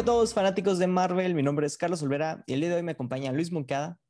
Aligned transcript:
Hola 0.00 0.12
a 0.12 0.14
todos 0.14 0.32
fanáticos 0.32 0.78
de 0.78 0.86
Marvel, 0.86 1.34
mi 1.34 1.42
nombre 1.42 1.66
es 1.66 1.76
Carlos 1.76 2.02
Olvera 2.02 2.42
y 2.46 2.54
el 2.54 2.60
día 2.60 2.70
de 2.70 2.76
hoy 2.76 2.82
me 2.82 2.92
acompaña 2.92 3.32
Luis 3.32 3.52
Moncada. 3.52 4.00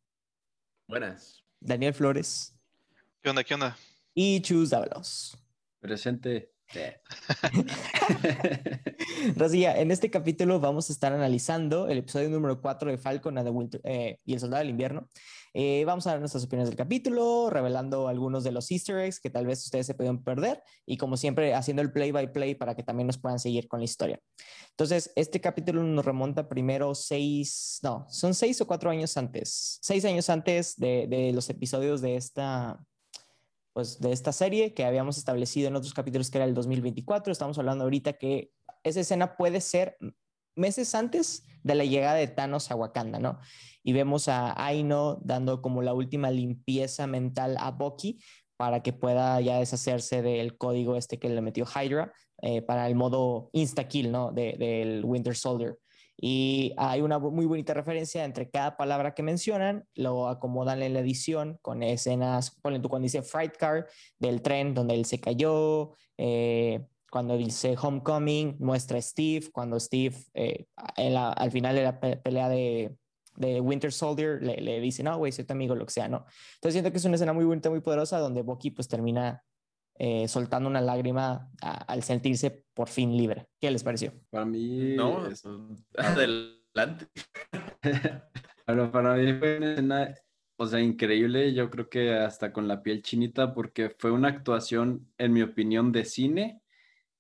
Buenas. 0.87 1.43
Daniel 1.59 1.93
Flores. 1.95 2.57
¿Qué 3.21 3.29
onda? 3.29 3.43
¿Qué 3.43 3.55
onda? 3.55 3.77
Y 4.15 4.41
Chus 4.41 4.71
Dávalos. 4.71 5.37
Presente. 5.81 6.50
Rosilla, 9.37 9.81
en 9.81 9.91
este 9.91 10.11
capítulo 10.11 10.61
vamos 10.61 10.89
a 10.89 10.93
estar 10.93 11.13
analizando 11.13 11.89
el 11.89 11.99
episodio 11.99 12.29
número 12.29 12.61
4 12.61 12.91
de 12.91 12.99
Falcon 12.99 13.37
eh, 13.85 14.19
y 14.25 14.35
el 14.35 14.41
Soldado 14.41 14.61
del 14.61 14.71
Invierno. 14.71 15.09
Eh, 15.53 15.83
vamos 15.85 16.07
a 16.07 16.11
dar 16.11 16.21
nuestras 16.21 16.45
opiniones 16.45 16.71
del 16.71 16.77
capítulo, 16.77 17.51
revelando 17.51 18.07
algunos 18.07 18.45
de 18.45 18.53
los 18.53 18.71
easter 18.71 18.99
eggs 18.99 19.19
que 19.19 19.31
tal 19.31 19.47
vez 19.47 19.65
ustedes 19.65 19.87
se 19.87 19.95
pueden 19.95 20.23
perder 20.23 20.63
y 20.87 20.97
como 20.97 21.17
siempre 21.17 21.55
haciendo 21.55 21.83
el 21.83 21.91
play 21.91 22.13
by 22.13 22.33
play 22.33 22.55
para 22.55 22.77
que 22.77 22.85
también 22.85 23.09
nos 23.09 23.19
puedan 23.19 23.41
seguir 23.41 23.67
con 23.67 23.81
la 23.81 23.85
historia. 23.85 24.21
Entonces, 24.71 25.11
este 25.17 25.41
capítulo 25.41 25.83
nos 25.83 26.05
remonta 26.05 26.49
primero 26.49 26.95
seis, 26.95 27.81
no, 27.83 28.07
son 28.09 28.35
seis 28.35 28.61
o 28.61 28.69
cuatro 28.69 28.91
años 28.91 29.17
antes, 29.17 29.79
seis 29.83 30.05
años 30.05 30.31
antes 30.31 30.77
de 30.77 31.33
los 31.35 31.51
episodios 31.51 32.01
de 32.01 32.15
esta, 32.15 32.79
pues, 33.81 33.99
de 33.99 34.13
esta 34.13 34.31
serie 34.31 34.75
que 34.75 34.85
habíamos 34.85 35.17
establecido 35.17 35.69
en 35.69 35.75
otros 35.75 35.95
capítulos 35.95 36.31
que 36.31 36.37
era 36.37 36.45
el 36.45 36.53
2024. 36.53 37.33
Estamos 37.33 37.59
hablando 37.59 37.85
ahorita 37.85 38.13
que 38.13 38.53
esa 38.85 39.01
escena 39.01 39.39
puede 39.39 39.63
ser 39.63 39.97
meses 40.55 40.95
antes 40.95 41.45
de 41.63 41.75
la 41.75 41.87
llegada 41.87 42.17
de 42.17 42.29
Thanos 42.29 42.71
a 42.71 42.77
Wakanda, 42.77 43.19
¿no? 43.19 43.39
Y 43.83 43.95
vemos 43.95 44.29
a 44.29 44.53
Aino 44.63 45.19
dando 45.25 45.63
como 45.63 45.81
la 45.81 45.95
última 45.95 46.31
limpieza 46.31 47.07
mental 47.07 47.57
a 47.59 47.71
Bucky 47.71 48.21
para 48.59 48.83
que 48.83 48.93
pueda 48.93 49.41
ya 49.41 49.61
deshacerse 49.61 50.21
del 50.21 50.59
código 50.59 50.97
este 50.97 51.19
que 51.19 51.31
le 51.31 51.41
metió 51.41 51.65
Hydra 51.65 52.13
eh, 52.43 52.61
para 52.61 52.87
el 52.87 52.95
modo 52.97 53.49
insta-kill, 53.55 54.13
¿no? 54.13 54.31
De, 54.31 54.57
del 54.59 55.07
Winter 55.07 55.35
Soldier. 55.35 55.79
Y 56.23 56.75
hay 56.77 57.01
una 57.01 57.19
muy 57.19 57.47
bonita 57.47 57.73
referencia 57.73 58.25
entre 58.25 58.51
cada 58.51 58.77
palabra 58.77 59.15
que 59.15 59.23
mencionan, 59.23 59.87
lo 59.95 60.29
acomodan 60.29 60.83
en 60.83 60.93
la 60.93 61.01
edición 61.01 61.59
con 61.63 61.83
escenas, 61.83 62.51
ponen 62.61 62.83
tú 62.83 62.91
cuando 62.91 63.05
dice 63.05 63.23
Fright 63.23 63.57
Car 63.57 63.87
del 64.19 64.43
tren 64.43 64.75
donde 64.75 64.95
él 64.95 65.07
se 65.07 65.19
cayó, 65.19 65.95
eh, 66.19 66.85
cuando 67.11 67.39
dice 67.39 67.75
Homecoming, 67.81 68.57
muestra 68.59 68.99
a 68.99 69.03
Steve, 69.03 69.51
cuando 69.51 69.81
Steve 69.81 70.15
eh, 70.35 70.67
al 70.77 71.51
final 71.51 71.75
de 71.75 71.83
la 71.83 71.99
pelea 71.99 72.51
de, 72.51 72.95
de 73.37 73.61
Winter 73.63 73.91
Soldier 73.91 74.43
le, 74.43 74.61
le 74.61 74.79
dice, 74.81 75.03
no, 75.03 75.17
güey, 75.17 75.33
soy 75.33 75.45
tu 75.45 75.55
amigo, 75.55 75.75
lo 75.75 75.87
que 75.87 75.93
sea, 75.93 76.09
¿no? 76.09 76.27
Entonces 76.57 76.75
siento 76.75 76.93
que 76.93 76.99
es 76.99 77.05
una 77.07 77.15
escena 77.15 77.33
muy 77.33 77.47
bonita, 77.47 77.71
muy 77.71 77.81
poderosa, 77.81 78.19
donde 78.19 78.43
Bucky 78.43 78.71
pues 78.71 78.89
termina 78.89 79.43
eh, 80.03 80.27
soltando 80.29 80.67
una 80.67 80.81
lágrima 80.81 81.51
a, 81.61 81.73
al 81.85 82.03
sentirse 82.03 82.65
por 82.73 82.89
fin 82.89 83.15
libre. 83.15 83.49
¿Qué 83.61 83.71
les 83.71 83.85
pareció? 83.85 84.15
Para 84.31 84.47
mí... 84.47 84.95
No, 84.97 85.27
es... 85.27 85.45
adelante. 85.99 87.07
Pero 88.65 88.91
para 88.91 89.15
mí 89.17 89.35
fue 89.35 89.59
una 89.59 89.73
escena, 89.73 90.15
o 90.57 90.67
sea, 90.67 90.81
increíble, 90.81 91.53
yo 91.53 91.69
creo 91.69 91.91
que 91.91 92.15
hasta 92.15 92.51
con 92.51 92.67
la 92.67 92.83
piel 92.83 93.03
chinita, 93.03 93.53
porque 93.53 93.95
fue 93.99 94.11
una 94.11 94.29
actuación, 94.29 95.07
en 95.19 95.35
mi 95.35 95.43
opinión, 95.43 95.93
de 95.93 96.07
cine 96.07 96.63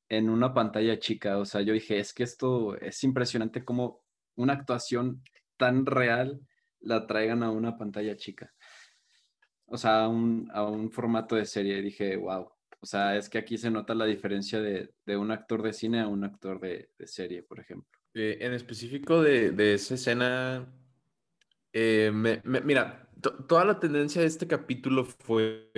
en 0.08 0.30
una 0.30 0.54
pantalla 0.54 0.98
chica. 0.98 1.36
O 1.36 1.44
sea, 1.44 1.60
yo 1.60 1.74
dije, 1.74 1.98
es 1.98 2.14
que 2.14 2.22
esto 2.22 2.76
es 2.76 3.04
impresionante 3.04 3.62
como 3.62 4.00
una 4.36 4.54
actuación 4.54 5.22
tan 5.58 5.84
real 5.84 6.40
la 6.80 7.06
traigan 7.06 7.42
a 7.42 7.50
una 7.50 7.76
pantalla 7.76 8.16
chica. 8.16 8.50
O 9.66 9.76
sea, 9.76 10.04
a 10.04 10.08
un, 10.08 10.48
a 10.54 10.62
un 10.64 10.90
formato 10.90 11.36
de 11.36 11.44
serie. 11.44 11.76
Y 11.76 11.82
dije, 11.82 12.16
wow. 12.16 12.50
O 12.80 12.86
sea, 12.86 13.16
es 13.16 13.28
que 13.28 13.38
aquí 13.38 13.58
se 13.58 13.70
nota 13.70 13.94
la 13.94 14.06
diferencia 14.06 14.60
de, 14.60 14.90
de 15.04 15.16
un 15.16 15.30
actor 15.30 15.62
de 15.62 15.72
cine 15.72 16.00
a 16.00 16.08
un 16.08 16.24
actor 16.24 16.60
de, 16.60 16.90
de 16.98 17.06
serie, 17.06 17.42
por 17.42 17.60
ejemplo. 17.60 17.98
Eh, 18.14 18.38
en 18.40 18.54
específico 18.54 19.22
de, 19.22 19.50
de 19.50 19.74
esa 19.74 19.94
escena, 19.94 20.66
eh, 21.72 22.10
me, 22.12 22.40
me, 22.44 22.60
mira, 22.62 23.08
toda 23.46 23.64
la 23.64 23.78
tendencia 23.78 24.22
de 24.22 24.26
este 24.26 24.46
capítulo 24.46 25.04
fue 25.04 25.70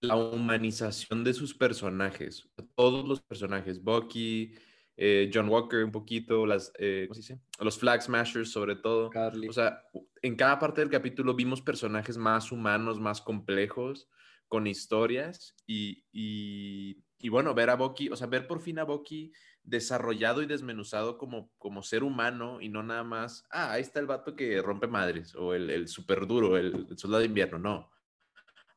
la 0.00 0.16
humanización 0.16 1.24
de 1.24 1.34
sus 1.34 1.54
personajes, 1.54 2.48
todos 2.74 3.06
los 3.06 3.20
personajes, 3.20 3.82
Bucky, 3.82 4.54
eh, 4.96 5.30
John 5.32 5.48
Walker 5.48 5.84
un 5.84 5.92
poquito, 5.92 6.46
las, 6.46 6.72
eh, 6.78 7.04
¿cómo 7.08 7.14
se 7.14 7.20
dice? 7.20 7.40
Los 7.60 7.78
Flag 7.78 8.02
Smashers 8.02 8.50
sobre 8.50 8.76
todo. 8.76 9.10
Carly. 9.10 9.48
O 9.48 9.52
sea, 9.52 9.82
en 10.22 10.36
cada 10.36 10.58
parte 10.58 10.80
del 10.80 10.90
capítulo 10.90 11.34
vimos 11.34 11.60
personajes 11.60 12.16
más 12.16 12.50
humanos, 12.50 12.98
más 12.98 13.20
complejos, 13.20 14.08
con 14.48 14.66
historias 14.66 15.54
y, 15.66 16.04
y, 16.12 17.04
y, 17.18 17.28
bueno, 17.28 17.54
ver 17.54 17.70
a 17.70 17.76
Bucky, 17.76 18.08
o 18.10 18.16
sea, 18.16 18.26
ver 18.26 18.46
por 18.46 18.60
fin 18.60 18.78
a 18.78 18.84
Bucky 18.84 19.32
desarrollado 19.62 20.42
y 20.42 20.46
desmenuzado 20.46 21.18
como, 21.18 21.52
como 21.58 21.82
ser 21.82 22.04
humano 22.04 22.60
y 22.60 22.68
no 22.68 22.82
nada 22.82 23.02
más, 23.02 23.44
ah, 23.50 23.72
ahí 23.72 23.82
está 23.82 24.00
el 24.00 24.06
vato 24.06 24.36
que 24.36 24.62
rompe 24.62 24.86
madres 24.86 25.34
o 25.34 25.54
el, 25.54 25.70
el 25.70 25.88
super 25.88 26.26
duro, 26.26 26.56
el, 26.56 26.86
el 26.88 26.98
soldado 26.98 27.20
de 27.20 27.26
invierno, 27.26 27.58
no. 27.58 27.90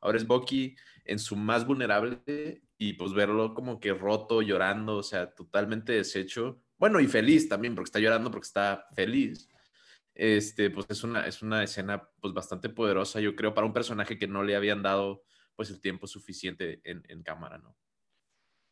Ahora 0.00 0.18
es 0.18 0.26
Bucky 0.26 0.74
en 1.04 1.18
su 1.18 1.36
más 1.36 1.66
vulnerable 1.66 2.62
y 2.78 2.94
pues 2.94 3.12
verlo 3.12 3.54
como 3.54 3.78
que 3.78 3.92
roto, 3.92 4.42
llorando, 4.42 4.96
o 4.96 5.02
sea, 5.02 5.34
totalmente 5.34 5.92
deshecho. 5.92 6.62
Bueno, 6.78 6.98
y 7.00 7.06
feliz 7.06 7.48
también, 7.48 7.74
porque 7.74 7.88
está 7.88 7.98
llorando, 7.98 8.30
porque 8.30 8.46
está 8.46 8.86
feliz. 8.94 9.48
Este, 10.14 10.70
pues 10.70 10.86
es 10.88 11.04
una, 11.04 11.26
es 11.26 11.42
una 11.42 11.62
escena 11.62 12.08
pues 12.20 12.32
bastante 12.32 12.68
poderosa, 12.68 13.20
yo 13.20 13.36
creo, 13.36 13.54
para 13.54 13.66
un 13.66 13.72
personaje 13.72 14.18
que 14.18 14.26
no 14.26 14.42
le 14.42 14.56
habían 14.56 14.82
dado 14.82 15.24
pues 15.60 15.68
el 15.68 15.82
tiempo 15.82 16.06
suficiente 16.06 16.80
en, 16.84 17.22
cámara, 17.22 17.58
¿no? 17.58 17.76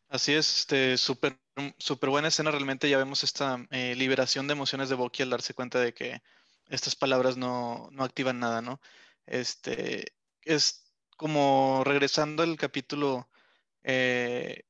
Así 0.08 0.32
es, 0.32 0.60
este, 0.60 0.96
súper 0.96 1.38
super 1.76 2.08
buena 2.08 2.28
escena, 2.28 2.50
realmente 2.50 2.88
ya 2.88 2.96
vemos 2.96 3.24
esta 3.24 3.62
eh, 3.68 3.94
liberación 3.94 4.46
de 4.46 4.54
emociones 4.54 4.88
de 4.88 4.94
Bucky 4.94 5.22
al 5.22 5.28
darse 5.28 5.52
cuenta 5.52 5.80
de 5.80 5.92
que 5.92 6.22
estas 6.70 6.96
palabras 6.96 7.36
no, 7.36 7.90
no 7.92 8.04
activan 8.04 8.40
nada, 8.40 8.62
¿no? 8.62 8.80
Este, 9.26 10.14
es 10.40 10.90
como 11.18 11.82
regresando 11.84 12.42
al 12.42 12.56
capítulo 12.56 13.28
2, 13.82 13.84
eh, 13.84 14.64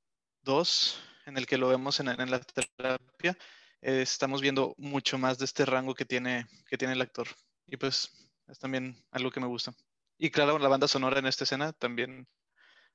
en 1.26 1.38
el 1.38 1.46
que 1.46 1.56
lo 1.56 1.68
vemos 1.68 2.00
en, 2.00 2.08
en 2.08 2.32
la 2.32 2.40
terapia, 2.40 3.38
eh, 3.80 4.02
estamos 4.02 4.40
viendo 4.40 4.74
mucho 4.76 5.18
más 5.18 5.38
de 5.38 5.44
este 5.44 5.64
rango 5.64 5.94
que 5.94 6.04
tiene, 6.04 6.48
que 6.68 6.76
tiene 6.76 6.94
el 6.94 7.00
actor. 7.00 7.28
Y 7.68 7.76
pues 7.76 8.10
es 8.48 8.58
también 8.58 8.96
algo 9.12 9.30
que 9.30 9.38
me 9.38 9.46
gusta. 9.46 9.72
Y 10.18 10.30
claro, 10.30 10.58
la 10.58 10.68
banda 10.68 10.88
sonora 10.88 11.20
en 11.20 11.26
esta 11.26 11.44
escena 11.44 11.72
también 11.72 12.26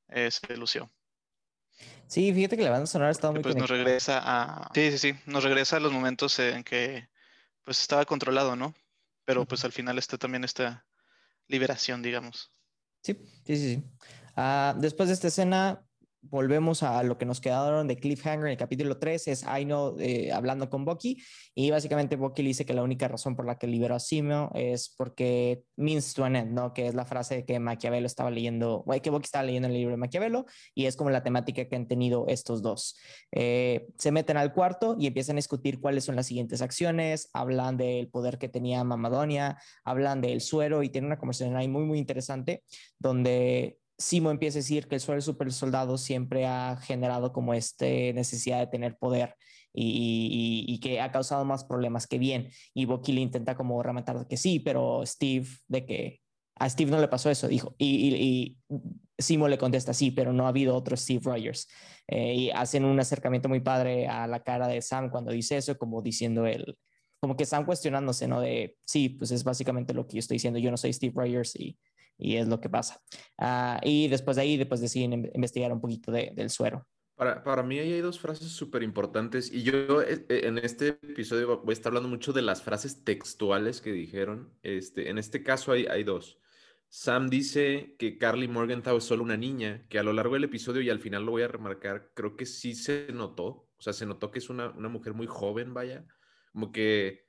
eh, 0.09 0.29
se 0.29 0.57
lució. 0.57 0.91
Sí, 2.07 2.33
fíjate 2.33 2.57
que 2.57 2.63
la 2.63 2.69
banda 2.69 2.85
sonora 2.85 3.11
estaba 3.11 3.33
muy 3.33 3.41
Pues 3.41 3.55
nos 3.55 3.69
regresa 3.69 4.21
a... 4.23 4.69
Sí, 4.73 4.91
sí, 4.91 4.97
sí, 4.97 5.19
nos 5.25 5.43
regresa 5.43 5.77
a 5.77 5.79
los 5.79 5.91
momentos 5.91 6.37
en 6.39 6.63
que 6.63 7.07
pues 7.63 7.79
estaba 7.81 8.05
controlado, 8.05 8.55
¿no? 8.55 8.75
Pero 9.25 9.45
pues 9.45 9.63
al 9.63 9.71
final 9.71 9.97
está 9.97 10.17
también 10.17 10.43
esta 10.43 10.85
liberación, 11.47 12.01
digamos. 12.01 12.51
Sí, 13.01 13.13
sí, 13.45 13.55
sí. 13.55 13.75
sí. 13.75 13.83
Uh, 14.35 14.79
después 14.79 15.07
de 15.07 15.13
esta 15.13 15.27
escena, 15.29 15.85
volvemos 16.23 16.83
a 16.83 17.03
lo 17.03 17.17
que 17.17 17.25
nos 17.25 17.41
quedaron 17.41 17.87
de 17.87 17.97
Cliffhanger 17.97 18.45
en 18.45 18.51
el 18.51 18.57
capítulo 18.57 18.97
3, 18.97 19.27
es 19.27 19.43
Aino 19.45 19.95
eh, 19.99 20.31
hablando 20.31 20.69
con 20.69 20.85
Bucky 20.85 21.21
y 21.53 21.69
básicamente 21.69 22.15
Bucky 22.15 22.41
le 22.41 22.49
dice 22.49 22.65
que 22.65 22.73
la 22.73 22.81
única 22.83 23.07
razón 23.07 23.35
por 23.35 23.45
la 23.45 23.57
que 23.57 23.67
liberó 23.67 23.95
a 23.95 23.99
Simio 23.99 24.49
es 24.55 24.89
porque 24.89 25.63
means 25.75 26.13
to 26.13 26.23
an 26.23 26.35
end, 26.35 26.51
¿no? 26.51 26.73
Que 26.73 26.87
es 26.87 26.95
la 26.95 27.05
frase 27.05 27.45
que 27.45 27.59
Maquiavelo 27.59 28.07
estaba 28.07 28.31
leyendo, 28.31 28.85
que 29.01 29.09
Bucky 29.09 29.25
estaba 29.25 29.43
leyendo 29.43 29.67
en 29.67 29.73
el 29.73 29.79
libro 29.79 29.91
de 29.91 29.97
Maquiavelo 29.97 30.45
y 30.73 30.85
es 30.85 30.95
como 30.95 31.09
la 31.09 31.23
temática 31.23 31.65
que 31.65 31.75
han 31.75 31.87
tenido 31.87 32.25
estos 32.27 32.61
dos. 32.61 32.97
Eh, 33.31 33.87
se 33.97 34.11
meten 34.11 34.37
al 34.37 34.53
cuarto 34.53 34.95
y 34.97 35.07
empiezan 35.07 35.35
a 35.35 35.39
discutir 35.39 35.81
cuáles 35.81 36.05
son 36.05 36.15
las 36.15 36.27
siguientes 36.27 36.61
acciones, 36.61 37.29
hablan 37.33 37.77
del 37.77 38.07
poder 38.07 38.37
que 38.37 38.49
tenía 38.49 38.83
Mamadonia, 38.83 39.57
hablan 39.83 40.21
del 40.21 40.41
suero 40.41 40.83
y 40.83 40.89
tienen 40.89 41.07
una 41.07 41.19
conversación 41.19 41.57
ahí 41.57 41.67
muy, 41.67 41.83
muy 41.83 41.99
interesante 41.99 42.63
donde 42.97 43.77
Simo 44.03 44.31
empieza 44.31 44.57
a 44.57 44.61
decir 44.61 44.87
que 44.89 44.95
el 44.95 45.01
suelo 45.01 45.21
super 45.21 45.51
soldado 45.53 45.97
siempre 45.97 46.45
ha 46.45 46.75
generado 46.75 47.31
como 47.31 47.53
esta 47.53 47.85
necesidad 47.85 48.59
de 48.59 48.67
tener 48.67 48.97
poder 48.97 49.37
y, 49.73 50.77
que 50.81 50.99
ha 50.99 51.09
causado 51.09 51.45
más 51.45 51.63
problemas 51.63 52.05
que 52.05 52.17
bien. 52.17 52.49
Y 52.73 52.83
Bucky 52.83 53.13
le 53.13 53.21
intenta 53.21 53.55
como 53.55 53.81
rematar 53.81 54.27
que 54.27 54.35
sí, 54.35 54.59
pero 54.59 55.05
Steve, 55.05 55.47
de 55.69 55.85
que 55.85 56.21
a 56.55 56.69
Steve 56.69 56.91
no 56.91 56.99
le 56.99 57.07
pasó 57.07 57.29
eso, 57.29 57.47
dijo. 57.47 57.75
Y, 57.77 58.57
Simo 59.17 59.47
le 59.47 59.57
contesta 59.57 59.93
sí, 59.93 60.11
pero 60.11 60.33
no 60.33 60.47
ha 60.47 60.49
habido 60.49 60.75
otro 60.75 60.97
Steve 60.97 61.21
Rogers. 61.23 61.69
Eh, 62.07 62.33
y 62.35 62.49
hacen 62.49 62.83
un 62.83 62.99
acercamiento 62.99 63.47
muy 63.47 63.61
padre 63.61 64.07
a 64.07 64.27
la 64.27 64.43
cara 64.43 64.67
de 64.67 64.81
Sam 64.81 65.11
cuando 65.11 65.31
dice 65.31 65.55
eso, 65.55 65.77
como 65.77 66.01
diciendo 66.01 66.45
el, 66.45 66.77
como 67.21 67.37
que 67.37 67.45
Sam 67.45 67.65
cuestionándose, 67.65 68.27
¿no? 68.27 68.41
De 68.41 68.75
sí, 68.85 69.07
pues 69.07 69.31
es 69.31 69.45
básicamente 69.45 69.93
lo 69.93 70.05
que 70.05 70.15
yo 70.15 70.19
estoy 70.19 70.35
diciendo, 70.35 70.59
yo 70.59 70.71
no 70.71 70.77
soy 70.77 70.91
Steve 70.91 71.13
Rogers 71.15 71.55
y 71.55 71.77
y 72.23 72.37
es 72.37 72.47
lo 72.47 72.59
que 72.59 72.69
pasa. 72.69 73.01
Uh, 73.37 73.77
y 73.83 74.07
después 74.07 74.37
de 74.37 74.43
ahí, 74.43 74.57
después 74.57 74.81
deciden 74.81 75.29
investigar 75.33 75.71
un 75.71 75.81
poquito 75.81 76.11
de, 76.11 76.31
del 76.35 76.49
suero. 76.49 76.87
Para, 77.15 77.43
para 77.43 77.61
mí 77.61 77.77
hay 77.77 78.01
dos 78.01 78.19
frases 78.19 78.49
súper 78.49 78.81
importantes 78.81 79.51
y 79.53 79.61
yo 79.61 80.01
eh, 80.01 80.25
en 80.29 80.57
este 80.57 80.87
episodio 80.87 81.61
voy 81.61 81.71
a 81.71 81.73
estar 81.73 81.91
hablando 81.91 82.09
mucho 82.09 82.33
de 82.33 82.41
las 82.41 82.63
frases 82.63 83.03
textuales 83.03 83.81
que 83.81 83.91
dijeron. 83.91 84.51
Este, 84.63 85.09
en 85.09 85.19
este 85.19 85.43
caso 85.43 85.71
hay, 85.71 85.85
hay 85.85 86.03
dos. 86.03 86.39
Sam 86.89 87.27
dice 87.27 87.95
que 87.97 88.17
Carly 88.17 88.47
Morgenthau 88.47 88.97
es 88.97 89.03
solo 89.03 89.23
una 89.23 89.35
niña, 89.35 89.85
que 89.89 89.97
a 89.99 90.03
lo 90.03 90.13
largo 90.13 90.35
del 90.35 90.43
episodio 90.43 90.81
y 90.81 90.89
al 90.89 90.99
final 90.99 91.25
lo 91.25 91.31
voy 91.31 91.41
a 91.41 91.47
remarcar, 91.47 92.11
creo 92.13 92.35
que 92.35 92.45
sí 92.45 92.75
se 92.75 93.07
notó, 93.11 93.45
o 93.45 93.81
sea, 93.81 93.93
se 93.93 94.05
notó 94.05 94.29
que 94.29 94.37
es 94.37 94.49
una, 94.49 94.69
una 94.69 94.89
mujer 94.89 95.15
muy 95.15 95.25
joven, 95.25 95.73
vaya, 95.73 96.05
Como 96.51 96.71
que 96.71 97.22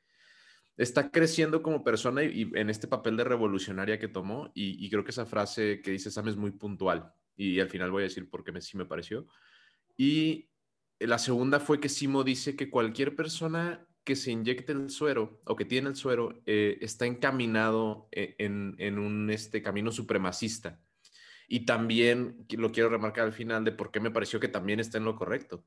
está 0.77 1.11
creciendo 1.11 1.63
como 1.63 1.85
persona 1.85 2.23
y, 2.25 2.51
en 2.55 2.71
este 2.71 2.89
papel 2.89 3.17
de 3.17 3.25
revolucionaria 3.25 3.99
que 3.99 4.09
tomó. 4.09 4.51
Y, 4.55 4.89
creo 4.91 5.05
que 5.05 5.11
esa 5.11 5.27
frase 5.27 5.81
que 5.83 5.91
dice 5.91 6.11
Sam 6.11 6.29
es 6.29 6.37
muy 6.37 6.51
puntual. 6.53 7.13
Y, 7.37 7.61
al 7.61 7.69
final 7.69 7.91
voy 7.91 8.03
a 8.03 8.05
decir 8.05 8.29
por 8.29 8.45
qué 8.45 8.53
me, 8.53 8.61
sí 8.61 8.77
me 8.77 8.87
pareció. 8.87 9.27
Y 9.97 10.51
la 10.99 11.19
segunda 11.19 11.61
fue 11.61 11.81
que 11.81 11.89
Simo 11.89 12.25
dice 12.25 12.57
que 12.57 12.71
cualquier 12.71 13.15
persona 13.17 13.87
que 14.05 14.17
se 14.17 14.31
inyecte 14.31 14.73
el 14.73 14.91
suero 14.91 15.41
o 15.45 15.57
que 15.57 15.65
tiene 15.65 15.89
el 15.89 15.97
suero 15.97 16.43
eh, 16.45 16.79
está 16.81 17.07
encaminado 17.07 18.09
e, 18.13 18.35
en, 18.39 18.75
en, 18.79 18.99
un 18.99 19.31
este, 19.31 19.63
camino 19.63 19.91
supremacista. 19.91 20.81
Y 21.49 21.65
también 21.65 22.47
lo 22.51 22.73
quiero 22.73 22.91
remarcar 22.91 23.25
al 23.25 23.33
final 23.33 23.65
de 23.65 23.73
por 23.73 23.91
qué 23.91 24.01
me 24.01 24.11
pareció 24.11 24.41
que 24.41 24.49
también 24.49 24.81
está 24.81 24.99
en 24.99 25.05
lo 25.05 25.17
correcto, 25.17 25.65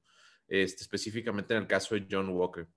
este, 0.47 0.83
específicamente 0.83 1.53
en 1.53 1.61
el 1.61 1.67
caso 1.67 1.95
de 1.95 2.07
John 2.09 2.29
Walker. 2.29 2.67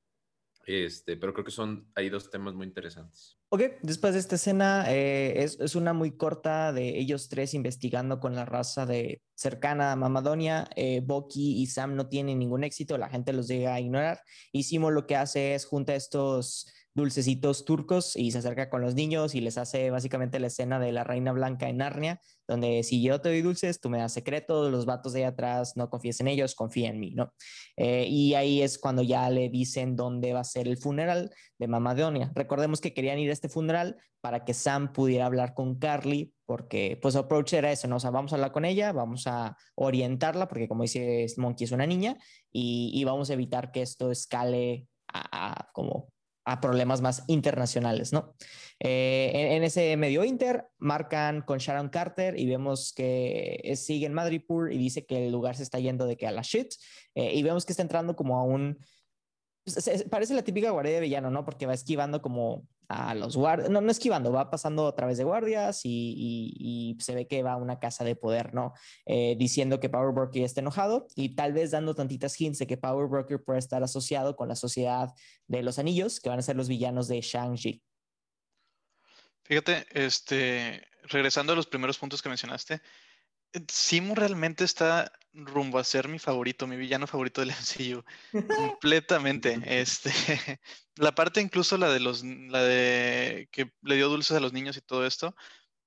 Este, 0.67 1.17
pero 1.17 1.33
creo 1.33 1.45
que 1.45 1.51
son 1.51 1.91
hay 1.95 2.11
dos 2.11 2.31
temas 2.31 2.55
muy 2.55 2.67
interesantes. 2.67 3.39
Ok, 3.49 3.63
después 3.83 4.13
de 4.13 4.21
esta 4.21 4.37
escena 4.37 4.85
eh, 4.89 5.43
es, 5.43 5.59
es, 5.59 5.75
una 5.75 5.93
muy 5.93 6.17
corta 6.17 6.73
de 6.73 6.99
ellos 6.99 7.29
tres 7.29 7.53
investigando 7.55 8.21
con 8.21 8.37
la 8.37 8.45
raza 8.45 8.87
de 8.87 9.23
cercana 9.35 9.91
a 9.91 9.97
Mamadonia. 9.97 10.69
Eh, 10.77 11.01
Bucky 11.05 11.61
y 11.61 11.67
Sam 11.67 11.97
no 11.97 12.07
tienen 12.07 12.39
ningún 12.39 12.63
éxito, 12.63 12.97
la 12.97 13.09
gente 13.09 13.33
los 13.33 13.49
llega 13.49 13.75
a 13.75 13.81
ignorar. 13.81 14.21
Y 14.53 14.65
Simo 14.65 14.91
lo 14.91 15.07
que 15.07 15.17
hace 15.17 15.55
es 15.55 15.67
junta 15.67 15.95
estos 15.97 16.67
dulcecitos 17.01 17.65
turcos 17.65 18.17
y 18.17 18.31
se 18.31 18.39
acerca 18.39 18.71
con 18.71 18.81
los 18.81 18.95
niños 18.95 19.35
y 19.35 19.41
les 19.41 19.59
hace 19.59 19.91
básicamente 19.91 20.41
la 20.41 20.47
escena 20.47 20.79
de 20.79 20.93
la 20.93 21.05
reina 21.05 21.33
blanca 21.33 21.69
en 21.69 21.79
Narnia, 21.79 22.21
donde 22.47 22.83
si 22.83 23.03
yo 23.03 23.21
te 23.21 23.29
doy 23.29 23.43
dulces, 23.43 23.81
tú 23.81 23.91
me 23.91 23.99
das 23.99 24.13
secreto, 24.13 24.71
los 24.71 24.87
vatos 24.87 25.13
de 25.13 25.21
ahí 25.21 25.25
atrás 25.27 25.77
no 25.77 25.91
confíes 25.91 26.21
en 26.21 26.29
ellos, 26.29 26.55
confía 26.55 26.91
en 26.91 27.01
mí, 27.01 27.13
¿no? 27.13 27.33
Eh, 27.77 28.07
y 28.09 28.35
ahí 28.35 28.63
es 28.63 28.79
cuando 28.79 29.03
ya 29.03 29.29
le 29.31 29.49
dicen 29.49 29.97
dónde 29.97 30.33
va 30.33 30.41
a 30.41 30.45
ser 30.45 30.69
el 30.69 30.79
funeral 30.79 31.31
de 31.59 31.69
Mamá. 31.69 31.95
Recordemos 32.35 32.81
que 32.81 32.95
querían 32.95 33.19
ir 33.19 33.31
a 33.31 33.33
este 33.33 33.49
funeral 33.49 33.97
para 34.21 34.45
que 34.45 34.55
Sam 34.55 34.93
pudiera 34.93 35.27
hablar 35.27 35.55
con 35.55 35.79
Carly, 35.79 36.33
porque 36.47 36.99
pues 37.01 37.17
approach 37.17 37.55
era 37.55 37.73
eso, 37.73 37.89
¿no? 37.89 37.97
O 37.97 38.01
sea, 38.01 38.11
vamos 38.11 38.33
a 38.33 38.37
hablar 38.37 38.53
con 38.53 38.65
ella, 38.65 38.93
vamos 38.93 39.27
a 39.27 39.57
orientarla, 39.75 40.49
porque 40.49 40.69
como 40.69 40.83
dice 40.83 41.27
Monkey 41.37 41.65
es 41.65 41.73
una 41.73 41.87
niña, 41.87 42.17
y, 42.53 43.03
vamos 43.05 43.31
a 43.31 43.35
evitar 43.35 43.73
que 43.73 43.83
esto 43.83 44.11
escale 44.11 44.87
a 45.09 45.71
como 45.73 46.13
a 46.51 46.61
problemas 46.61 47.01
más 47.01 47.23
internacionales, 47.29 48.13
¿no? 48.13 48.35
Eh, 48.81 49.31
en, 49.35 49.63
ese 49.63 49.97
medio 49.97 50.25
inter 50.25 50.67
marcan 50.79 51.43
con 51.43 51.59
Sharon 51.59 51.91
Carter 51.91 52.39
y 52.39 52.47
vemos 52.47 52.93
que 52.95 53.75
sigue 53.77 54.07
en 54.07 54.15
Madripoor 54.15 54.73
y 54.73 54.79
dice 54.79 55.05
que 55.05 55.27
el 55.27 55.33
lugar 55.33 55.55
se 55.55 55.63
está 55.63 55.79
yendo 55.79 56.07
de 56.07 56.17
que 56.17 56.27
a 56.27 56.33
la 56.33 56.43
shit 56.43 56.73
eh, 57.15 57.35
y 57.35 57.43
vemos 57.43 57.67
que 57.67 57.73
está 57.73 57.83
entrando 57.83 58.17
como 58.17 58.39
a 58.39 58.43
un 58.43 58.79
parece 60.11 60.35
la 60.35 60.43
típica 60.43 60.71
guardia 60.71 60.95
de 60.95 61.01
villano, 61.01 61.31
¿no? 61.31 61.45
Porque 61.45 61.67
va 61.67 61.75
esquivando 61.75 62.23
como 62.23 62.67
a 62.91 63.15
los 63.15 63.37
guardias, 63.37 63.71
no, 63.71 63.81
no 63.81 63.91
esquivando, 63.91 64.33
va 64.33 64.51
pasando 64.51 64.89
a 64.89 64.97
través 64.97 65.17
de 65.17 65.23
guardias 65.23 65.83
y, 65.85 66.97
se 66.99 67.15
ve 67.15 67.29
que 67.29 67.43
va 67.45 67.53
a 67.53 67.57
una 67.57 67.79
casa 67.79 68.03
de 68.03 68.17
poder, 68.17 68.53
¿no? 68.53 68.75
Eh, 69.07 69.37
diciendo 69.39 69.79
que 69.79 69.89
Power 69.89 70.13
Broker 70.13 70.43
está 70.43 70.61
enojado 70.61 71.07
y 71.15 71.37
tal 71.37 71.53
vez 71.53 71.71
dando 71.71 71.95
tantitas 71.95 72.39
hints 72.41 72.59
de 72.59 72.67
que 72.67 72.77
Power 72.77 73.07
Broker 73.07 73.43
puede 73.45 73.61
estar 73.61 73.83
asociado 73.85 74.35
con 74.35 74.49
la 74.49 74.57
sociedad 74.57 75.11
de 75.47 75.63
los 75.63 75.79
anillos, 75.79 76.19
que 76.19 76.31
van 76.31 76.41
a 76.41 76.43
ser 76.43 76.57
los 76.57 76.69
villanos 76.69 77.07
de 77.07 77.21
Shang-Chi. 77.21 77.81
Fíjate, 79.45 79.87
este, 79.93 80.85
regresando 81.05 81.53
a 81.53 81.57
los 81.57 81.67
primeros 81.67 81.97
puntos 81.97 82.21
que 82.21 82.29
mencionaste, 82.29 82.83
Simu 83.69 84.15
realmente 84.15 84.65
está 84.65 85.13
rumbo 85.33 85.79
a 85.79 85.85
ser 85.85 86.09
mi 86.09 86.19
favorito, 86.19 86.67
mi 86.67 86.77
villano 86.77 87.07
favorito 87.07 87.41
del 87.41 87.51
MCU. 87.93 88.05
Completamente. 88.79 89.61
Este, 89.65 90.11
la 90.97 91.15
parte 91.15 91.41
incluso 91.41 91.77
la 91.77 91.91
de 91.91 92.01
los, 92.01 92.25
la 92.25 92.63
de 92.63 93.49
que 93.53 93.73
le 93.83 93.97
dio 93.97 94.09
dulces 94.09 94.37
a 94.37 94.41
los 94.41 94.53
niños 94.53 94.77
y 94.77 94.81
todo 94.81 95.07
esto, 95.07 95.35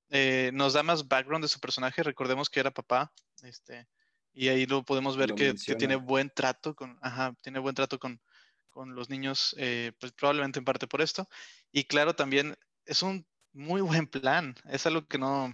eh, 0.10 0.52
nos 0.54 0.74
da 0.74 0.84
más 0.84 1.08
background 1.08 1.44
de 1.44 1.50
su 1.50 1.60
personaje. 1.60 2.04
Recordemos 2.04 2.50
que 2.50 2.60
era 2.60 2.72
papá, 2.72 3.12
este, 3.42 3.88
y 4.34 4.48
ahí 4.50 4.66
lo 4.66 4.84
podemos 4.84 5.18
ver 5.18 5.34
que, 5.36 5.54
tiene 5.54 5.96
buen 5.96 6.30
trato 6.30 6.76
con, 6.76 6.98
ajá, 7.02 7.36
tiene 7.42 7.60
buen 7.60 7.76
trato 7.76 8.00
con, 8.00 8.22
con 8.70 8.96
los 8.96 9.10
niños, 9.10 9.56
eh, 9.58 9.92
pues 10.00 10.12
probablemente 10.12 10.60
en 10.60 10.66
parte 10.66 10.88
por 10.88 11.02
esto. 11.02 11.28
Y 11.72 11.86
claro, 11.86 12.16
también 12.16 12.56
es 12.86 13.04
un 13.04 13.26
muy 13.54 13.82
buen 13.82 14.08
plan. 14.08 14.56
Es 14.70 14.86
algo 14.86 15.08
que 15.08 15.18
no, 15.18 15.54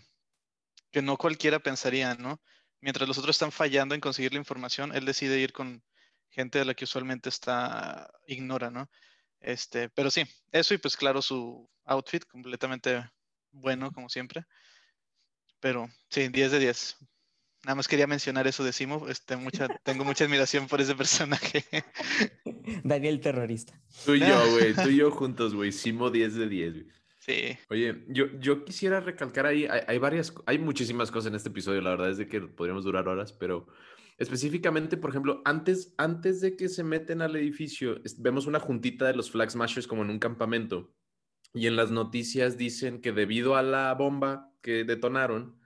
que 0.91 1.01
no 1.01 1.18
cualquiera 1.18 1.59
pensaría, 1.59 2.15
¿no? 2.15 2.41
Mientras 2.81 3.07
los 3.07 3.18
otros 3.18 3.36
están 3.36 3.51
fallando 3.51 3.95
en 3.95 4.01
conseguir 4.01 4.33
la 4.33 4.39
información, 4.39 4.95
él 4.95 5.06
decide 5.06 5.39
ir 5.39 5.51
con 5.51 5.83
gente 6.30 6.59
a 6.59 6.65
la 6.65 6.74
que 6.74 6.86
usualmente 6.86 7.30
está 7.30 8.09
ignora, 8.27 8.69
¿no? 8.69 8.89
Este, 9.41 9.89
pero 9.89 10.12
sí, 10.12 10.24
eso 10.51 10.74
y 10.74 10.77
pues 10.77 10.97
claro 10.97 11.21
su 11.21 11.69
outfit 11.86 12.24
completamente 12.25 13.09
bueno 13.51 13.91
como 13.91 14.09
siempre. 14.09 14.45
Pero 15.59 15.89
sí, 16.09 16.27
10 16.30 16.51
de 16.53 16.59
10. 16.59 16.97
Nada 17.65 17.75
más 17.75 17.89
quería 17.89 18.07
mencionar 18.07 18.47
eso 18.47 18.63
de 18.63 18.71
Simo, 18.71 19.09
este, 19.09 19.35
mucha, 19.35 19.68
tengo 19.83 20.06
mucha 20.06 20.24
admiración 20.24 20.68
por 20.68 20.80
ese 20.80 20.95
personaje. 20.95 21.65
Daniel 22.85 23.19
terrorista. 23.19 23.81
Tú 24.06 24.15
y 24.15 24.19
yo, 24.21 24.51
güey, 24.51 24.74
tú 24.75 24.89
y 24.89 24.97
yo 24.97 25.12
juntos, 25.12 25.53
güey, 25.53 25.74
Simo 25.74 26.09
10 26.09 26.35
de 26.35 26.47
10, 26.47 26.74
güey. 26.74 27.00
Sí. 27.19 27.57
Oye, 27.69 28.06
yo, 28.07 28.27
yo 28.39 28.63
quisiera 28.63 29.01
recalcar 29.01 29.45
ahí, 29.45 29.68
hay, 29.68 29.98
varias, 29.98 30.33
hay 30.45 30.57
muchísimas 30.57 31.12
cosas 31.12 31.30
en 31.30 31.36
este 31.36 31.50
episodio, 31.50 31.81
la 31.81 31.92
verdad 31.92 32.10
es 32.10 32.18
de 32.18 32.27
que 32.27 32.39
podríamos 32.42 32.86
durar 32.86 33.10
horas, 33.10 33.33
pero 33.33 33.68
específicamente, 34.18 34.95
por 34.95 35.10
ejemplo, 35.10 35.42
antes, 35.44 35.94
antes 35.98 36.39
de 36.39 36.56
que 36.56 36.69
se 36.69 36.83
meten 36.83 37.21
al 37.21 37.36
edificio, 37.36 38.01
vemos 38.19 38.48
una 38.48 38.60
juntita 38.60 39.06
de 39.06 39.16
los 39.16 39.31
Flag 39.31 39.51
Smashers 39.51 39.86
como 39.86 40.04
en 40.04 40.10
un 40.12 40.19
campamento, 40.19 40.94
y 41.54 41.68
en 41.68 41.75
las 41.75 41.92
noticias 41.92 42.57
dicen 42.57 43.01
que 43.01 43.12
debido 43.12 43.56
a 43.56 43.63
la 43.63 43.94
bomba 43.95 44.54
que 44.62 44.86
detonaron, 44.86 45.60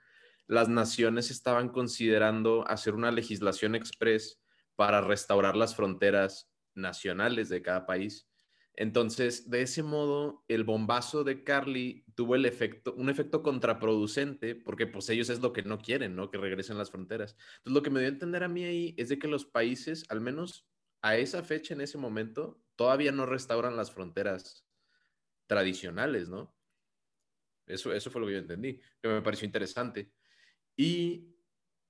las 0.47 0.69
naciones 0.69 1.29
estaban 1.29 1.69
considerando 1.69 2.67
hacer 2.67 2.95
una 2.95 3.11
legislación 3.11 3.75
express 3.75 4.41
para 4.75 5.01
restaurar 5.01 5.55
las 5.55 5.75
fronteras 5.75 6.51
nacionales 6.73 7.50
de 7.50 7.61
cada 7.61 7.85
país 7.85 8.27
entonces, 8.75 9.50
de 9.51 9.62
ese 9.62 9.83
modo, 9.83 10.43
el 10.48 10.63
bombazo 10.63 11.24
de 11.24 11.43
Carly 11.43 12.05
tuvo 12.15 12.36
el 12.36 12.45
efecto, 12.45 12.93
un 12.95 13.09
efecto 13.09 13.43
contraproducente, 13.43 14.55
porque 14.55 14.88
pues 14.88 15.09
ellos 15.09 15.29
es 15.29 15.41
lo 15.41 15.53
que 15.53 15.62
no 15.62 15.77
quieren, 15.77 16.15
¿no? 16.15 16.31
Que 16.31 16.39
regresen 16.39 16.77
las 16.77 16.89
fronteras. 16.89 17.36
Entonces, 17.57 17.74
lo 17.74 17.83
que 17.83 17.91
me 17.91 18.00
dio 18.00 18.09
a 18.09 18.13
entender 18.13 18.43
a 18.43 18.48
mí 18.48 18.63
ahí 18.63 18.95
es 18.98 19.09
de 19.09 19.19
que 19.19 19.27
los 19.27 19.45
países, 19.45 20.05
al 20.09 20.21
menos 20.21 20.67
a 21.03 21.17
esa 21.17 21.43
fecha, 21.43 21.75
en 21.75 21.81
ese 21.81 22.00
momento, 22.00 22.62
todavía 22.75 23.12
no 23.12 23.27
restauran 23.27 23.77
las 23.77 23.91
fronteras 23.91 24.65
tradicionales, 25.45 26.29
¿no? 26.29 26.55
Eso, 27.67 27.93
eso 27.93 28.09
fue 28.09 28.21
lo 28.21 28.27
que 28.27 28.33
yo 28.33 28.39
entendí, 28.39 28.79
que 29.01 29.07
me 29.07 29.21
pareció 29.21 29.45
interesante. 29.45 30.12
Y 30.75 31.32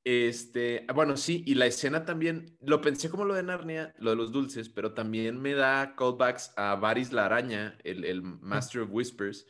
este, 0.04 0.86
bueno, 0.94 1.16
sí, 1.16 1.44
y 1.46 1.56
la 1.56 1.66
escena 1.66 2.04
también, 2.06 2.58
lo 2.62 2.82
pensé 2.82 3.10
como 3.10 3.24
lo 3.24 3.34
de 3.36 3.44
Narnia, 3.44 3.94
lo 3.98 4.10
de 4.10 4.16
los 4.18 4.32
dulces, 4.32 4.68
pero 4.70 4.94
también 4.94 5.42
me 5.42 5.54
da 5.54 5.96
callbacks 5.96 6.54
a 6.58 6.76
Varys 6.76 7.14
la 7.14 7.26
araña, 7.26 7.78
el, 7.84 8.22
Master 8.22 8.82
of 8.82 8.90
Whispers, 8.92 9.46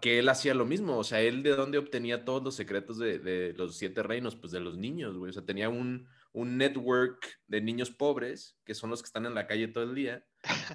que 0.00 0.18
él 0.18 0.28
hacía 0.28 0.54
lo 0.54 0.64
mismo, 0.64 0.96
o 0.96 1.04
sea, 1.04 1.20
él 1.20 1.42
de 1.42 1.56
dónde 1.56 1.78
obtenía 1.78 2.24
todos 2.24 2.42
los 2.42 2.54
secretos 2.54 2.98
de, 2.98 3.52
los 3.56 3.76
siete 3.76 4.02
reinos, 4.02 4.36
pues 4.36 4.52
de 4.52 4.60
los 4.60 4.78
niños, 4.78 5.18
güey, 5.18 5.30
o 5.30 5.32
sea, 5.32 5.44
tenía 5.44 5.68
un, 5.68 6.08
un 6.32 6.56
network 6.56 7.40
de 7.46 7.60
niños 7.60 7.90
pobres, 7.90 8.56
que 8.64 8.74
son 8.74 8.90
los 8.90 9.02
que 9.02 9.06
están 9.06 9.26
en 9.26 9.34
la 9.34 9.46
calle 9.46 9.68
todo 9.68 9.84
el 9.84 9.94
día, 9.94 10.24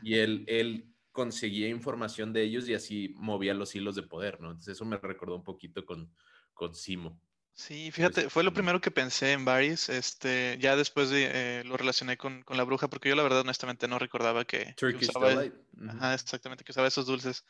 y 0.04 0.16
él, 0.16 0.44
él 0.48 0.94
conseguía 1.12 1.70
información 1.70 2.34
de 2.34 2.44
ellos 2.44 2.70
y 2.70 2.74
así 2.76 3.16
movía 3.18 3.54
los 3.54 3.76
hilos 3.76 3.96
de 3.96 4.04
poder, 4.04 4.40
¿no? 4.42 4.52
Entonces 4.52 4.76
eso 4.76 4.86
me 4.86 4.98
recordó 4.98 5.36
un 5.36 5.44
poquito 5.44 5.86
con, 5.86 6.14
con 6.54 6.76
Simo. 6.76 7.20
Sí, 7.62 7.92
fíjate, 7.92 8.28
fue 8.32 8.44
lo 8.44 8.56
primero 8.56 8.82
que 8.82 8.90
pensé 8.90 9.34
en 9.34 9.46
Varys, 9.46 9.88
este, 9.90 10.58
ya 10.60 10.76
después 10.76 11.12
de, 11.12 11.30
eh, 11.32 11.64
lo 11.64 11.78
relacioné 11.78 12.18
con, 12.18 12.44
la 12.50 12.64
bruja, 12.64 12.90
porque 12.90 13.10
yo 13.10 13.16
la 13.16 13.22
verdad 13.22 13.42
honestamente 13.42 13.88
no 13.88 14.00
recordaba 14.00 14.46
que, 14.46 14.74
usaba, 15.00 15.44
ajá, 15.88 16.14
exactamente, 16.16 16.64
que 16.64 16.72
usaba 16.72 16.88
esos 16.88 17.06
dulces. 17.06 17.46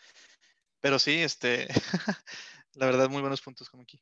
Pero 0.81 0.99
sí, 0.99 1.13
este, 1.13 1.69
la 2.73 2.87
verdad, 2.87 3.09
muy 3.09 3.21
buenos 3.21 3.41
puntos 3.41 3.69
como 3.69 3.83
aquí. 3.83 4.01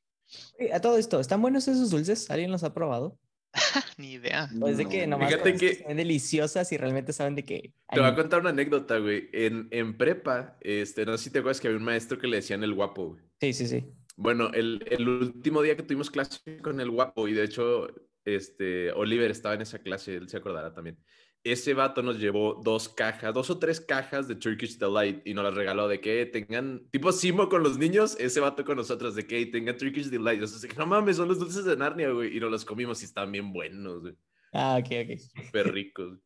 a 0.74 0.80
todo 0.82 0.98
esto, 0.98 1.20
¿están 1.20 1.44
buenos 1.44 1.68
esos 1.68 1.92
dulces? 1.92 2.32
¿Alguien 2.32 2.52
los 2.52 2.64
ha 2.64 2.74
probado? 2.74 3.20
Ni 3.98 4.14
idea. 4.14 4.50
Pues 4.60 4.78
de 4.78 4.88
que 4.88 5.06
nomás 5.06 5.30
Fíjate 5.30 5.58
que 5.58 5.76
son 5.76 5.96
deliciosas 5.96 6.72
y 6.72 6.78
realmente 6.78 7.14
saben 7.14 7.36
de 7.36 7.46
que... 7.46 7.72
Te 7.88 8.00
voy 8.00 8.10
a 8.10 8.16
contar 8.16 8.40
una 8.40 8.50
anécdota, 8.50 8.98
güey. 8.98 9.30
En, 9.32 9.68
en 9.70 9.96
prepa, 9.96 10.58
este, 10.62 11.06
no 11.06 11.16
sé 11.20 11.26
si 11.26 11.30
te 11.30 11.38
acuerdas 11.38 11.62
que 11.62 11.68
había 11.68 11.78
un 11.78 11.86
maestro 11.86 12.18
que 12.18 12.26
le 12.26 12.38
decían 12.38 12.64
el 12.64 12.74
guapo, 12.74 13.10
güey. 13.10 13.22
Sí, 13.40 13.54
sí, 13.54 13.68
sí. 13.68 13.94
Bueno, 14.22 14.52
el, 14.54 14.86
el, 14.90 15.08
último 15.08 15.62
día 15.62 15.78
que 15.78 15.84
tuvimos 15.84 16.12
clase 16.12 16.58
con 16.62 16.82
el 16.82 16.90
guapo, 16.90 17.30
y 17.30 17.34
de 17.34 17.46
hecho, 17.46 17.88
este, 18.26 18.92
Oliver 18.92 19.32
estaba 19.32 19.56
en 19.56 19.62
esa 19.62 19.80
clase, 19.80 20.18
él 20.18 20.28
se 20.28 20.36
acordará 20.36 20.74
también. 20.74 21.00
Ese 21.42 21.74
vato 21.74 22.04
nos 22.04 22.20
llevó 22.20 22.60
dos 22.62 22.90
cajas, 22.90 23.34
dos 23.34 23.50
o 23.50 23.60
tres 23.60 23.80
cajas 23.80 24.28
de 24.28 24.36
Turkish 24.36 24.78
Delight 24.78 25.26
y 25.26 25.34
nos 25.34 25.46
las 25.46 25.54
regaló 25.54 25.88
de 25.88 26.02
que 26.02 26.26
tengan, 26.26 26.86
tipo 26.92 27.14
Simo 27.14 27.48
con 27.48 27.64
los 27.64 27.78
niños, 27.78 28.18
ese 28.20 28.42
vato 28.42 28.66
con 28.66 28.76
nosotros, 28.76 29.16
de 29.16 29.26
que 29.26 29.46
tengan 29.46 29.78
Turkish 29.78 30.10
Delight. 30.10 30.46
Sea, 30.46 30.70
no 30.78 30.86
mames, 30.86 31.16
son 31.16 31.30
los 31.30 31.40
dulces 31.40 31.64
de 31.64 31.78
Narnia, 31.78 32.10
güey. 32.10 32.36
Y 32.36 32.42
nos 32.42 32.52
los 32.52 32.66
comimos 32.66 33.02
y 33.02 33.06
están 33.06 33.32
bien 33.32 33.54
buenos, 33.54 34.02
güey. 34.02 34.18
Ah, 34.52 34.78
ok, 34.82 34.92
ok. 35.06 35.46
Súper 35.46 35.74
ricos. 35.74 36.20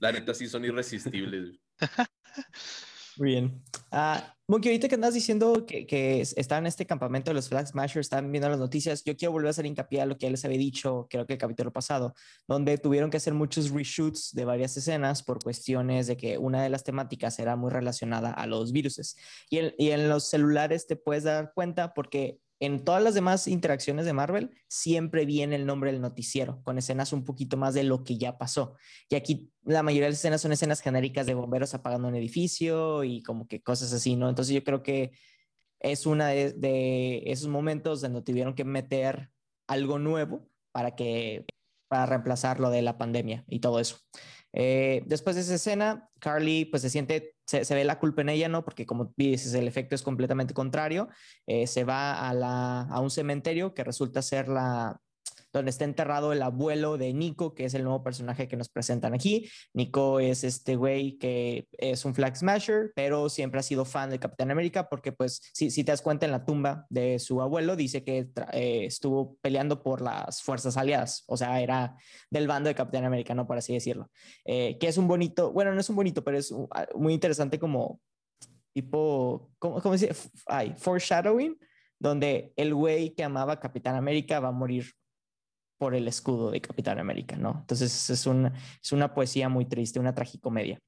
La 0.00 0.12
neta 0.12 0.34
sí 0.34 0.48
son 0.48 0.66
irresistibles. 0.66 1.58
Muy 3.16 3.30
bien. 3.30 3.62
Uh, 3.92 4.20
Monkey, 4.48 4.70
ahorita 4.70 4.88
que 4.88 4.94
andas 4.94 5.14
diciendo 5.14 5.64
que, 5.66 5.86
que 5.86 6.20
están 6.20 6.64
en 6.64 6.66
este 6.66 6.86
campamento 6.86 7.30
de 7.30 7.34
los 7.34 7.48
Flag 7.48 7.66
Smashers, 7.66 8.06
están 8.06 8.30
viendo 8.30 8.48
las 8.48 8.58
noticias, 8.58 9.02
yo 9.02 9.16
quiero 9.16 9.32
volver 9.32 9.48
a 9.48 9.50
hacer 9.50 9.66
hincapié 9.66 10.02
a 10.02 10.06
lo 10.06 10.16
que 10.16 10.26
ya 10.26 10.30
les 10.30 10.44
había 10.44 10.58
dicho, 10.58 11.06
creo 11.10 11.26
que 11.26 11.32
el 11.32 11.38
capítulo 11.38 11.72
pasado, 11.72 12.14
donde 12.46 12.78
tuvieron 12.78 13.10
que 13.10 13.16
hacer 13.16 13.34
muchos 13.34 13.70
reshoots 13.70 14.32
de 14.34 14.44
varias 14.44 14.76
escenas 14.76 15.22
por 15.22 15.42
cuestiones 15.42 16.06
de 16.06 16.16
que 16.16 16.38
una 16.38 16.62
de 16.62 16.68
las 16.68 16.84
temáticas 16.84 17.38
era 17.38 17.56
muy 17.56 17.70
relacionada 17.70 18.30
a 18.30 18.46
los 18.46 18.70
viruses. 18.70 19.16
Y 19.50 19.60
y 19.78 19.90
en 19.90 20.08
los 20.08 20.28
celulares 20.28 20.86
te 20.86 20.96
puedes 20.96 21.24
dar 21.24 21.52
cuenta 21.54 21.92
porque 21.92 22.38
en 22.58 22.84
todas 22.84 23.02
las 23.02 23.14
demás 23.14 23.46
interacciones 23.48 24.06
de 24.06 24.12
Marvel 24.12 24.50
siempre 24.68 25.26
viene 25.26 25.56
el 25.56 25.66
nombre 25.66 25.92
del 25.92 26.00
noticiero, 26.00 26.62
con 26.62 26.78
escenas 26.78 27.12
un 27.12 27.24
poquito 27.24 27.56
más 27.56 27.74
de 27.74 27.84
lo 27.84 28.02
que 28.02 28.16
ya 28.16 28.38
pasó. 28.38 28.76
Y 29.08 29.16
aquí 29.16 29.52
la 29.62 29.82
mayoría 29.82 30.06
de 30.06 30.10
las 30.10 30.20
escenas 30.20 30.40
son 30.40 30.52
escenas 30.52 30.80
genéricas 30.80 31.26
de 31.26 31.34
bomberos 31.34 31.74
apagando 31.74 32.08
un 32.08 32.14
edificio 32.14 33.04
y 33.04 33.22
como 33.22 33.46
que 33.46 33.62
cosas 33.62 33.92
así, 33.92 34.16
¿no? 34.16 34.28
Entonces 34.28 34.54
yo 34.54 34.64
creo 34.64 34.82
que 34.82 35.12
es 35.80 36.06
uno 36.06 36.24
de, 36.24 37.22
esos 37.26 37.48
momentos 37.48 38.00
donde 38.00 38.22
tuvieron 38.22 38.54
que 38.54 38.64
meter 38.64 39.30
algo 39.66 39.98
nuevo 39.98 40.48
para 40.72 40.96
que 40.96 41.44
para 41.88 42.06
reemplazar 42.06 42.58
lo 42.58 42.70
de 42.70 42.82
la 42.82 42.98
pandemia 42.98 43.44
y 43.48 43.60
todo 43.60 43.78
eso. 43.78 43.98
Eh, 44.52 45.02
después 45.06 45.36
de 45.36 45.42
esa 45.42 45.54
escena, 45.54 46.08
Carly 46.18 46.64
pues 46.64 46.82
se 46.82 46.90
siente, 46.90 47.36
se, 47.46 47.74
ve 47.74 47.84
la 47.84 47.98
culpa 47.98 48.22
en 48.22 48.30
ella, 48.30 48.48
¿no? 48.48 48.64
Porque 48.64 48.86
como 48.86 49.12
dices, 49.16 49.54
el 49.54 49.68
efecto 49.68 49.94
es 49.94 50.02
completamente 50.02 50.54
contrario. 50.54 51.08
Eh, 51.46 51.66
se 51.66 51.84
va 51.84 52.28
a, 52.28 52.34
la, 52.34 52.82
a 52.82 53.00
un 53.00 53.10
cementerio 53.10 53.74
que 53.74 53.84
resulta 53.84 54.22
ser 54.22 54.48
la, 54.48 55.00
donde 55.56 55.70
está 55.70 55.84
enterrado 55.84 56.32
el 56.32 56.42
abuelo 56.42 56.98
de 56.98 57.12
Nico, 57.12 57.54
que 57.54 57.64
es 57.64 57.74
el 57.74 57.82
nuevo 57.82 58.02
personaje 58.02 58.46
que 58.46 58.56
nos 58.56 58.68
presentan 58.68 59.14
aquí. 59.14 59.48
Nico 59.72 60.20
es 60.20 60.44
este 60.44 60.76
güey 60.76 61.16
que 61.18 61.66
es 61.72 62.04
un 62.04 62.14
flag 62.14 62.36
smasher, 62.36 62.92
pero 62.94 63.28
siempre 63.28 63.60
ha 63.60 63.62
sido 63.62 63.84
fan 63.84 64.10
de 64.10 64.18
Capitán 64.18 64.50
América 64.50 64.88
porque 64.88 65.12
pues 65.12 65.40
si, 65.52 65.70
si 65.70 65.82
te 65.82 65.92
das 65.92 66.02
cuenta 66.02 66.26
en 66.26 66.32
la 66.32 66.44
tumba 66.44 66.86
de 66.90 67.18
su 67.18 67.40
abuelo 67.40 67.74
dice 67.74 68.04
que 68.04 68.28
eh, 68.52 68.84
estuvo 68.84 69.36
peleando 69.40 69.82
por 69.82 70.02
las 70.02 70.42
fuerzas 70.42 70.76
aliadas, 70.76 71.24
o 71.26 71.36
sea, 71.36 71.60
era 71.60 71.96
del 72.30 72.46
bando 72.46 72.68
de 72.68 72.74
Capitán 72.74 73.04
América, 73.04 73.34
no 73.34 73.46
por 73.46 73.56
así 73.56 73.72
decirlo. 73.72 74.10
Eh, 74.44 74.76
que 74.78 74.88
es 74.88 74.98
un 74.98 75.08
bonito, 75.08 75.52
bueno, 75.52 75.72
no 75.72 75.80
es 75.80 75.88
un 75.88 75.96
bonito, 75.96 76.22
pero 76.22 76.36
es 76.36 76.52
muy 76.94 77.14
interesante 77.14 77.58
como 77.58 78.00
tipo, 78.74 79.50
¿cómo, 79.58 79.80
cómo 79.80 79.96
se 79.96 80.08
dice? 80.08 80.28
Ay, 80.44 80.74
foreshadowing, 80.76 81.58
donde 81.98 82.52
el 82.56 82.74
güey 82.74 83.14
que 83.14 83.24
amaba 83.24 83.58
Capitán 83.58 83.94
América 83.94 84.38
va 84.38 84.48
a 84.48 84.52
morir 84.52 84.92
por 85.78 85.94
el 85.94 86.08
escudo 86.08 86.50
de 86.50 86.60
Capitán 86.60 86.98
América, 86.98 87.36
¿no? 87.36 87.58
Entonces 87.60 88.10
es, 88.10 88.26
es 88.26 88.92
una 88.92 89.14
poesía 89.14 89.48
muy 89.48 89.66
triste, 89.66 90.00
una 90.00 90.14
tragicomedia. 90.14 90.78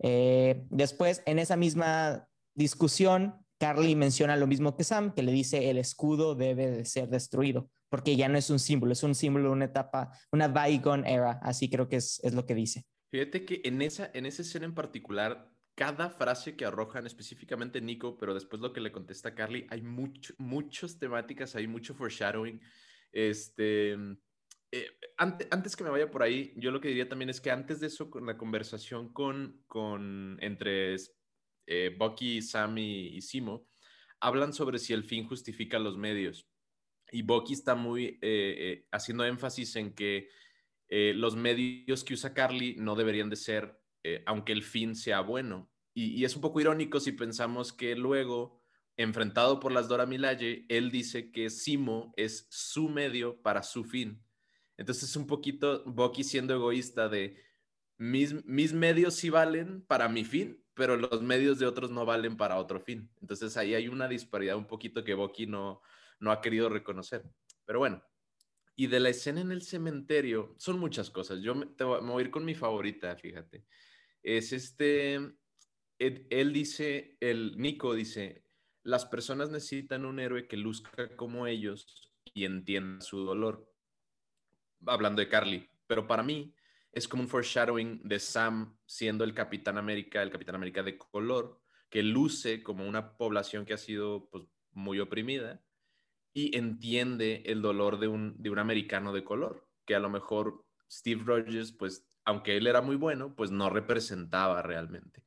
Eh, 0.00 0.64
después, 0.70 1.22
en 1.26 1.38
esa 1.38 1.56
misma 1.56 2.28
discusión, 2.54 3.34
Carly 3.58 3.96
menciona 3.96 4.36
lo 4.36 4.46
mismo 4.46 4.76
que 4.76 4.84
Sam, 4.84 5.12
que 5.12 5.22
le 5.22 5.32
dice 5.32 5.70
el 5.70 5.78
escudo 5.78 6.34
debe 6.34 6.70
de 6.70 6.84
ser 6.84 7.08
destruido, 7.08 7.70
porque 7.88 8.16
ya 8.16 8.28
no 8.28 8.38
es 8.38 8.50
un 8.50 8.58
símbolo, 8.58 8.92
es 8.92 9.02
un 9.02 9.14
símbolo 9.14 9.48
de 9.48 9.52
una 9.52 9.64
etapa, 9.64 10.12
una 10.32 10.48
bygone 10.48 11.12
era, 11.12 11.32
así 11.42 11.68
creo 11.68 11.88
que 11.88 11.96
es, 11.96 12.20
es 12.22 12.34
lo 12.34 12.46
que 12.46 12.54
dice. 12.54 12.84
Fíjate 13.10 13.44
que 13.44 13.62
en 13.64 13.82
esa, 13.82 14.10
en 14.14 14.26
esa 14.26 14.42
escena 14.42 14.66
en 14.66 14.74
particular, 14.74 15.50
cada 15.74 16.10
frase 16.10 16.56
que 16.56 16.64
arrojan, 16.64 17.06
específicamente 17.06 17.80
Nico, 17.80 18.18
pero 18.18 18.34
después 18.34 18.60
lo 18.60 18.72
que 18.72 18.80
le 18.80 18.92
contesta 18.92 19.34
Carly, 19.34 19.66
hay 19.70 19.82
mucho, 19.82 20.34
muchas 20.38 20.98
temáticas, 20.98 21.54
hay 21.56 21.66
mucho 21.66 21.94
foreshadowing. 21.94 22.60
Este, 23.10 23.96
eh, 24.70 24.90
antes, 25.16 25.76
que 25.76 25.84
me 25.84 25.90
vaya 25.90 26.10
por 26.10 26.22
ahí, 26.22 26.52
yo 26.56 26.70
lo 26.70 26.80
que 26.80 26.88
diría 26.88 27.08
también 27.08 27.30
es 27.30 27.40
que 27.40 27.50
antes 27.50 27.80
de 27.80 27.86
eso, 27.86 28.10
con 28.10 28.26
la 28.26 28.36
conversación 28.36 29.12
con, 29.12 29.62
con 29.66 30.36
entre 30.40 30.96
eh, 31.66 31.96
Bucky, 31.98 32.42
Sam 32.42 32.76
y, 32.78 33.20
Simo, 33.22 33.66
hablan 34.20 34.52
sobre 34.52 34.78
si 34.78 34.92
el 34.92 35.04
fin 35.04 35.26
justifica 35.26 35.78
los 35.78 35.96
medios. 35.96 36.48
Y 37.10 37.22
Bucky 37.22 37.54
está 37.54 37.74
muy 37.74 38.18
eh, 38.20 38.86
haciendo 38.92 39.24
énfasis 39.24 39.76
en 39.76 39.94
que 39.94 40.28
los 40.90 41.36
medios 41.36 42.02
que 42.02 42.14
usa 42.14 42.32
Carly 42.32 42.76
no 42.78 42.94
deberían 42.94 43.28
de 43.28 43.36
ser, 43.36 43.78
aunque 44.24 44.52
el 44.52 44.62
fin 44.62 44.96
sea 44.96 45.20
bueno. 45.20 45.70
Y, 45.92 46.18
y, 46.18 46.24
es 46.24 46.34
un 46.34 46.40
poco 46.40 46.60
irónico 46.60 46.98
si 46.98 47.12
pensamos 47.12 47.74
que 47.74 47.94
luego, 47.94 48.62
enfrentado 48.96 49.60
por 49.60 49.70
las 49.70 49.88
Dora 49.88 50.06
Milaje, 50.06 50.64
él 50.70 50.90
dice 50.90 51.30
que 51.30 51.50
Simo 51.50 52.14
es 52.16 52.46
su 52.50 52.88
medio 52.88 53.42
para 53.42 53.62
su 53.62 53.84
fin. 53.84 54.22
Entonces 54.78 55.10
es 55.10 55.16
un 55.16 55.26
poquito 55.26 55.82
Bucky 55.84 56.24
siendo 56.24 56.54
egoísta 56.54 57.08
de 57.08 57.36
mis, 57.98 58.44
mis 58.46 58.72
medios 58.72 59.14
sí 59.14 59.28
valen 59.28 59.82
para 59.82 60.08
mi 60.08 60.24
fin, 60.24 60.64
pero 60.74 60.96
los 60.96 61.20
medios 61.20 61.58
de 61.58 61.66
otros 61.66 61.90
no 61.90 62.06
valen 62.06 62.36
para 62.36 62.56
otro 62.56 62.80
fin. 62.80 63.10
Entonces 63.20 63.56
ahí 63.56 63.74
hay 63.74 63.88
una 63.88 64.08
disparidad 64.08 64.56
un 64.56 64.66
poquito 64.66 65.02
que 65.02 65.14
Bucky 65.14 65.46
no, 65.46 65.82
no 66.20 66.30
ha 66.30 66.40
querido 66.40 66.68
reconocer. 66.68 67.24
Pero 67.66 67.80
bueno, 67.80 68.02
y 68.76 68.86
de 68.86 69.00
la 69.00 69.08
escena 69.08 69.40
en 69.40 69.50
el 69.50 69.62
cementerio, 69.62 70.54
son 70.56 70.78
muchas 70.78 71.10
cosas. 71.10 71.40
Yo 71.40 71.56
me, 71.56 71.66
voy 71.76 72.22
a 72.22 72.24
ir 72.26 72.30
con 72.30 72.44
mi 72.44 72.54
favorita, 72.54 73.16
fíjate. 73.16 73.64
Es 74.22 74.52
este, 74.52 75.18
él 75.98 76.52
dice, 76.52 77.16
el 77.18 77.58
Nico 77.58 77.94
dice, 77.94 78.44
las 78.84 79.04
personas 79.06 79.50
necesitan 79.50 80.06
un 80.06 80.20
héroe 80.20 80.46
que 80.46 80.56
luzca 80.56 81.16
como 81.16 81.48
ellos 81.48 82.12
y 82.32 82.44
entienda 82.44 83.00
su 83.00 83.24
dolor 83.24 83.68
hablando 84.86 85.20
de 85.20 85.28
Carly, 85.28 85.68
pero 85.86 86.06
para 86.06 86.22
mí 86.22 86.54
es 86.92 87.06
como 87.06 87.22
un 87.22 87.28
foreshadowing 87.28 88.00
de 88.02 88.18
Sam 88.18 88.76
siendo 88.86 89.24
el 89.24 89.34
Capitán 89.34 89.78
América, 89.78 90.22
el 90.22 90.30
Capitán 90.30 90.54
América 90.54 90.82
de 90.82 90.96
color, 90.96 91.60
que 91.90 92.02
luce 92.02 92.62
como 92.62 92.86
una 92.86 93.16
población 93.16 93.64
que 93.64 93.74
ha 93.74 93.78
sido 93.78 94.28
pues, 94.30 94.44
muy 94.72 95.00
oprimida 95.00 95.62
y 96.32 96.56
entiende 96.56 97.42
el 97.46 97.62
dolor 97.62 97.98
de 97.98 98.08
un, 98.08 98.40
de 98.40 98.50
un 98.50 98.58
americano 98.58 99.12
de 99.12 99.24
color, 99.24 99.66
que 99.84 99.94
a 99.94 100.00
lo 100.00 100.10
mejor 100.10 100.64
Steve 100.90 101.22
Rogers, 101.24 101.72
pues, 101.72 102.06
aunque 102.24 102.56
él 102.56 102.66
era 102.66 102.82
muy 102.82 102.96
bueno, 102.96 103.34
pues 103.34 103.50
no 103.50 103.70
representaba 103.70 104.62
realmente, 104.62 105.24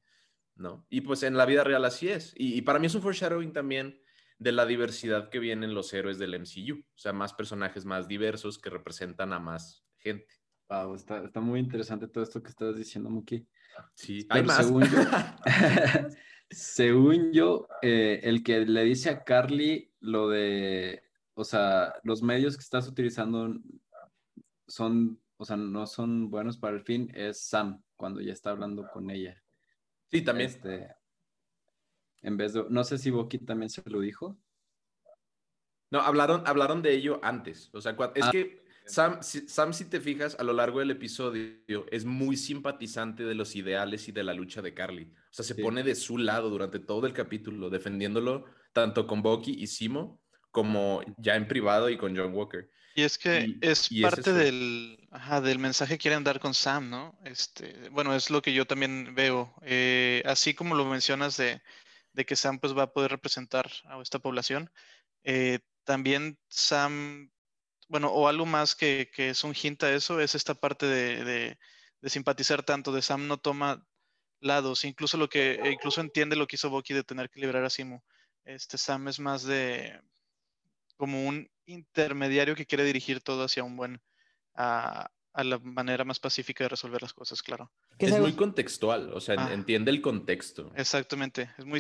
¿no? 0.56 0.86
Y 0.90 1.02
pues 1.02 1.24
en 1.24 1.36
la 1.36 1.46
vida 1.46 1.64
real 1.64 1.84
así 1.86 2.10
es. 2.10 2.34
Y, 2.38 2.56
y 2.56 2.62
para 2.62 2.80
mí 2.80 2.88
es 2.88 2.96
un 2.96 3.02
foreshadowing 3.02 3.54
también 3.54 4.00
de 4.42 4.52
la 4.52 4.66
diversidad 4.66 5.30
que 5.30 5.38
vienen 5.38 5.76
los 5.76 5.94
héroes 5.94 6.18
del 6.18 6.34
MCU, 6.34 6.80
o 6.80 6.98
sea, 6.98 7.14
más 7.14 7.32
personajes 7.32 7.86
más 7.86 8.08
diversos 8.08 8.58
que 8.58 8.72
representan 8.72 9.34
a 9.34 9.40
más 9.40 9.86
gente. 10.00 10.34
Wow, 10.68 10.96
está, 10.96 11.40
muy 11.40 11.60
interesante 11.60 12.08
todo 12.08 12.24
esto 12.24 12.42
que 12.42 12.50
estás 12.50 12.76
diciendo, 12.76 13.12
Muki. 13.12 13.48
Sí, 13.94 14.26
hay 14.30 14.42
más. 14.42 14.66
Según 14.66 14.84
yo, 14.84 15.00
según 16.50 17.32
yo 17.32 17.68
eh, 17.84 18.20
el 18.24 18.42
que 18.42 18.66
le 18.66 18.84
dice 18.84 19.12
a 19.12 19.24
Carly 19.24 19.94
lo 20.00 20.30
de, 20.30 21.04
o 21.36 21.44
sea, 21.44 21.94
los 22.02 22.24
medios 22.24 22.58
que 22.58 22.64
estás 22.64 22.88
utilizando 22.88 23.54
son, 24.68 25.22
o 25.38 25.46
sea, 25.46 25.56
no 25.56 25.86
son 25.86 26.32
buenos 26.32 26.58
para 26.58 26.76
el 26.76 26.82
fin, 26.82 27.12
es 27.14 27.44
Sam, 27.44 27.84
cuando 27.96 28.22
ya 28.22 28.34
está 28.34 28.50
hablando 28.50 28.90
con 28.92 29.12
ella. 29.12 29.40
Sí, 30.10 30.24
también. 30.24 30.50
Este, 30.50 30.90
en 32.22 32.38
vez 32.38 32.54
de, 32.54 32.66
no 32.70 32.84
sé 32.84 32.98
si 32.98 33.10
Boki 33.10 33.40
también 33.40 33.70
se 33.70 33.82
lo 33.90 34.00
dijo. 34.00 34.38
No, 35.90 36.00
hablaron, 36.00 36.44
hablaron 36.46 36.82
de 36.82 36.94
ello 36.94 37.20
antes. 37.24 37.70
O 37.74 37.82
sea, 37.82 37.98
es 38.16 38.24
ah, 38.26 38.32
que 38.32 38.64
Sam 38.86 39.22
si, 39.22 39.48
Sam, 39.48 39.74
si 39.74 39.86
te 39.86 40.00
fijas, 40.00 40.36
a 40.40 40.44
lo 40.44 40.54
largo 40.54 40.80
del 40.80 40.92
episodio, 40.92 41.86
es 41.92 42.06
muy 42.06 42.38
simpatizante 42.38 43.24
de 43.24 43.36
los 43.36 43.56
ideales 43.56 44.08
y 44.08 44.12
de 44.12 44.24
la 44.24 44.34
lucha 44.34 44.62
de 44.62 44.74
Carly. 44.74 45.04
O 45.04 45.34
sea, 45.34 45.46
se 45.46 45.56
pone 45.56 45.84
de 45.84 45.96
su 45.96 46.18
lado 46.18 46.50
durante 46.50 46.80
todo 46.80 47.08
el 47.08 47.14
capítulo, 47.14 47.70
defendiéndolo 47.70 48.46
tanto 48.74 49.06
con 49.06 49.22
Bucky 49.22 49.52
y 49.52 49.68
Simo, 49.68 50.22
como 50.50 51.02
ya 51.18 51.36
en 51.36 51.48
privado 51.48 51.90
y 51.90 51.98
con 51.98 52.16
John 52.16 52.34
Walker. 52.34 52.70
Y 52.96 53.04
es 53.04 53.18
que 53.18 53.58
es 53.62 53.90
parte 54.02 54.34
del, 54.34 54.98
del 55.44 55.60
mensaje 55.60 55.96
que 55.96 56.02
quieren 56.02 56.24
dar 56.24 56.40
con 56.40 56.54
Sam, 56.54 56.90
¿no? 56.90 57.18
Este, 57.24 57.90
bueno, 57.90 58.14
es 58.14 58.30
lo 58.30 58.42
que 58.42 58.54
yo 58.54 58.66
también 58.66 59.16
veo. 59.16 59.54
Eh, 59.62 60.22
así 60.26 60.54
como 60.54 60.76
lo 60.76 60.86
mencionas 60.86 61.38
de 61.38 61.62
de 62.14 62.26
que 62.26 62.36
Sam 62.36 62.60
pues 62.60 62.78
va 62.78 62.84
a 62.84 62.94
poder 62.94 63.12
representar 63.12 63.70
a 63.86 64.02
esta 64.02 64.20
población. 64.20 64.72
Eh, 65.24 65.60
también 65.84 66.38
Sam, 66.50 67.32
bueno, 67.90 68.10
o 68.12 68.28
algo 68.28 68.46
más 68.46 68.76
que, 68.76 69.10
es 69.18 69.44
un 69.44 69.54
hint 69.56 69.84
a 69.84 69.94
eso, 69.94 70.20
es 70.20 70.36
esta 70.36 70.56
parte 70.56 70.86
de, 70.86 71.58
simpatizar 72.04 72.64
tanto, 72.64 72.92
de 72.92 73.02
Sam 73.02 73.28
no 73.28 73.38
toma 73.38 73.86
lados, 74.40 74.86
incluso 74.86 75.18
lo 75.18 75.30
que, 75.30 75.54
e 75.54 75.72
incluso 75.72 76.02
entiende 76.02 76.36
lo 76.36 76.48
que 76.48 76.56
hizo 76.56 76.70
Bucky 76.70 76.94
de 76.94 77.04
tener 77.04 77.30
que 77.30 77.40
liberar 77.40 77.64
a 77.64 77.70
Simo. 77.70 78.04
Este 78.46 78.78
Sam 78.78 79.08
es 79.08 79.20
más 79.20 79.44
de 79.44 80.02
como 80.98 81.28
un 81.28 81.50
intermediario 81.66 82.56
que 82.56 82.66
quiere 82.66 82.84
dirigir 82.84 83.22
todo 83.22 83.46
hacia 83.46 83.64
un 83.64 83.78
buen, 83.78 84.02
a 84.56 85.10
la 85.34 85.60
manera 85.60 86.04
más 86.04 86.20
pacífica 86.20 86.64
de 86.64 86.70
resolver 86.70 87.02
las 87.02 87.14
cosas, 87.14 87.42
claro. 87.42 87.72
Es 87.98 88.20
muy 88.20 88.34
contextual, 88.34 89.14
o 89.14 89.20
sea, 89.20 89.36
ah. 89.38 89.54
entiende 89.54 89.92
el 89.92 90.02
contexto. 90.02 90.72
Exactamente, 90.76 91.50
es 91.58 91.66
muy 91.66 91.80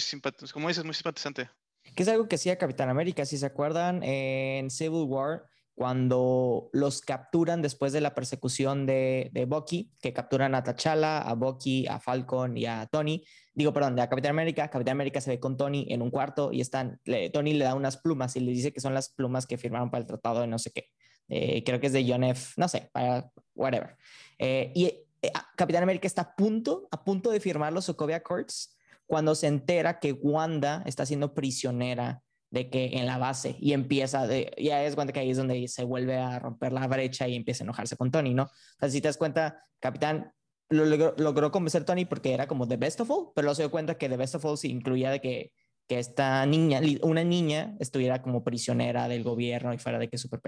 como 0.53 0.67
dices, 0.67 0.85
muy 0.85 0.93
simpatizante. 0.93 1.49
Que 1.95 2.03
es 2.03 2.09
algo 2.09 2.27
que 2.27 2.35
hacía 2.35 2.57
Capitán 2.57 2.89
América, 2.89 3.25
si 3.25 3.37
se 3.37 3.45
acuerdan, 3.45 4.03
en 4.03 4.69
Civil 4.69 5.05
War 5.07 5.43
cuando 5.73 6.69
los 6.73 7.01
capturan 7.01 7.61
después 7.61 7.93
de 7.93 8.01
la 8.01 8.13
persecución 8.13 8.85
de, 8.85 9.29
de 9.33 9.45
Bucky, 9.45 9.91
que 9.99 10.13
capturan 10.13 10.53
a 10.53 10.63
T'Challa, 10.63 11.19
a 11.19 11.33
Bucky, 11.33 11.87
a 11.87 11.99
Falcon 11.99 12.57
y 12.57 12.65
a 12.65 12.85
Tony. 12.85 13.23
Digo, 13.53 13.73
perdón, 13.73 13.95
de 13.95 14.03
a 14.03 14.09
Capitán 14.09 14.31
América. 14.31 14.69
Capitán 14.69 14.93
América 14.93 15.21
se 15.21 15.31
ve 15.31 15.39
con 15.39 15.57
Tony 15.57 15.87
en 15.89 16.01
un 16.01 16.11
cuarto 16.11 16.51
y 16.51 16.61
están, 16.61 17.01
Tony 17.33 17.53
le 17.53 17.65
da 17.65 17.73
unas 17.73 17.97
plumas 17.97 18.35
y 18.35 18.41
le 18.41 18.51
dice 18.51 18.71
que 18.71 18.79
son 18.79 18.93
las 18.93 19.09
plumas 19.09 19.47
que 19.47 19.57
firmaron 19.57 19.89
para 19.89 20.01
el 20.01 20.07
tratado 20.07 20.41
de 20.41 20.47
no 20.47 20.59
sé 20.59 20.71
qué. 20.71 20.89
Eh, 21.33 21.63
creo 21.63 21.79
que 21.79 21.87
es 21.87 21.93
de 21.93 22.05
John 22.05 22.25
F., 22.25 22.53
no 22.57 22.67
sé, 22.67 22.89
para 22.91 23.31
whatever. 23.55 23.95
Eh, 24.37 24.73
y 24.75 24.85
eh, 25.21 25.31
Capitán 25.55 25.81
América 25.81 26.05
está 26.05 26.23
a 26.23 26.35
punto, 26.35 26.89
a 26.91 27.05
punto 27.05 27.31
de 27.31 27.39
firmar 27.39 27.71
los 27.71 27.85
Sokovia 27.85 28.17
Accords 28.17 28.75
cuando 29.05 29.33
se 29.33 29.47
entera 29.47 29.99
que 29.99 30.11
Wanda 30.11 30.83
está 30.85 31.05
siendo 31.05 31.33
prisionera 31.33 32.21
de 32.49 32.69
que 32.69 32.97
en 32.97 33.05
la 33.05 33.17
base 33.17 33.55
y 33.61 33.71
empieza, 33.71 34.27
de, 34.27 34.53
ya 34.57 34.83
es 34.83 34.95
cuenta 34.95 35.13
que 35.13 35.21
ahí 35.21 35.31
es 35.31 35.37
donde 35.37 35.69
se 35.69 35.85
vuelve 35.85 36.17
a 36.17 36.37
romper 36.37 36.73
la 36.73 36.85
brecha 36.87 37.29
y 37.29 37.37
empieza 37.37 37.63
a 37.63 37.65
enojarse 37.65 37.95
con 37.95 38.11
Tony, 38.11 38.33
¿no? 38.33 38.43
O 38.43 38.49
sea, 38.77 38.89
si 38.89 38.99
te 38.99 39.07
das 39.07 39.15
cuenta, 39.15 39.63
Capitán 39.79 40.33
lo 40.69 40.83
logró, 40.83 41.15
logró 41.17 41.49
convencer 41.49 41.83
a 41.83 41.85
Tony 41.85 42.03
porque 42.03 42.33
era 42.33 42.45
como 42.47 42.67
The 42.67 42.75
Best 42.75 42.99
of 42.99 43.09
All, 43.09 43.31
pero 43.33 43.45
luego 43.45 43.55
se 43.55 43.61
dio 43.61 43.71
cuenta 43.71 43.97
que 43.97 44.09
The 44.09 44.17
Best 44.17 44.35
of 44.35 44.43
All 44.43 44.57
se 44.57 44.67
incluía 44.67 45.11
de 45.11 45.21
que, 45.21 45.53
que 45.87 45.97
esta 45.99 46.45
niña, 46.45 46.81
una 47.03 47.23
niña, 47.23 47.77
estuviera 47.79 48.21
como 48.21 48.43
prisionera 48.43 49.07
del 49.07 49.23
gobierno 49.23 49.73
y 49.73 49.77
fuera 49.77 49.97
de 49.97 50.09
que 50.09 50.17
es 50.17 50.21
súper 50.21 50.41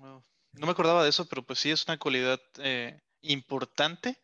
No 0.00 0.66
me 0.66 0.72
acordaba 0.72 1.02
de 1.02 1.10
eso, 1.10 1.26
pero 1.28 1.42
pues 1.44 1.58
sí 1.58 1.70
es 1.70 1.86
una 1.86 1.98
cualidad 1.98 2.40
eh, 2.58 3.00
importante 3.20 4.18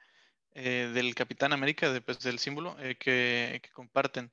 eh, 0.55 0.91
del 0.95 1.15
Capitán 1.15 1.53
América, 1.53 1.93
de, 1.93 2.01
pues, 2.01 2.21
del 2.21 2.39
símbolo 2.39 2.77
eh, 2.79 2.97
que, 2.99 3.61
comparten. 3.73 4.33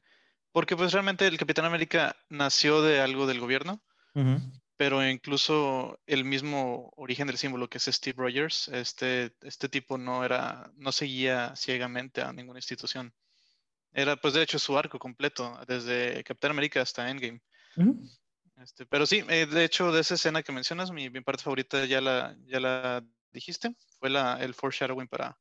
Porque 0.51 0.75
pues 0.75 0.91
realmente 0.93 1.27
el 1.27 1.37
Capitán 1.37 1.65
América 1.65 2.15
nació 2.29 2.81
de 2.81 2.99
algo 2.99 3.27
del 3.27 3.39
gobierno, 3.39 3.81
pero 4.77 5.07
incluso 5.07 5.99
el 6.07 6.25
mismo 6.25 6.91
origen 6.95 7.27
del 7.27 7.37
símbolo, 7.37 7.69
que 7.69 7.77
es 7.77 7.85
Steve 7.85 8.15
Rogers, 8.17 8.67
este, 8.69 9.35
este 9.41 9.69
tipo 9.69 9.97
no 9.97 10.25
era, 10.25 10.71
no 10.75 10.91
seguía 10.91 11.55
ciegamente 11.55 12.21
a 12.21 12.33
ninguna 12.33 12.59
institución. 12.59 13.13
Era 13.91 14.15
pues 14.15 14.33
de 14.33 14.41
hecho 14.41 14.57
su 14.57 14.77
arco 14.77 14.97
completo, 14.97 15.59
desde 15.67 16.23
Capitán 16.23 16.51
América 16.51 16.81
hasta 16.81 17.09
Endgame. 17.09 17.41
Este, 18.61 18.85
pero 18.85 19.05
sí, 19.05 19.23
eh, 19.29 19.45
de 19.45 19.63
hecho, 19.63 19.91
de 19.91 20.01
esa 20.01 20.15
escena 20.15 20.43
que 20.43 20.51
mencionas, 20.51 20.91
mi, 20.91 21.09
parte 21.21 21.43
favorita 21.43 21.85
ya 21.85 22.01
la, 22.01 22.35
ya 22.45 22.59
la 22.59 23.05
dijiste, 23.31 23.75
fue 23.99 24.09
la, 24.09 24.41
el 24.41 24.53
foreshadowing 24.53 25.07
para, 25.07 25.39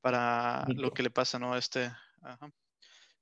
para 0.00 0.64
lo 0.68 0.92
que 0.92 1.02
le 1.02 1.10
pasa, 1.10 1.38
¿no? 1.38 1.56
Este, 1.56 1.92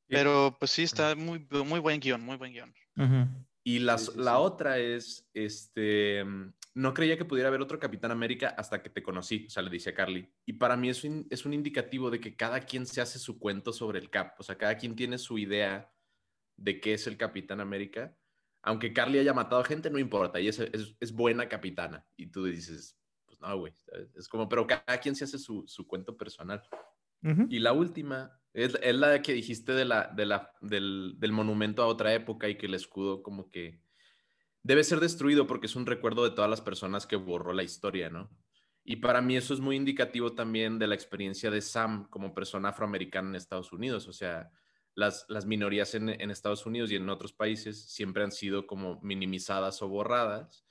Pero 0.06 0.56
pues 0.58 0.70
sí, 0.70 0.82
está 0.82 1.14
muy, 1.14 1.46
muy 1.64 1.80
buen 1.80 2.00
guion, 2.00 2.20
muy 2.20 2.36
buen 2.36 2.52
guion. 2.52 2.74
Y 3.62 3.78
la, 3.80 3.96
la 4.16 4.38
otra 4.38 4.78
es, 4.78 5.28
este, 5.34 6.24
no 6.74 6.94
creía 6.94 7.18
que 7.18 7.24
pudiera 7.24 7.48
haber 7.48 7.60
otro 7.60 7.78
Capitán 7.78 8.10
América 8.10 8.54
hasta 8.56 8.82
que 8.82 8.90
te 8.90 9.02
conocí, 9.02 9.46
o 9.46 9.50
sea, 9.50 9.62
le 9.62 9.70
dice 9.70 9.90
a 9.90 9.94
Carly. 9.94 10.32
Y 10.46 10.54
para 10.54 10.76
mí 10.76 10.88
es 10.88 11.04
un, 11.04 11.26
es 11.30 11.44
un 11.44 11.52
indicativo 11.52 12.10
de 12.10 12.20
que 12.20 12.36
cada 12.36 12.60
quien 12.60 12.86
se 12.86 13.00
hace 13.00 13.18
su 13.18 13.38
cuento 13.38 13.72
sobre 13.72 13.98
el 13.98 14.08
Cap, 14.08 14.34
o 14.38 14.42
sea, 14.42 14.56
cada 14.56 14.76
quien 14.76 14.94
tiene 14.96 15.18
su 15.18 15.38
idea 15.38 15.92
de 16.56 16.80
qué 16.80 16.94
es 16.94 17.06
el 17.06 17.16
Capitán 17.16 17.60
América. 17.60 18.16
Aunque 18.62 18.92
Carly 18.92 19.18
haya 19.18 19.32
matado 19.32 19.64
gente, 19.64 19.90
no 19.90 19.98
importa, 19.98 20.40
y 20.40 20.48
es, 20.48 20.58
es, 20.58 20.94
es 21.00 21.12
buena 21.12 21.48
capitana. 21.48 22.04
Y 22.16 22.26
tú 22.26 22.44
dices, 22.44 22.98
no, 23.40 23.58
güey. 23.58 23.72
Es 24.14 24.28
como, 24.28 24.48
pero 24.48 24.66
cada 24.66 25.00
quien 25.00 25.16
se 25.16 25.24
hace 25.24 25.38
su, 25.38 25.64
su 25.66 25.86
cuento 25.86 26.16
personal. 26.16 26.62
Y 27.50 27.58
la 27.58 27.74
última 27.74 28.40
es, 28.54 28.78
es, 28.82 28.94
la 28.94 29.20
que 29.20 29.34
dijiste 29.34 29.72
de 29.72 29.84
la, 29.84 30.08
de 30.08 30.24
la, 30.24 30.52
del, 30.62 31.16
del, 31.18 31.32
monumento 31.32 31.82
a 31.82 31.86
otra 31.86 32.14
época 32.14 32.49
y 32.49 32.56
que 32.56 32.64
el 32.64 32.73
escudo 32.73 33.23
como 33.23 33.50
que 33.50 33.82
debe 34.62 34.82
ser 34.84 35.00
destruido 35.00 35.46
porque 35.46 35.66
es 35.66 35.76
un 35.76 35.84
recuerdo 35.84 36.25
de 36.25 36.30
todas 36.30 36.49
las 36.49 36.62
personas 36.62 37.06
que 37.06 37.16
borró 37.16 37.52
la 37.52 37.62
historia, 37.62 38.08
¿no? 38.08 38.30
Y 38.84 38.96
para 38.96 39.20
mí 39.20 39.36
eso 39.36 39.52
es 39.52 39.60
muy 39.60 39.76
indicativo 39.76 40.32
también 40.32 40.78
de 40.78 40.86
la 40.86 40.94
experiencia 40.94 41.50
de 41.50 41.60
Sam 41.60 42.08
como 42.08 42.32
persona 42.32 42.70
afroamericana 42.70 43.28
en 43.28 43.36
Estados 43.36 43.70
Unidos. 43.70 44.08
O 44.08 44.14
sea, 44.14 44.50
las, 44.94 45.24
las 45.28 45.46
minorías 45.46 45.94
en, 45.94 46.08
Estados 46.30 46.66
Unidos 46.66 46.90
y 46.90 46.96
en 46.96 47.08
otros 47.08 47.32
países 47.32 47.90
siempre 47.90 48.22
han 48.22 48.32
sido 48.32 48.66
como 48.66 49.00
minimizadas 49.02 49.82
o 49.82 49.88
borradas. 49.88 50.66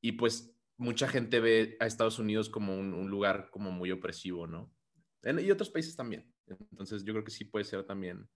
Y 0.00 0.12
pues 0.12 0.54
mucha 0.76 1.08
gente 1.08 1.40
ve 1.40 1.76
a 1.80 1.86
Estados 1.86 2.18
Unidos 2.18 2.48
como 2.48 2.76
un, 2.76 3.08
lugar 3.08 3.48
como 3.50 3.70
muy 3.70 3.90
opresivo, 3.90 4.46
¿no? 4.46 4.72
y 5.22 5.50
otros 5.50 5.70
países 5.70 5.96
también. 5.96 6.30
Entonces 6.46 7.02
yo 7.04 7.14
creo 7.14 7.24
que 7.24 7.30
sí 7.30 7.44
puede 7.44 7.64
ser 7.64 7.84
también 7.84 8.28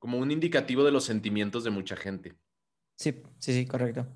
como 0.00 0.18
un 0.18 0.32
indicativo 0.32 0.82
de 0.84 0.90
los 0.90 1.04
sentimientos 1.04 1.62
de 1.62 1.70
mucha 1.70 1.94
gente. 1.94 2.36
Sí, 2.96 3.22
sí, 3.38 3.54
sí, 3.54 3.66
correcto. 3.66 4.12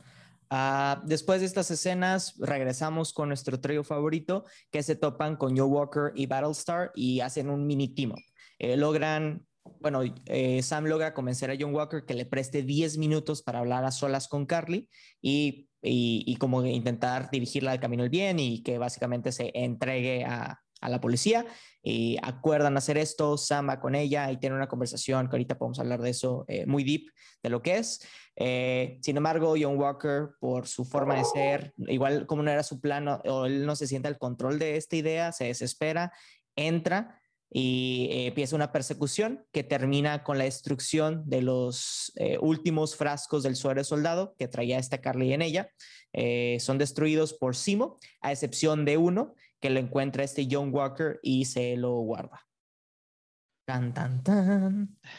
Ah, 0.50 1.02
después 1.04 1.40
de 1.40 1.46
estas 1.46 1.70
escenas, 1.70 2.37
regresamos 2.38 3.12
con 3.12 3.28
nuestro 3.28 3.61
trío 3.61 3.84
favorito, 3.84 4.44
que 4.70 4.82
se 4.82 4.96
topan 4.96 5.37
con 5.37 5.56
Joe 5.56 5.66
Walker 5.66 6.12
y 6.14 6.26
Battlestar 6.26 6.90
y 6.94 7.20
hacen 7.20 7.50
un 7.50 7.66
mini 7.66 7.94
team 7.94 8.14
eh, 8.58 8.76
logran, 8.76 9.46
bueno, 9.81 10.02
eh, 10.26 10.62
Sam 10.62 10.87
logra 10.87 11.14
convencer 11.14 11.50
a 11.50 11.57
John 11.59 11.74
Walker 11.74 12.04
que 12.07 12.14
le 12.14 12.26
preste 12.26 12.62
10 12.62 12.98
minutos 12.98 13.42
para 13.42 13.59
hablar 13.61 13.85
a 13.85 13.90
solas 13.90 14.28
con 14.28 14.46
Carly 14.46 14.88
y 15.20 15.68
y, 15.83 16.37
como 16.37 16.64
intentar 16.64 17.31
dirigirla 17.31 17.72
al 17.72 17.81
camino 17.81 18.02
del 18.02 18.11
bien 18.11 18.38
y 18.38 18.62
que 18.62 18.78
básicamente 18.78 19.33
se 19.33 19.50
entregue 19.54 20.24
a, 20.24 20.61
la 20.81 21.00
policía 21.00 21.44
y 21.83 22.18
acuerdan 22.22 22.76
hacer 22.76 22.98
esto, 22.98 23.37
Sam 23.37 23.68
va 23.68 23.81
con 23.81 23.96
ella 23.96 24.31
y 24.31 24.37
tiene 24.37 24.54
una 24.54 24.68
conversación 24.68 25.28
que 25.28 25.35
ahorita 25.35 25.59
podemos 25.59 25.81
hablar 25.81 26.00
de 26.00 26.11
eso 26.11 26.44
eh, 26.46 26.66
muy 26.66 26.85
deep 26.85 27.11
de 27.42 27.50
lo 27.50 27.62
que 27.62 27.78
es. 27.78 28.00
Eh, 28.37 28.96
sin 29.02 29.16
embargo, 29.16 29.57
John 29.61 29.76
Walker, 29.76 30.28
por 30.38 30.68
su 30.68 30.85
forma 30.85 31.16
de 31.16 31.24
ser, 31.24 31.74
igual 31.78 32.28
como 32.28 32.44
no 32.44 32.52
era 32.52 32.62
su 32.62 32.81
plan 32.81 33.09
o 33.09 33.46
él 33.46 33.66
no 33.66 33.74
se 33.74 33.88
siente 33.88 34.07
al 34.07 34.18
control 34.18 34.61
de 34.61 34.76
esta 34.76 34.94
idea, 34.94 35.33
se 35.33 35.46
desespera, 35.46 36.12
entra 36.54 37.17
y 37.50 38.08
eh, 38.11 38.26
empieza 38.26 38.56
una 38.56 38.72
persecución 38.72 39.46
que 39.52 39.64
termina 39.64 40.22
con 40.22 40.37
la 40.38 40.44
destrucción 40.44 41.22
de 41.26 41.42
los 41.42 42.12
eh, 42.16 42.37
últimos 42.40 42.96
frascos 42.96 43.42
del 43.42 43.56
suero 43.56 43.82
soldado 43.84 44.34
que 44.38 44.48
traía 44.48 44.78
esta 44.78 45.00
Carly 45.00 45.32
en 45.32 45.42
ella. 45.42 45.70
Eh, 46.12 46.58
son 46.61 46.78
destruidos 46.78 47.32
por 47.32 47.56
Simo, 47.56 47.98
a 48.20 48.32
excepción 48.32 48.84
de 48.84 48.98
uno 48.98 49.34
que 49.61 49.70
lo 49.70 49.80
encuentra 49.80 50.24
este 50.24 50.46
John 50.50 50.70
Walker 50.72 51.18
y 51.22 51.46
se 51.46 51.76
lo 51.76 51.92
guarda. 52.00 52.46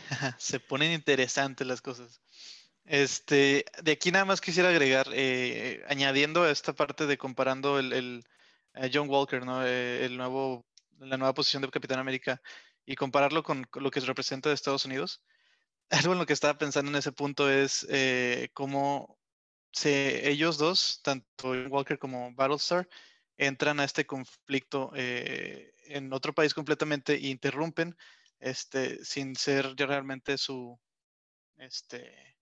Se 0.40 0.60
ponen 0.60 0.92
interesantes 0.92 1.68
las 1.68 1.82
cosas. 1.82 2.22
Este, 2.86 3.66
de 3.84 3.92
aquí 3.92 4.12
nada 4.12 4.26
más 4.26 4.42
quisiera 4.42 4.70
agregar, 4.70 5.08
añadiendo 5.88 6.50
esta 6.50 6.74
parte 6.74 7.06
de 7.06 7.20
comparando 7.20 7.78
el, 7.78 7.94
el 7.94 8.92
John 8.92 9.08
Walker, 9.08 9.46
¿no? 9.46 9.64
el 9.64 10.18
nuevo 10.18 10.66
la 11.00 11.18
nueva 11.18 11.34
posición 11.34 11.62
de 11.62 11.70
Capitán 11.70 12.00
América 12.00 12.42
y 12.86 12.96
compararlo 12.96 13.44
con 13.44 13.68
lo 13.76 13.92
que 13.92 14.00
representa 14.00 14.50
de 14.50 14.56
Estados 14.56 14.86
Unidos, 14.86 15.22
algo 15.90 16.14
en 16.14 16.20
lo 16.20 16.26
que 16.26 16.34
estaba 16.34 16.58
pensando 16.58 16.92
en 16.92 16.98
ese 16.98 17.12
punto 17.12 17.50
es 17.50 17.86
eh, 17.90 18.50
cómo 18.54 19.20
se, 19.72 20.30
ellos 20.30 20.58
dos, 20.58 21.02
tanto 21.04 21.52
Walker 21.70 22.00
como 22.00 22.34
Battlestar, 22.34 22.88
entran 23.38 23.80
a 23.80 23.86
este 23.86 24.06
conflicto 24.06 24.92
eh, 24.96 25.74
en 25.86 26.12
otro 26.12 26.34
país 26.34 26.54
completamente 26.54 27.14
e 27.14 27.28
interrumpen 27.28 27.96
este, 28.40 29.04
sin 29.04 29.36
ser 29.36 29.76
realmente 29.78 30.38
su, 30.38 30.80
este, 31.58 32.38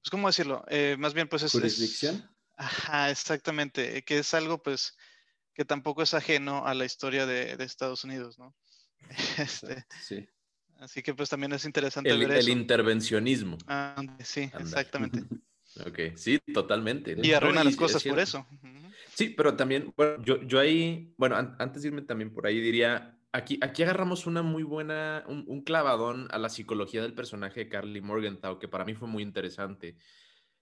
pues, 0.00 0.10
¿cómo 0.10 0.26
decirlo? 0.28 0.64
Eh, 0.68 0.96
más 0.98 1.14
bien, 1.14 1.28
pues 1.28 1.42
es... 1.42 1.52
Jurisdicción. 1.52 2.28
ajá, 2.56 3.10
exactamente, 3.10 4.02
que 4.04 4.18
es 4.18 4.34
algo, 4.34 4.62
pues, 4.62 4.96
que 5.54 5.64
tampoco 5.64 6.02
es 6.02 6.14
ajeno 6.14 6.66
a 6.66 6.74
la 6.74 6.84
historia 6.84 7.26
de, 7.26 7.52
Estados 7.64 8.04
Unidos, 8.04 8.38
¿no? 8.38 8.54
Este, 9.38 9.84
sí. 10.00 10.26
Así 10.78 11.02
que 11.02 11.14
pues 11.14 11.28
también 11.28 11.52
es 11.52 11.64
interesante 11.64 12.10
el, 12.10 12.26
ver 12.26 12.38
el 12.38 12.48
intervencionismo. 12.48 13.56
Ah, 13.68 14.02
sí, 14.18 14.50
exactamente. 14.58 15.20
ok, 15.86 16.16
sí, 16.16 16.40
totalmente. 16.52 17.16
Y 17.22 17.32
arruina 17.32 17.62
las 17.62 17.76
cosas 17.76 18.02
por 18.02 18.18
eso. 18.18 18.46
Sí, 19.14 19.28
pero 19.28 19.54
también, 19.54 19.92
bueno, 19.96 20.22
yo, 20.24 20.42
yo 20.42 20.58
ahí, 20.58 21.14
bueno, 21.18 21.36
antes 21.36 21.82
de 21.82 21.88
irme 21.88 22.02
también 22.02 22.32
por 22.32 22.46
ahí 22.46 22.60
diría, 22.60 23.16
aquí, 23.30 23.58
aquí 23.60 23.82
agarramos 23.82 24.26
una 24.26 24.42
muy 24.42 24.62
buena, 24.62 25.22
un, 25.28 25.44
un, 25.46 25.62
clavadón 25.62 26.28
a 26.30 26.38
la 26.38 26.48
psicología 26.48 27.02
del 27.02 27.14
personaje 27.14 27.60
de 27.60 27.68
Carly 27.68 28.00
Morgenthau, 28.00 28.58
que 28.58 28.68
para 28.68 28.84
mí 28.84 28.94
fue 28.94 29.06
muy 29.06 29.22
interesante. 29.22 29.96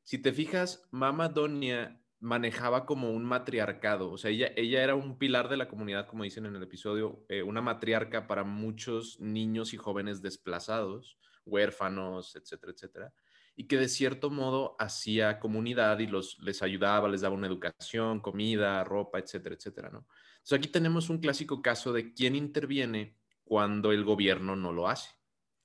Si 0.03 0.19
te 0.19 0.33
fijas, 0.33 0.83
Mama 0.91 1.29
Donia 1.29 2.00
manejaba 2.21 2.87
como 2.87 3.11
un 3.11 3.25
matriarcado, 3.25 4.13
o 4.13 4.19
sea, 4.19 4.31
ella, 4.31 4.53
ella 4.55 4.85
era 4.85 4.95
un 4.95 5.19
pilar 5.19 5.49
de 5.49 5.57
la 5.57 5.69
comunidad, 5.69 6.07
como 6.07 6.25
dicen 6.25 6.47
en 6.47 6.55
el 6.55 6.63
episodio, 6.63 7.25
eh, 7.29 7.43
una 7.43 7.63
matriarca 7.63 8.27
para 8.27 8.45
muchos 8.45 9.19
niños 9.21 9.73
y 9.73 9.79
jóvenes 9.79 10.21
desplazados, 10.21 11.19
huérfanos, 11.47 12.37
etcétera, 12.37 12.73
etcétera, 12.73 13.15
y 13.57 13.67
que 13.67 13.79
de 13.79 13.89
cierto 13.89 14.31
modo 14.31 14.77
hacía 14.79 15.39
comunidad 15.39 15.99
y 15.99 16.07
los, 16.07 16.39
les 16.41 16.63
ayudaba, 16.63 17.09
les 17.09 17.23
daba 17.23 17.35
una 17.35 17.47
educación, 17.47 18.21
comida, 18.21 18.85
ropa, 18.85 19.19
etcétera, 19.19 19.55
etcétera, 19.55 19.91
¿no? 19.91 20.07
Entonces 20.37 20.59
aquí 20.59 20.69
tenemos 20.69 21.11
un 21.11 21.19
clásico 21.19 21.61
caso 21.61 21.93
de 21.93 22.15
quién 22.15 22.35
interviene 22.35 23.17
cuando 23.45 23.93
el 23.93 24.05
gobierno 24.05 24.57
no 24.57 24.73
lo 24.73 24.89
hace. 24.89 25.11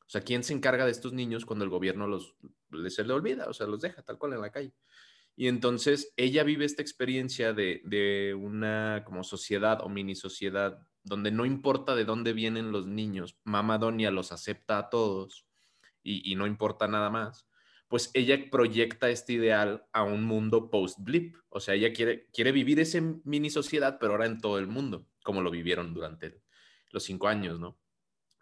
O 0.02 0.10
sea, 0.10 0.22
¿quién 0.22 0.44
se 0.44 0.54
encarga 0.54 0.86
de 0.86 0.92
estos 0.92 1.14
niños 1.14 1.46
cuando 1.46 1.64
el 1.66 1.72
gobierno 1.72 2.08
los, 2.08 2.36
se 2.90 3.04
le 3.04 3.14
olvida? 3.14 3.48
O 3.48 3.54
sea, 3.54 3.68
los 3.68 3.82
deja 3.82 4.04
tal 4.04 4.18
cual 4.18 4.34
en 4.34 4.42
la 4.42 4.52
calle. 4.52 4.74
Y 5.36 5.48
entonces 5.48 6.14
ella 6.16 6.44
vive 6.44 6.66
esta 6.66 6.82
experiencia 6.82 7.54
de, 7.54 7.82
de 7.84 8.34
una 8.34 9.04
como 9.06 9.24
sociedad 9.24 9.80
o 9.82 9.90
mini 9.90 10.16
sociedad 10.16 10.80
donde 11.04 11.32
no 11.32 11.46
importa 11.46 11.94
de 11.96 12.06
dónde 12.06 12.34
vienen 12.34 12.72
los 12.72 12.88
niños, 12.88 13.38
Mama 13.44 13.78
Donia 13.78 14.12
los 14.12 14.32
acepta 14.32 14.78
a 14.78 14.90
todos 14.90 15.46
y, 16.02 16.32
y 16.32 16.36
no 16.36 16.48
importa 16.48 16.88
nada 16.88 17.10
más 17.10 17.48
pues 17.88 18.12
ella 18.14 18.50
proyecta 18.50 19.10
este 19.10 19.34
ideal 19.34 19.86
a 19.94 20.04
un 20.04 20.24
mundo 20.24 20.70
post-blip. 20.70 21.38
O 21.50 21.60
sea, 21.60 21.76
ella 21.76 21.94
quiere, 21.94 22.28
quiere 22.34 22.52
vivir 22.52 22.80
esa 22.80 23.00
mini 23.24 23.50
sociedad, 23.50 23.98
pero 24.00 24.14
ahora 24.14 24.26
en 24.26 24.42
todo 24.42 24.58
el 24.58 24.68
mundo, 24.68 25.08
como 25.24 25.42
lo 25.42 25.52
vivieron 25.52 25.94
durante 25.94 26.42
los 26.90 27.04
cinco 27.04 27.28
años, 27.28 27.60
¿no? 27.60 27.80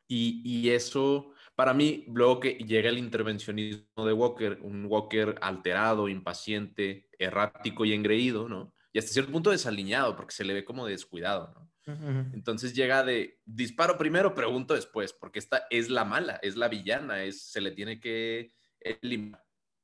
Y, 0.08 0.42
y, 0.44 0.70
eso, 0.70 1.32
para 1.56 1.74
mí, 1.74 2.06
luego 2.08 2.40
que 2.40 2.52
llega 2.56 2.90
el 2.90 2.98
intervencionismo 2.98 4.06
de 4.06 4.14
Walker, 4.14 4.60
un 4.62 4.86
Walker 4.86 5.36
alterado, 5.42 6.10
impaciente, 6.10 7.10
errático 7.20 7.86
y 7.86 7.94
engreído, 7.94 8.50
¿no? 8.50 8.74
Y 8.92 9.00
hasta 9.00 9.12
cierto 9.12 9.32
punto 9.32 9.52
desaliñado, 9.52 10.16
porque 10.16 10.36
se 10.36 10.44
le 10.44 10.54
ve 10.54 10.66
como 10.66 10.86
descuidado, 10.86 11.54
¿no? 11.54 11.74
Entonces 11.86 12.74
llega 12.74 13.04
de 13.04 13.42
disparo 13.44 13.98
primero, 13.98 14.34
pregunto 14.34 14.74
después, 14.74 15.12
porque 15.12 15.40
esta 15.40 15.68
es 15.70 15.90
la 15.90 16.06
mala, 16.06 16.40
es 16.42 16.56
la 16.56 16.70
villana, 16.70 17.24
es, 17.24 17.52
se 17.52 17.60
le 17.60 17.72
tiene 17.72 18.00
que 18.00 18.54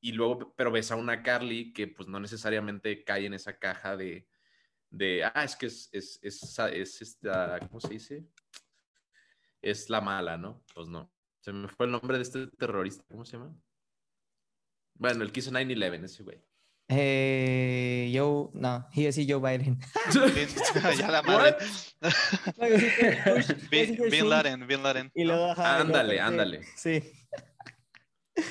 y 0.01 0.11
luego, 0.13 0.53
pero 0.55 0.71
ves 0.71 0.91
a 0.91 0.95
una 0.95 1.21
Carly 1.23 1.73
que 1.73 1.87
pues 1.87 2.07
no 2.07 2.19
necesariamente 2.19 3.03
cae 3.03 3.25
en 3.25 3.33
esa 3.33 3.57
caja 3.57 3.97
de, 3.97 4.27
de 4.89 5.23
ah, 5.25 5.43
es 5.43 5.55
que 5.55 5.65
es, 5.65 5.89
es, 5.91 6.19
es, 6.21 6.59
es 6.71 7.01
esta, 7.01 7.59
¿cómo 7.67 7.79
se 7.81 7.89
dice? 7.89 8.25
Es 9.61 9.89
la 9.89 9.99
mala, 9.99 10.37
¿no? 10.37 10.63
Pues 10.73 10.87
no. 10.87 11.11
Se 11.41 11.53
me 11.53 11.67
fue 11.67 11.85
el 11.85 11.91
nombre 11.91 12.17
de 12.17 12.23
este 12.23 12.47
terrorista, 12.47 13.03
¿cómo 13.09 13.25
se 13.25 13.37
llama? 13.37 13.55
Bueno, 14.95 15.23
el 15.23 15.31
que 15.31 15.39
hizo 15.39 15.51
9-11, 15.51 16.03
ese 16.03 16.23
güey. 16.23 16.41
Eh, 16.91 18.11
Joe, 18.13 18.49
no, 18.53 18.87
iba 18.93 19.03
a 19.03 19.13
decir 19.13 19.31
Joe 19.31 19.39
Biden. 19.39 19.79
ya 20.97 21.11
la 21.11 21.21
madre. 21.21 21.55
Bin 23.69 24.29
Laden, 24.29 24.67
Bin 24.67 24.83
Laden. 24.83 25.11
Y 25.13 25.23
luego, 25.23 25.53
ándale, 25.57 26.19
ándale. 26.19 26.63
Sí. 26.75 27.03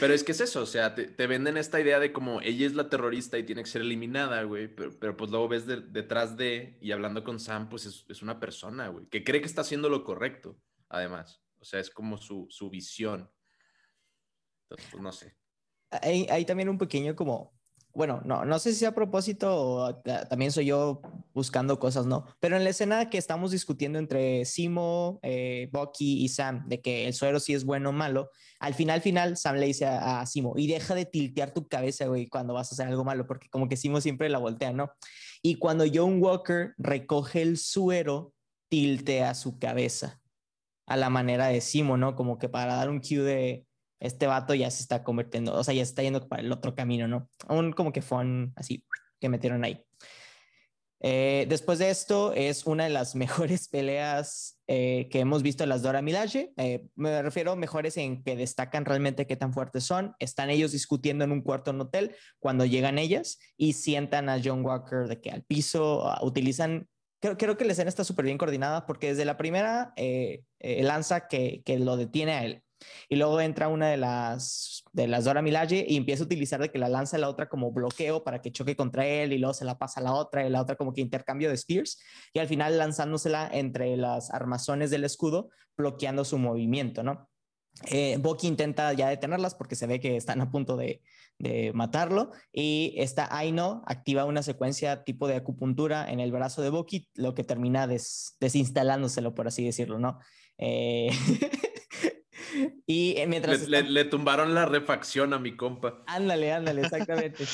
Pero 0.00 0.14
es 0.14 0.24
que 0.24 0.32
es 0.32 0.40
eso, 0.40 0.62
o 0.62 0.66
sea, 0.66 0.94
te, 0.94 1.26
venden 1.26 1.56
esta 1.56 1.80
idea 1.80 1.98
de 1.98 2.12
como 2.12 2.40
ella 2.40 2.66
es 2.66 2.74
la 2.74 2.88
terrorista 2.88 3.38
y 3.38 3.44
tiene 3.44 3.62
que 3.62 3.70
ser 3.70 3.82
eliminada, 3.82 4.42
güey, 4.42 4.68
pero, 4.68 5.16
pues 5.16 5.30
luego 5.30 5.48
ves 5.48 5.66
detrás 5.66 6.36
de, 6.36 6.76
y 6.80 6.92
hablando 6.92 7.24
con 7.24 7.40
Sam, 7.40 7.68
pues 7.68 7.86
es, 7.86 8.22
una 8.22 8.38
persona, 8.38 8.88
güey, 8.88 9.06
que 9.06 9.24
cree 9.24 9.40
que 9.40 9.46
está 9.46 9.62
haciendo 9.62 9.88
lo 9.88 10.04
correcto, 10.04 10.58
además. 10.88 11.42
O 11.60 11.64
sea, 11.64 11.80
es 11.80 11.90
como 11.90 12.18
su, 12.18 12.46
su 12.48 12.70
visión. 12.70 13.30
Entonces, 14.62 14.88
pues 14.90 15.02
no 15.02 15.12
sé. 15.12 15.36
Hay, 15.90 16.44
también 16.44 16.68
un 16.68 16.78
pequeño 16.78 17.16
como 17.16 17.58
bueno, 17.94 18.20
no, 18.24 18.44
no 18.44 18.58
sé 18.60 18.74
si 18.74 18.84
a 18.84 18.94
propósito 18.94 19.56
o 19.56 19.96
también 20.28 20.52
soy 20.52 20.66
yo 20.66 21.00
buscando 21.34 21.80
cosas, 21.80 22.06
¿no? 22.06 22.26
Pero 22.38 22.56
en 22.56 22.62
la 22.62 22.70
escena 22.70 23.10
que 23.10 23.18
estamos 23.18 23.50
discutiendo 23.50 23.98
entre 23.98 24.44
Simo, 24.44 25.18
eh, 25.22 25.68
Bucky 25.72 26.22
y 26.22 26.28
Sam, 26.28 26.68
de 26.68 26.80
que 26.80 27.08
el 27.08 27.14
suero 27.14 27.40
sí 27.40 27.54
es 27.54 27.64
bueno 27.64 27.88
o 27.88 27.92
malo, 27.92 28.30
al 28.60 28.74
final, 28.74 29.00
final, 29.00 29.36
Sam 29.36 29.56
le 29.56 29.66
dice 29.66 29.86
a, 29.86 30.24
Simo, 30.26 30.52
y 30.56 30.68
deja 30.68 30.94
de 30.94 31.06
tiltear 31.06 31.52
tu 31.52 31.66
cabeza, 31.66 32.06
güey, 32.06 32.28
cuando 32.28 32.54
vas 32.54 32.70
a 32.70 32.76
hacer 32.76 32.86
algo 32.86 33.04
malo, 33.04 33.26
porque 33.26 33.48
como 33.48 33.68
que 33.68 33.76
Simo 33.76 34.00
siempre 34.00 34.28
la 34.28 34.38
voltea, 34.38 34.72
¿no? 34.72 34.92
Y 35.42 35.56
cuando 35.56 35.84
John 35.92 36.22
Walker 36.22 36.74
recoge 36.76 37.42
el 37.42 37.56
suero, 37.56 38.32
tiltea 38.68 39.34
su 39.34 39.58
cabeza 39.58 40.20
a 40.88 40.96
la 40.96 41.10
manera 41.10 41.46
de 41.46 41.60
Simo, 41.60 41.96
¿no? 41.96 42.16
Como 42.16 42.38
que 42.38 42.48
para 42.48 42.74
dar 42.74 42.90
un 42.90 43.00
cue 43.00 43.18
de, 43.18 43.66
este 44.00 44.26
vato 44.26 44.54
ya 44.54 44.70
se 44.70 44.82
está 44.82 45.02
convirtiendo, 45.02 45.54
o 45.54 45.64
sea, 45.64 45.74
ya 45.74 45.82
está 45.82 46.02
yendo 46.02 46.28
para 46.28 46.42
el 46.42 46.52
otro 46.52 46.74
camino, 46.74 47.08
¿no? 47.08 47.28
Un 47.48 47.72
como 47.72 47.92
que 47.92 48.02
fue 48.02 48.24
así 48.56 48.84
que 49.20 49.28
metieron 49.28 49.64
ahí. 49.64 49.84
Eh, 51.00 51.46
después 51.48 51.78
de 51.78 51.90
esto 51.90 52.32
es 52.32 52.66
una 52.66 52.84
de 52.84 52.90
las 52.90 53.14
mejores 53.14 53.68
peleas 53.68 54.58
eh, 54.66 55.08
que 55.10 55.20
hemos 55.20 55.42
visto 55.42 55.62
en 55.62 55.68
las 55.68 55.82
Dora 55.82 56.02
Milaje. 56.02 56.52
Eh, 56.56 56.86
me 56.96 57.22
refiero 57.22 57.54
mejores 57.56 57.96
en 57.96 58.22
que 58.22 58.36
destacan 58.36 58.84
realmente 58.84 59.26
qué 59.26 59.36
tan 59.36 59.52
fuertes 59.52 59.84
son. 59.84 60.14
Están 60.18 60.50
ellos 60.50 60.72
discutiendo 60.72 61.24
en 61.24 61.32
un 61.32 61.42
cuarto 61.42 61.70
en 61.70 61.80
hotel 61.80 62.16
cuando 62.40 62.64
llegan 62.64 62.98
ellas 62.98 63.38
y 63.56 63.74
sientan 63.74 64.28
a 64.28 64.40
John 64.42 64.64
Walker 64.64 65.06
de 65.08 65.20
que 65.20 65.30
al 65.30 65.42
piso 65.42 66.04
uh, 66.04 66.24
utilizan. 66.24 66.88
Creo, 67.20 67.36
creo, 67.36 67.56
que 67.56 67.64
la 67.64 67.72
escena 67.72 67.88
está 67.88 68.04
súper 68.04 68.26
bien 68.26 68.38
coordinada 68.38 68.86
porque 68.86 69.08
desde 69.08 69.24
la 69.24 69.36
primera 69.36 69.92
lanza 70.60 71.26
que, 71.26 71.62
que 71.64 71.78
lo 71.78 71.96
detiene 71.96 72.32
a 72.32 72.44
él 72.44 72.62
y 73.08 73.16
luego 73.16 73.40
entra 73.40 73.68
una 73.68 73.88
de 73.88 73.96
las, 73.96 74.84
de 74.92 75.08
las 75.08 75.24
Dora 75.24 75.42
Milaje 75.42 75.84
y 75.88 75.96
empieza 75.96 76.22
a 76.22 76.26
utilizar 76.26 76.60
de 76.60 76.70
que 76.70 76.78
la 76.78 76.88
lanza 76.88 77.16
a 77.16 77.20
la 77.20 77.28
otra 77.28 77.48
como 77.48 77.72
bloqueo 77.72 78.24
para 78.24 78.40
que 78.40 78.52
choque 78.52 78.76
contra 78.76 79.06
él 79.06 79.32
y 79.32 79.38
luego 79.38 79.54
se 79.54 79.64
la 79.64 79.78
pasa 79.78 80.00
a 80.00 80.04
la 80.04 80.12
otra 80.12 80.46
y 80.46 80.50
la 80.50 80.60
otra 80.60 80.76
como 80.76 80.92
que 80.92 81.00
intercambio 81.00 81.48
de 81.48 81.54
spears 81.56 81.98
y 82.32 82.38
al 82.38 82.48
final 82.48 82.78
lanzándosela 82.78 83.48
entre 83.52 83.96
las 83.96 84.30
armazones 84.30 84.90
del 84.90 85.04
escudo, 85.04 85.50
bloqueando 85.76 86.24
su 86.24 86.38
movimiento, 86.38 87.02
¿no? 87.02 87.28
Eh, 87.90 88.20
intenta 88.42 88.92
ya 88.92 89.08
detenerlas 89.08 89.54
porque 89.54 89.76
se 89.76 89.86
ve 89.86 90.00
que 90.00 90.16
están 90.16 90.40
a 90.40 90.50
punto 90.50 90.76
de, 90.76 91.00
de, 91.38 91.72
matarlo 91.74 92.32
y 92.52 92.94
esta 92.96 93.28
Aino 93.36 93.82
activa 93.86 94.24
una 94.24 94.42
secuencia 94.42 95.04
tipo 95.04 95.28
de 95.28 95.36
acupuntura 95.36 96.10
en 96.10 96.20
el 96.20 96.32
brazo 96.32 96.62
de 96.62 96.70
Boki, 96.70 97.08
lo 97.14 97.34
que 97.34 97.44
termina 97.44 97.86
des, 97.86 98.36
desinstalándoselo, 98.40 99.34
por 99.34 99.46
así 99.46 99.64
decirlo, 99.64 99.98
¿no? 99.98 100.18
Eh, 100.58 101.10
Y 102.86 103.16
eh, 103.18 103.26
mientras... 103.26 103.68
Le, 103.68 104.04
tumbaron 104.04 104.54
la 104.54 104.66
refacción 104.66 105.32
a 105.32 105.38
mi 105.38 105.56
compa. 105.56 106.02
Ándale, 106.06 106.52
ándale, 106.52 106.80
exactamente. 106.82 107.44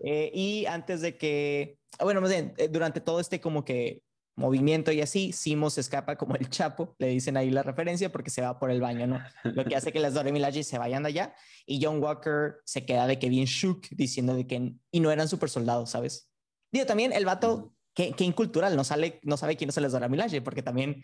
Eh, 0.00 0.30
y 0.34 0.66
antes 0.66 1.00
de 1.00 1.16
que, 1.16 1.78
bueno, 2.00 2.20
más 2.20 2.30
bien, 2.30 2.54
eh, 2.56 2.68
durante 2.68 3.00
todo 3.00 3.20
este 3.20 3.40
como 3.40 3.64
que 3.64 4.02
movimiento 4.36 4.90
y 4.92 5.00
así, 5.00 5.32
Simo 5.32 5.70
se 5.70 5.80
escapa 5.80 6.16
como 6.16 6.34
el 6.36 6.48
Chapo, 6.48 6.94
le 6.98 7.08
dicen 7.08 7.36
ahí 7.36 7.50
la 7.50 7.62
referencia 7.62 8.10
porque 8.10 8.30
se 8.30 8.42
va 8.42 8.58
por 8.58 8.70
el 8.70 8.80
baño, 8.80 9.06
¿no? 9.06 9.20
Lo 9.44 9.64
que 9.64 9.76
hace 9.76 9.92
que 9.92 10.00
las 10.00 10.14
Dora 10.14 10.32
Milaje 10.32 10.64
se 10.64 10.78
vayan 10.78 11.04
de 11.04 11.10
allá 11.10 11.34
y 11.66 11.82
John 11.82 12.02
Walker 12.02 12.56
se 12.64 12.84
queda 12.84 13.06
de 13.06 13.18
que 13.18 13.28
bien 13.28 13.44
shook 13.44 13.86
diciendo 13.90 14.34
de 14.34 14.46
que 14.46 14.74
y 14.90 15.00
no 15.00 15.10
eran 15.10 15.28
super 15.28 15.48
soldados, 15.48 15.90
¿sabes? 15.90 16.30
Digo, 16.72 16.86
también 16.86 17.12
el 17.12 17.24
vato, 17.24 17.74
qué, 17.94 18.12
qué 18.12 18.24
incultural, 18.24 18.76
no, 18.76 18.84
sale, 18.84 19.20
no 19.22 19.36
sabe 19.36 19.56
quiénes 19.56 19.74
son 19.74 19.82
las 19.82 19.92
Dora 19.92 20.08
Milaje 20.08 20.42
porque 20.42 20.62
también 20.62 21.02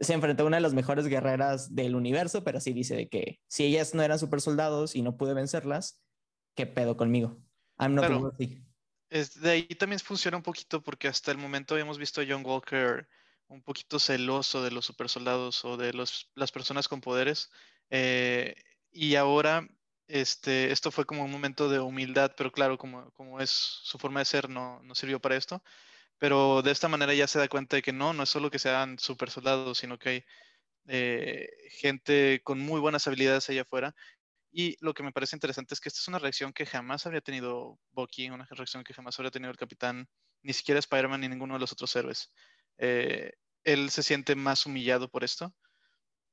se 0.00 0.12
enfrentó 0.12 0.42
a 0.42 0.46
una 0.46 0.56
de 0.56 0.62
las 0.62 0.74
mejores 0.74 1.06
guerreras 1.06 1.74
del 1.74 1.94
universo, 1.94 2.42
pero 2.42 2.60
sí 2.60 2.72
dice 2.72 2.96
de 2.96 3.08
que 3.08 3.40
si 3.46 3.64
ellas 3.64 3.94
no 3.94 4.02
eran 4.02 4.18
super 4.18 4.40
soldados 4.40 4.96
y 4.96 5.02
no 5.02 5.16
pude 5.16 5.34
vencerlas, 5.34 6.02
¿qué 6.56 6.66
pedo 6.66 6.96
conmigo? 6.96 7.38
I'm 7.78 7.94
not 7.94 8.10
de 9.40 9.50
ahí 9.50 9.66
también 9.66 10.00
funciona 10.00 10.36
un 10.36 10.42
poquito 10.42 10.82
porque 10.82 11.08
hasta 11.08 11.30
el 11.30 11.38
momento 11.38 11.74
habíamos 11.74 11.98
visto 11.98 12.20
a 12.20 12.24
John 12.28 12.44
Walker 12.44 13.08
un 13.48 13.62
poquito 13.62 13.98
celoso 13.98 14.62
de 14.62 14.70
los 14.70 14.86
super 14.86 15.08
soldados 15.08 15.64
o 15.64 15.76
de 15.76 15.92
los, 15.92 16.30
las 16.34 16.50
personas 16.52 16.88
con 16.88 17.00
poderes. 17.00 17.50
Eh, 17.90 18.54
y 18.90 19.14
ahora 19.16 19.68
este, 20.08 20.72
esto 20.72 20.90
fue 20.90 21.04
como 21.06 21.24
un 21.24 21.30
momento 21.30 21.68
de 21.68 21.78
humildad, 21.80 22.32
pero 22.36 22.50
claro, 22.52 22.78
como, 22.78 23.10
como 23.12 23.40
es 23.40 23.50
su 23.50 23.98
forma 23.98 24.20
de 24.20 24.24
ser, 24.26 24.48
no, 24.50 24.82
no 24.82 24.94
sirvió 24.94 25.20
para 25.20 25.36
esto 25.36 25.62
pero 26.18 26.62
de 26.62 26.70
esta 26.70 26.88
manera 26.88 27.14
ya 27.14 27.26
se 27.26 27.38
da 27.38 27.48
cuenta 27.48 27.76
de 27.76 27.82
que 27.82 27.92
no, 27.92 28.12
no 28.12 28.22
es 28.22 28.30
solo 28.30 28.50
que 28.50 28.58
sean 28.58 28.98
super 28.98 29.30
soldados, 29.30 29.78
sino 29.78 29.98
que 29.98 30.08
hay 30.08 30.24
eh, 30.86 31.48
gente 31.70 32.40
con 32.44 32.60
muy 32.60 32.80
buenas 32.80 33.06
habilidades 33.06 33.48
allá 33.50 33.62
afuera. 33.62 33.94
Y 34.56 34.76
lo 34.78 34.94
que 34.94 35.02
me 35.02 35.10
parece 35.10 35.34
interesante 35.34 35.74
es 35.74 35.80
que 35.80 35.88
esta 35.88 35.98
es 35.98 36.06
una 36.06 36.20
reacción 36.20 36.52
que 36.52 36.64
jamás 36.64 37.04
habría 37.06 37.20
tenido 37.20 37.80
Bucky, 37.90 38.30
una 38.30 38.46
reacción 38.50 38.84
que 38.84 38.94
jamás 38.94 39.18
habría 39.18 39.32
tenido 39.32 39.50
el 39.50 39.56
capitán, 39.56 40.08
ni 40.42 40.52
siquiera 40.52 40.78
Spider-Man 40.78 41.22
ni 41.22 41.28
ninguno 41.28 41.54
de 41.54 41.60
los 41.60 41.72
otros 41.72 41.94
héroes. 41.96 42.32
Eh, 42.78 43.32
él 43.64 43.90
se 43.90 44.04
siente 44.04 44.36
más 44.36 44.64
humillado 44.64 45.10
por 45.10 45.24
esto, 45.24 45.52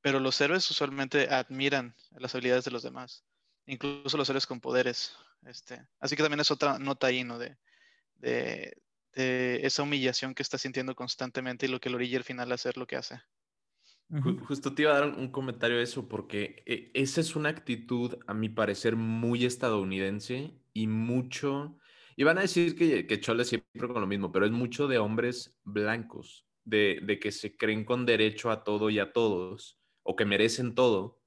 pero 0.01 0.19
los 0.19 0.39
héroes 0.39 0.69
usualmente 0.69 1.29
admiran 1.33 1.95
las 2.11 2.35
habilidades 2.35 2.63
de 2.63 2.69
los 2.69 2.83
demás, 2.83 3.25
incluso 3.65 4.17
los 4.17 4.29
héroes 4.29 4.45
con 4.45 4.61
poderes. 4.61 5.15
Este. 5.47 5.83
Así 5.99 6.15
que 6.15 6.21
también 6.21 6.41
es 6.41 6.51
otra 6.51 6.77
nota 6.77 7.07
ahí, 7.07 7.23
¿no? 7.23 7.39
de, 7.39 7.57
de 8.17 9.65
esa 9.65 9.81
humillación 9.81 10.35
que 10.35 10.43
está 10.43 10.59
sintiendo 10.59 10.93
constantemente 10.93 11.65
y 11.65 11.69
lo 11.69 11.79
que 11.79 11.89
lo 11.89 11.95
orilla 11.95 12.19
al 12.19 12.23
final 12.23 12.51
a 12.51 12.55
hacer 12.55 12.77
lo 12.77 12.85
que 12.85 12.97
hace. 12.97 13.19
Justo 14.19 14.73
te 14.73 14.81
iba 14.81 14.91
a 14.91 14.99
dar 14.99 15.17
un 15.17 15.29
comentario 15.31 15.77
de 15.77 15.83
eso, 15.83 16.09
porque 16.09 16.63
eh, 16.65 16.91
esa 16.93 17.21
es 17.21 17.35
una 17.35 17.49
actitud, 17.49 18.17
a 18.27 18.33
mi 18.33 18.49
parecer, 18.49 18.97
muy 18.97 19.45
estadounidense 19.45 20.53
y 20.73 20.87
mucho. 20.87 21.77
Iban 22.17 22.37
a 22.37 22.41
decir 22.41 22.75
que, 22.75 23.07
que 23.07 23.19
Chole 23.21 23.45
siempre 23.45 23.87
con 23.87 24.01
lo 24.01 24.07
mismo, 24.07 24.31
pero 24.31 24.45
es 24.45 24.51
mucho 24.51 24.89
de 24.89 24.97
hombres 24.97 25.57
blancos, 25.63 26.45
de, 26.65 26.99
de, 27.03 27.19
que 27.19 27.31
se 27.31 27.55
creen 27.55 27.85
con 27.85 28.05
derecho 28.05 28.51
a 28.51 28.65
todo 28.65 28.89
y 28.89 28.99
a 28.99 29.13
todos, 29.13 29.79
o 30.03 30.17
que 30.17 30.25
merecen 30.25 30.75
todo. 30.75 31.21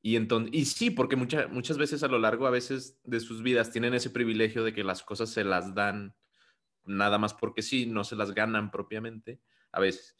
Y, 0.00 0.16
entonces, 0.16 0.50
y 0.54 0.64
sí, 0.64 0.90
porque 0.90 1.16
muchas 1.16 1.78
veces 1.78 2.02
a 2.02 2.08
lo 2.08 2.18
largo 2.18 2.46
a 2.46 2.50
veces 2.50 2.98
de 3.04 3.20
sus 3.20 3.42
vidas 3.42 3.70
tienen 3.70 3.92
ese 3.92 4.10
privilegio 4.10 4.64
de 4.64 4.72
que 4.72 4.84
las 4.84 5.02
cosas 5.02 5.30
se 5.30 5.44
las 5.44 5.74
dan 5.74 6.16
nada 6.84 7.18
más 7.18 7.34
porque 7.34 7.62
sí, 7.62 7.86
no 7.86 8.04
se 8.04 8.16
las 8.16 8.34
ganan 8.34 8.70
propiamente 8.70 9.40
a 9.70 9.80
veces. 9.80 10.16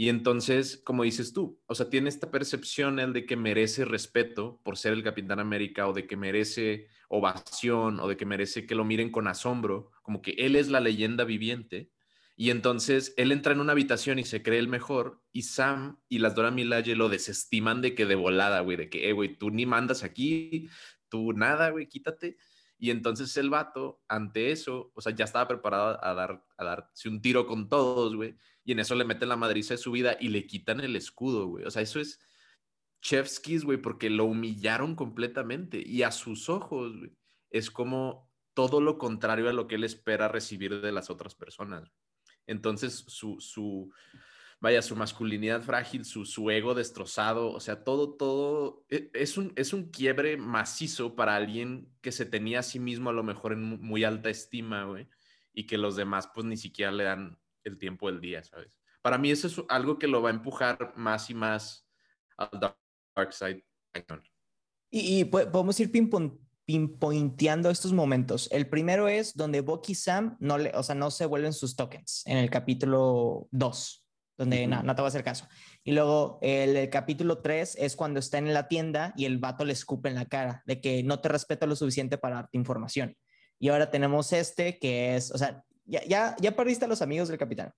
Y 0.00 0.10
entonces, 0.10 0.80
como 0.84 1.02
dices 1.02 1.32
tú, 1.32 1.60
o 1.66 1.74
sea, 1.74 1.90
tiene 1.90 2.08
esta 2.08 2.30
percepción 2.30 3.00
el 3.00 3.12
de 3.12 3.26
que 3.26 3.34
merece 3.34 3.84
respeto 3.84 4.60
por 4.62 4.76
ser 4.78 4.92
el 4.92 5.02
Capitán 5.02 5.40
América 5.40 5.88
o 5.88 5.92
de 5.92 6.06
que 6.06 6.16
merece 6.16 6.86
ovación 7.08 7.98
o 7.98 8.06
de 8.06 8.16
que 8.16 8.24
merece 8.24 8.64
que 8.64 8.76
lo 8.76 8.84
miren 8.84 9.10
con 9.10 9.26
asombro 9.26 9.90
como 10.02 10.22
que 10.22 10.36
él 10.38 10.54
es 10.54 10.68
la 10.68 10.78
leyenda 10.78 11.24
viviente. 11.24 11.90
Y 12.36 12.50
entonces 12.50 13.12
él 13.16 13.32
entra 13.32 13.52
en 13.52 13.58
una 13.58 13.72
habitación 13.72 14.20
y 14.20 14.24
se 14.24 14.40
cree 14.40 14.60
el 14.60 14.68
mejor, 14.68 15.20
y 15.32 15.42
Sam 15.42 15.98
y 16.08 16.20
las 16.20 16.36
Dora 16.36 16.52
Milaje 16.52 16.94
lo 16.94 17.08
desestiman 17.08 17.82
de 17.82 17.96
que 17.96 18.06
de 18.06 18.14
volada, 18.14 18.60
güey, 18.60 18.76
de 18.76 18.88
que, 18.88 19.10
eh, 19.10 19.12
güey, 19.12 19.36
tú 19.36 19.50
ni 19.50 19.66
mandas 19.66 20.04
aquí, 20.04 20.68
tú 21.08 21.32
nada, 21.32 21.70
güey, 21.70 21.88
quítate. 21.88 22.36
Y 22.78 22.90
entonces 22.90 23.36
el 23.36 23.50
vato, 23.50 24.00
ante 24.06 24.52
eso, 24.52 24.92
o 24.94 25.00
sea, 25.00 25.12
ya 25.12 25.24
estaba 25.24 25.48
preparado 25.48 25.98
a, 26.00 26.14
dar, 26.14 26.44
a 26.56 26.64
darse 26.64 27.08
un 27.08 27.20
tiro 27.20 27.48
con 27.48 27.68
todos, 27.68 28.14
güey. 28.14 28.36
Y 28.68 28.72
en 28.72 28.80
eso 28.80 28.94
le 28.94 29.06
meten 29.06 29.30
la 29.30 29.36
madriza 29.36 29.72
de 29.72 29.78
su 29.78 29.90
vida 29.90 30.18
y 30.20 30.28
le 30.28 30.46
quitan 30.46 30.80
el 30.80 30.94
escudo, 30.94 31.46
güey. 31.46 31.64
O 31.64 31.70
sea, 31.70 31.80
eso 31.80 32.00
es 32.00 32.20
Chevskis, 33.00 33.64
güey, 33.64 33.78
porque 33.78 34.10
lo 34.10 34.26
humillaron 34.26 34.94
completamente. 34.94 35.82
Y 35.82 36.02
a 36.02 36.10
sus 36.10 36.50
ojos, 36.50 36.92
es 37.48 37.70
como 37.70 38.30
todo 38.52 38.82
lo 38.82 38.98
contrario 38.98 39.48
a 39.48 39.54
lo 39.54 39.68
que 39.68 39.76
él 39.76 39.84
espera 39.84 40.28
recibir 40.28 40.82
de 40.82 40.92
las 40.92 41.08
otras 41.08 41.34
personas. 41.34 41.90
Entonces, 42.46 43.06
su, 43.08 43.40
su, 43.40 43.90
vaya, 44.60 44.82
su 44.82 44.96
masculinidad 44.96 45.62
frágil, 45.62 46.04
su, 46.04 46.26
su 46.26 46.50
ego 46.50 46.74
destrozado, 46.74 47.50
o 47.50 47.60
sea, 47.60 47.84
todo, 47.84 48.16
todo, 48.16 48.84
e, 48.90 49.10
es 49.14 49.38
un, 49.38 49.54
es 49.56 49.72
un 49.72 49.90
quiebre 49.90 50.36
macizo 50.36 51.16
para 51.16 51.36
alguien 51.36 51.90
que 52.02 52.12
se 52.12 52.26
tenía 52.26 52.58
a 52.58 52.62
sí 52.62 52.80
mismo 52.80 53.08
a 53.08 53.14
lo 53.14 53.22
mejor 53.22 53.54
en 53.54 53.80
muy 53.80 54.04
alta 54.04 54.28
estima, 54.28 54.84
güey, 54.84 55.08
y 55.54 55.64
que 55.64 55.78
los 55.78 55.96
demás 55.96 56.28
pues 56.34 56.44
ni 56.44 56.58
siquiera 56.58 56.92
le 56.92 57.04
dan 57.04 57.38
el 57.68 57.78
tiempo 57.78 58.10
del 58.10 58.20
día, 58.20 58.42
¿sabes? 58.42 58.76
Para 59.02 59.18
mí 59.18 59.30
eso 59.30 59.46
es 59.46 59.60
algo 59.68 59.98
que 59.98 60.08
lo 60.08 60.22
va 60.22 60.30
a 60.30 60.32
empujar 60.32 60.92
más 60.96 61.30
y 61.30 61.34
más 61.34 61.88
al 62.36 62.50
Dark 62.60 63.32
Side. 63.32 63.64
Y, 64.90 65.20
y 65.20 65.24
podemos 65.24 65.78
ir 65.80 65.92
pinpointeando 66.64 67.70
estos 67.70 67.92
momentos. 67.92 68.48
El 68.50 68.68
primero 68.68 69.08
es 69.08 69.34
donde 69.34 69.60
Bucky 69.60 69.92
y 69.92 69.94
Sam 69.94 70.36
no, 70.40 70.58
le, 70.58 70.70
o 70.74 70.82
sea, 70.82 70.94
no 70.94 71.10
se 71.10 71.26
vuelven 71.26 71.52
sus 71.52 71.76
tokens 71.76 72.22
en 72.26 72.38
el 72.38 72.50
capítulo 72.50 73.48
2 73.52 74.04
donde 74.38 74.68
no, 74.68 74.82
no 74.82 74.94
te 74.94 75.02
va 75.02 75.08
a 75.08 75.10
hacer 75.10 75.24
caso. 75.24 75.48
Y 75.82 75.92
luego 75.92 76.38
el, 76.42 76.88
capítulo 76.90 77.38
3 77.38 77.76
es 77.78 77.96
cuando 77.96 78.20
está 78.20 78.38
en 78.38 78.54
la 78.54 78.68
tienda 78.68 79.12
y 79.16 79.24
el 79.24 79.38
vato 79.38 79.64
le 79.64 79.72
escupe 79.72 80.08
en 80.08 80.14
la 80.14 80.26
cara 80.26 80.62
de 80.64 80.80
que 80.80 81.02
no 81.02 81.20
te 81.20 81.28
respeto 81.28 81.66
lo 81.66 81.74
suficiente 81.74 82.18
para 82.18 82.36
darte 82.36 82.56
información. 82.56 83.16
Y 83.58 83.68
ahora 83.68 83.90
tenemos 83.90 84.32
este 84.32 84.78
que 84.78 85.16
es, 85.16 85.32
o 85.32 85.38
sea, 85.38 85.64
ya, 85.88 86.04
ya, 86.04 86.36
ya 86.40 86.54
perdiste 86.54 86.84
a 86.84 86.88
los 86.88 87.02
amigos 87.02 87.28
del 87.28 87.38
capitán, 87.38 87.72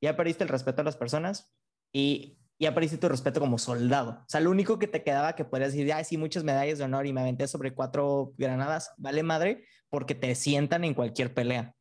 ya 0.00 0.16
perdiste 0.16 0.44
el 0.44 0.48
respeto 0.48 0.80
a 0.80 0.84
las 0.84 0.96
personas 0.96 1.52
y 1.92 2.38
ya 2.58 2.74
perdiste 2.74 2.98
tu 2.98 3.08
respeto 3.08 3.40
como 3.40 3.58
soldado. 3.58 4.22
O 4.22 4.28
sea, 4.28 4.40
lo 4.40 4.50
único 4.50 4.78
que 4.78 4.86
te 4.86 5.02
quedaba 5.02 5.34
que 5.34 5.44
podrías 5.44 5.72
decir, 5.72 5.92
ay, 5.92 6.04
sí, 6.04 6.16
muchas 6.16 6.42
medallas 6.42 6.78
de 6.78 6.84
honor 6.84 7.06
y 7.06 7.12
me 7.12 7.20
aventé 7.20 7.46
sobre 7.46 7.74
cuatro 7.74 8.32
granadas, 8.38 8.92
vale 8.96 9.22
madre, 9.22 9.64
porque 9.90 10.14
te 10.14 10.34
sientan 10.34 10.84
en 10.84 10.94
cualquier 10.94 11.34
pelea. 11.34 11.75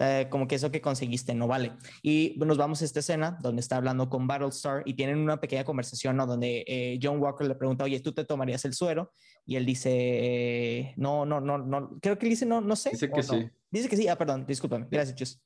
Sea, 0.00 0.30
como 0.30 0.48
que 0.48 0.54
eso 0.54 0.70
que 0.70 0.80
conseguiste 0.80 1.34
no 1.34 1.46
vale. 1.46 1.72
Y 2.02 2.34
nos 2.38 2.56
vamos 2.56 2.80
a 2.80 2.86
esta 2.86 3.00
escena 3.00 3.36
donde 3.42 3.60
está 3.60 3.76
hablando 3.76 4.08
con 4.08 4.26
Battlestar 4.26 4.82
y 4.86 4.94
tienen 4.94 5.18
una 5.18 5.40
pequeña 5.40 5.64
conversación 5.64 6.16
¿no? 6.16 6.26
donde 6.26 6.64
eh, 6.66 6.98
John 7.02 7.20
Walker 7.20 7.46
le 7.46 7.54
pregunta, 7.54 7.84
oye, 7.84 8.00
¿tú 8.00 8.12
te 8.12 8.24
tomarías 8.24 8.64
el 8.64 8.72
suero? 8.72 9.12
Y 9.44 9.56
él 9.56 9.66
dice, 9.66 10.94
no, 10.96 11.26
no, 11.26 11.40
no, 11.40 11.58
no, 11.58 11.98
creo 12.00 12.18
que 12.18 12.26
dice, 12.26 12.46
no, 12.46 12.62
no 12.62 12.76
sé. 12.76 12.90
Dice 12.90 13.10
que 13.10 13.22
sí. 13.22 13.50
Dice 13.70 13.88
que 13.90 13.96
sí, 13.98 14.08
ah, 14.08 14.16
perdón, 14.16 14.46
discúlpame, 14.46 14.86
gracias, 14.90 15.16
Chus. 15.16 15.42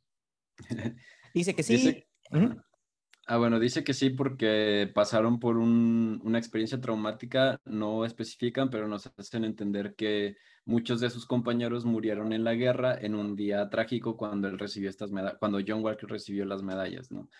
Dice 1.35 1.53
que 1.55 1.63
sí. 1.65 2.05
Ah, 3.27 3.39
bueno, 3.39 3.59
dice 3.59 3.85
que 3.85 3.95
sí 3.95 4.11
porque 4.11 4.91
pasaron 4.95 5.41
por 5.41 5.57
una 5.57 6.39
experiencia 6.39 6.79
traumática, 6.81 7.59
no 7.65 8.05
especifican, 8.05 8.69
pero 8.69 8.87
nos 8.87 9.11
hacen 9.17 9.45
entender 9.45 9.95
que 9.97 10.37
muchos 10.67 11.01
de 11.01 11.09
sus 11.09 11.25
compañeros 11.25 11.87
murieron 11.87 12.35
en 12.35 12.45
la 12.45 12.53
guerra 12.55 12.99
en 13.01 13.15
un 13.15 13.35
día 13.35 13.71
trágico 13.71 14.19
cuando 14.19 14.49
él 14.49 14.59
recibió 14.59 14.91
estas 14.91 15.11
medallas, 15.11 15.39
cuando 15.39 15.59
John 15.67 15.83
Walker 15.83 16.09
recibió 16.09 16.45
las 16.45 16.63
medallas, 16.63 17.11
¿no? 17.11 17.31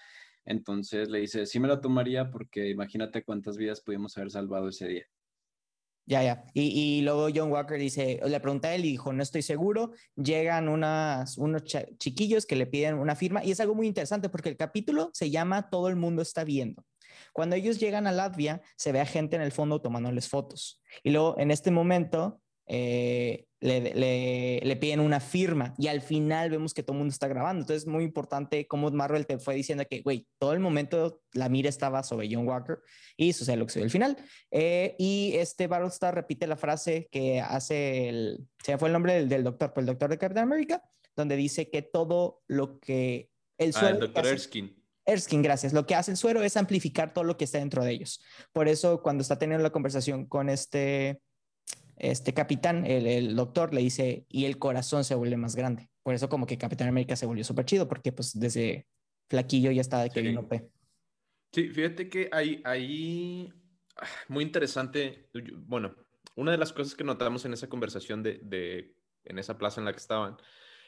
Entonces 0.45 1.11
le 1.11 1.21
dice, 1.21 1.47
sí 1.47 1.61
me 1.61 1.69
la 1.69 1.81
tomaría 1.81 2.31
porque 2.31 2.71
imagínate 2.71 3.25
cuántas 3.25 3.57
vidas 3.59 3.81
pudimos 3.83 4.17
haber 4.19 4.31
salvado 4.31 4.69
ese 4.69 4.89
día. 4.89 5.07
Ya, 6.07 6.23
ya. 6.23 6.45
Y, 6.53 7.01
luego 7.03 7.29
John 7.35 7.51
Walker 7.51 7.79
dice, 7.79 8.21
le 8.25 8.41
pregunta 8.41 8.69
a 8.69 8.75
él 8.75 8.85
y 8.85 8.91
dijo, 8.91 9.13
no 9.13 9.23
estoy 9.23 9.43
seguro. 9.43 9.93
Llegan 10.17 10.69
unos 10.69 11.65
chiquillos 11.99 12.45
que 12.45 12.57
le 12.57 12.67
piden 12.67 12.97
una 12.97 13.17
firma 13.17 13.43
y 13.43 13.53
es 13.53 13.61
algo 13.61 13.75
muy 13.75 13.87
interesante 13.87 14.29
porque 14.29 14.51
el 14.51 14.57
capítulo 14.57 15.11
se 15.15 15.31
llama 15.31 15.71
Todo 15.71 15.89
el 15.89 15.97
mundo 15.97 16.21
está 16.21 16.45
viendo. 16.45 16.85
Cuando 17.33 17.57
ellos 17.57 17.81
llegan 17.81 18.07
a 18.07 18.13
Latvia, 18.13 18.61
se 18.77 18.93
ve 18.93 19.01
a 19.01 19.07
gente 19.07 19.37
en 19.37 19.43
el 19.43 19.51
fondo 19.51 19.81
tomándoles 19.81 20.29
fotos. 20.29 20.83
Y 21.03 21.11
luego 21.11 21.37
en 21.39 21.51
este 21.51 21.71
momento 21.71 22.41
eh, 22.67 23.47
le, 23.61 24.61
le, 24.63 24.77
piden 24.77 25.01
una 25.01 25.21
firma 25.21 25.75
y 25.79 25.89
al 25.89 26.03
final 26.03 26.51
vemos 26.51 26.75
que 26.75 26.83
todo 26.83 26.93
el 26.93 26.99
mundo 26.99 27.13
está 27.13 27.29
grabando. 27.29 27.63
Entonces 27.63 27.85
es 27.85 27.89
muy 27.89 28.05
importante 28.05 28.67
cómo 28.67 28.91
Marvel 28.91 29.27
te 29.27 29.39
fue 29.39 29.55
diciendo 29.55 29.85
que, 29.89 30.03
güey, 30.03 30.27
todo 30.39 30.53
el 30.53 30.61
momento 30.61 31.23
la 31.33 31.49
mira 31.49 31.69
estaba 31.69 32.03
sobre 32.03 32.29
John 32.31 32.47
Walker 32.47 32.79
y 33.17 33.33
sucede 33.33 33.57
lo 33.57 33.65
que 33.65 33.71
sucedió 33.71 33.85
al 33.85 33.91
final. 33.91 34.17
Eh, 34.51 34.95
y 34.99 35.33
este 35.37 35.67
Battlestar 35.67 36.15
repite 36.15 36.47
la 36.47 36.57
frase 36.57 37.09
que 37.11 37.41
hace 37.41 38.09
el, 38.09 38.47
se 38.63 38.77
fue 38.77 38.89
el 38.89 38.93
nombre 38.93 39.15
del, 39.15 39.29
del 39.29 39.45
doctor, 39.45 39.73
pues 39.73 39.85
el 39.85 39.89
doctor 39.89 40.11
de 40.11 40.19
Captain 40.19 40.45
America, 40.45 40.83
donde 41.17 41.37
dice 41.37 41.71
que 41.71 41.83
todo 41.83 42.43
lo 42.47 42.79
que 42.81 43.31
el 43.57 43.73
suelo... 43.73 43.89
Ah, 43.89 43.93
el 43.93 44.01
doctor 44.01 44.27
Erskine. 44.27 44.75
Erskine, 45.07 45.43
gracias. 45.43 45.73
Lo 45.73 45.87
que 45.87 45.95
hace 45.95 46.11
el 46.11 46.17
suero 46.17 46.43
es 46.43 46.57
amplificar 46.57 47.13
todo 47.13 47.25
lo 47.25 47.37
que 47.37 47.45
está 47.45 47.59
dentro 47.59 47.85
de 47.85 47.93
ellos. 47.93 48.23
Por 48.53 48.69
eso, 48.69 49.03
cuando 49.03 49.23
está 49.23 49.39
teniendo 49.39 49.63
la 49.63 49.71
conversación 49.71 50.27
con 50.27 50.49
este 50.49 51.21
este 51.97 52.35
capitán, 52.35 52.85
el, 52.87 53.35
doctor, 53.37 53.73
le 53.73 53.81
dice, 53.81 54.27
y 54.29 54.45
el 54.45 54.59
corazón 54.59 55.05
se 55.05 55.15
vuelve 55.15 55.37
más 55.37 55.57
grande. 55.57 55.91
Por 56.03 56.15
eso 56.15 56.29
como 56.29 56.47
que 56.47 56.59
Capitán 56.59 56.89
América 56.89 57.17
se 57.17 57.27
volvió 57.27 57.45
súper 57.45 57.65
chido, 57.65 57.89
porque 57.89 58.13
pues 58.13 58.39
desde 58.39 58.87
flaquillo 59.29 59.71
ya 59.71 59.81
estaba 59.81 60.05
de 60.05 60.23
vino 60.23 60.47
P. 60.49 60.69
Sí, 61.53 61.69
fíjate 61.69 62.09
que 62.09 62.29
ahí, 62.33 62.61
ah, 63.97 64.07
muy 64.29 64.45
interesante, 64.45 65.31
bueno, 65.67 65.95
una 66.37 66.51
de 66.51 66.59
las 66.59 66.73
cosas 66.73 66.95
que 66.95 67.05
notamos 67.05 67.45
en 67.45 67.53
esa 67.53 67.69
conversación 67.69 68.23
de, 68.23 68.41
de 68.43 68.97
en 69.25 69.39
esa 69.39 69.57
plaza 69.57 69.81
en 69.81 69.85
la 69.85 69.93
que 69.93 69.99
estaban, 69.99 70.37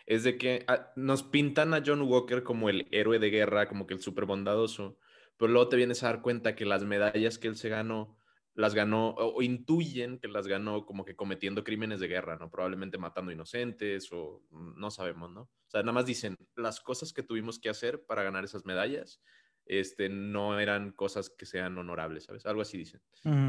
es 0.07 0.25
de 0.25 0.38
que 0.38 0.64
ah, 0.69 0.92
nos 0.97 1.23
pintan 1.23 1.75
a 1.75 1.83
John 1.85 2.03
Walker 2.03 2.42
como 2.42 2.69
el 2.69 2.88
héroe 2.90 3.19
de 3.19 3.31
guerra, 3.31 3.69
como 3.69 3.87
que 3.87 3.95
el 3.95 4.01
súper 4.01 4.25
bondadoso, 4.25 4.99
pero 5.37 5.53
luego 5.53 5.69
te 5.69 5.77
vienes 5.77 6.03
a 6.03 6.07
dar 6.07 6.23
cuenta 6.23 6.55
que 6.55 6.64
las 6.64 6.85
medallas 6.85 7.38
que 7.38 7.49
él 7.49 7.57
se 7.57 7.69
ganó 7.69 8.16
las 8.57 8.75
ganó 8.75 9.11
o, 9.11 9.42
intuyen 9.42 10.19
que 10.19 10.29
las 10.29 10.47
ganó 10.47 10.87
como 10.87 11.05
que 11.05 11.14
cometiendo 11.14 11.62
crímenes 11.62 12.01
de 12.01 12.09
guerra, 12.09 12.37
¿no? 12.37 12.51
Probablemente 12.51 12.97
matando 12.97 13.31
inocentes 13.31 14.11
o 14.12 14.42
no 14.51 14.90
sabemos, 14.90 15.31
¿no? 15.31 15.42
O 15.42 15.71
sea, 15.71 15.83
nada 15.83 15.92
más 15.92 16.07
dicen, 16.07 16.37
las 16.57 16.81
cosas 16.81 17.12
que 17.12 17.23
tuvimos 17.23 17.59
que 17.59 17.69
hacer 17.69 18.05
para 18.07 18.23
ganar 18.23 18.45
esas 18.45 18.64
medallas, 18.64 19.21
este, 19.66 20.09
no 20.09 20.59
eran 20.59 20.92
cosas 20.92 21.29
que 21.29 21.45
sean 21.45 21.77
honorables, 21.77 22.25
¿sabes? 22.25 22.47
Algo 22.47 22.62
así 22.62 22.79
dicen. 22.79 23.03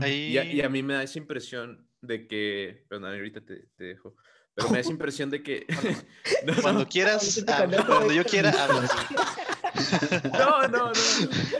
Y, 0.06 0.38
a, 0.38 0.70
mí 0.70 0.84
me 0.84 0.96
da 0.96 1.04
esa 1.04 1.20
impresión 1.20 1.88
de 2.02 2.28
que, 2.28 2.86
perdón, 2.89 3.06
ahorita 3.13 3.46
te, 3.46 3.70
dejo, 3.78 4.17
pero 4.54 4.67
me 4.70 4.76
da 4.76 4.80
esa 4.82 4.91
impresión 4.91 5.30
de 5.30 5.41
que... 5.41 5.65
cuando 6.62 6.86
quieras, 6.89 7.46
cuando 7.88 8.12
yo 8.12 8.26
quiera, 8.26 8.52
no, 8.52 8.82
no, 10.34 10.68
no. 10.68 10.92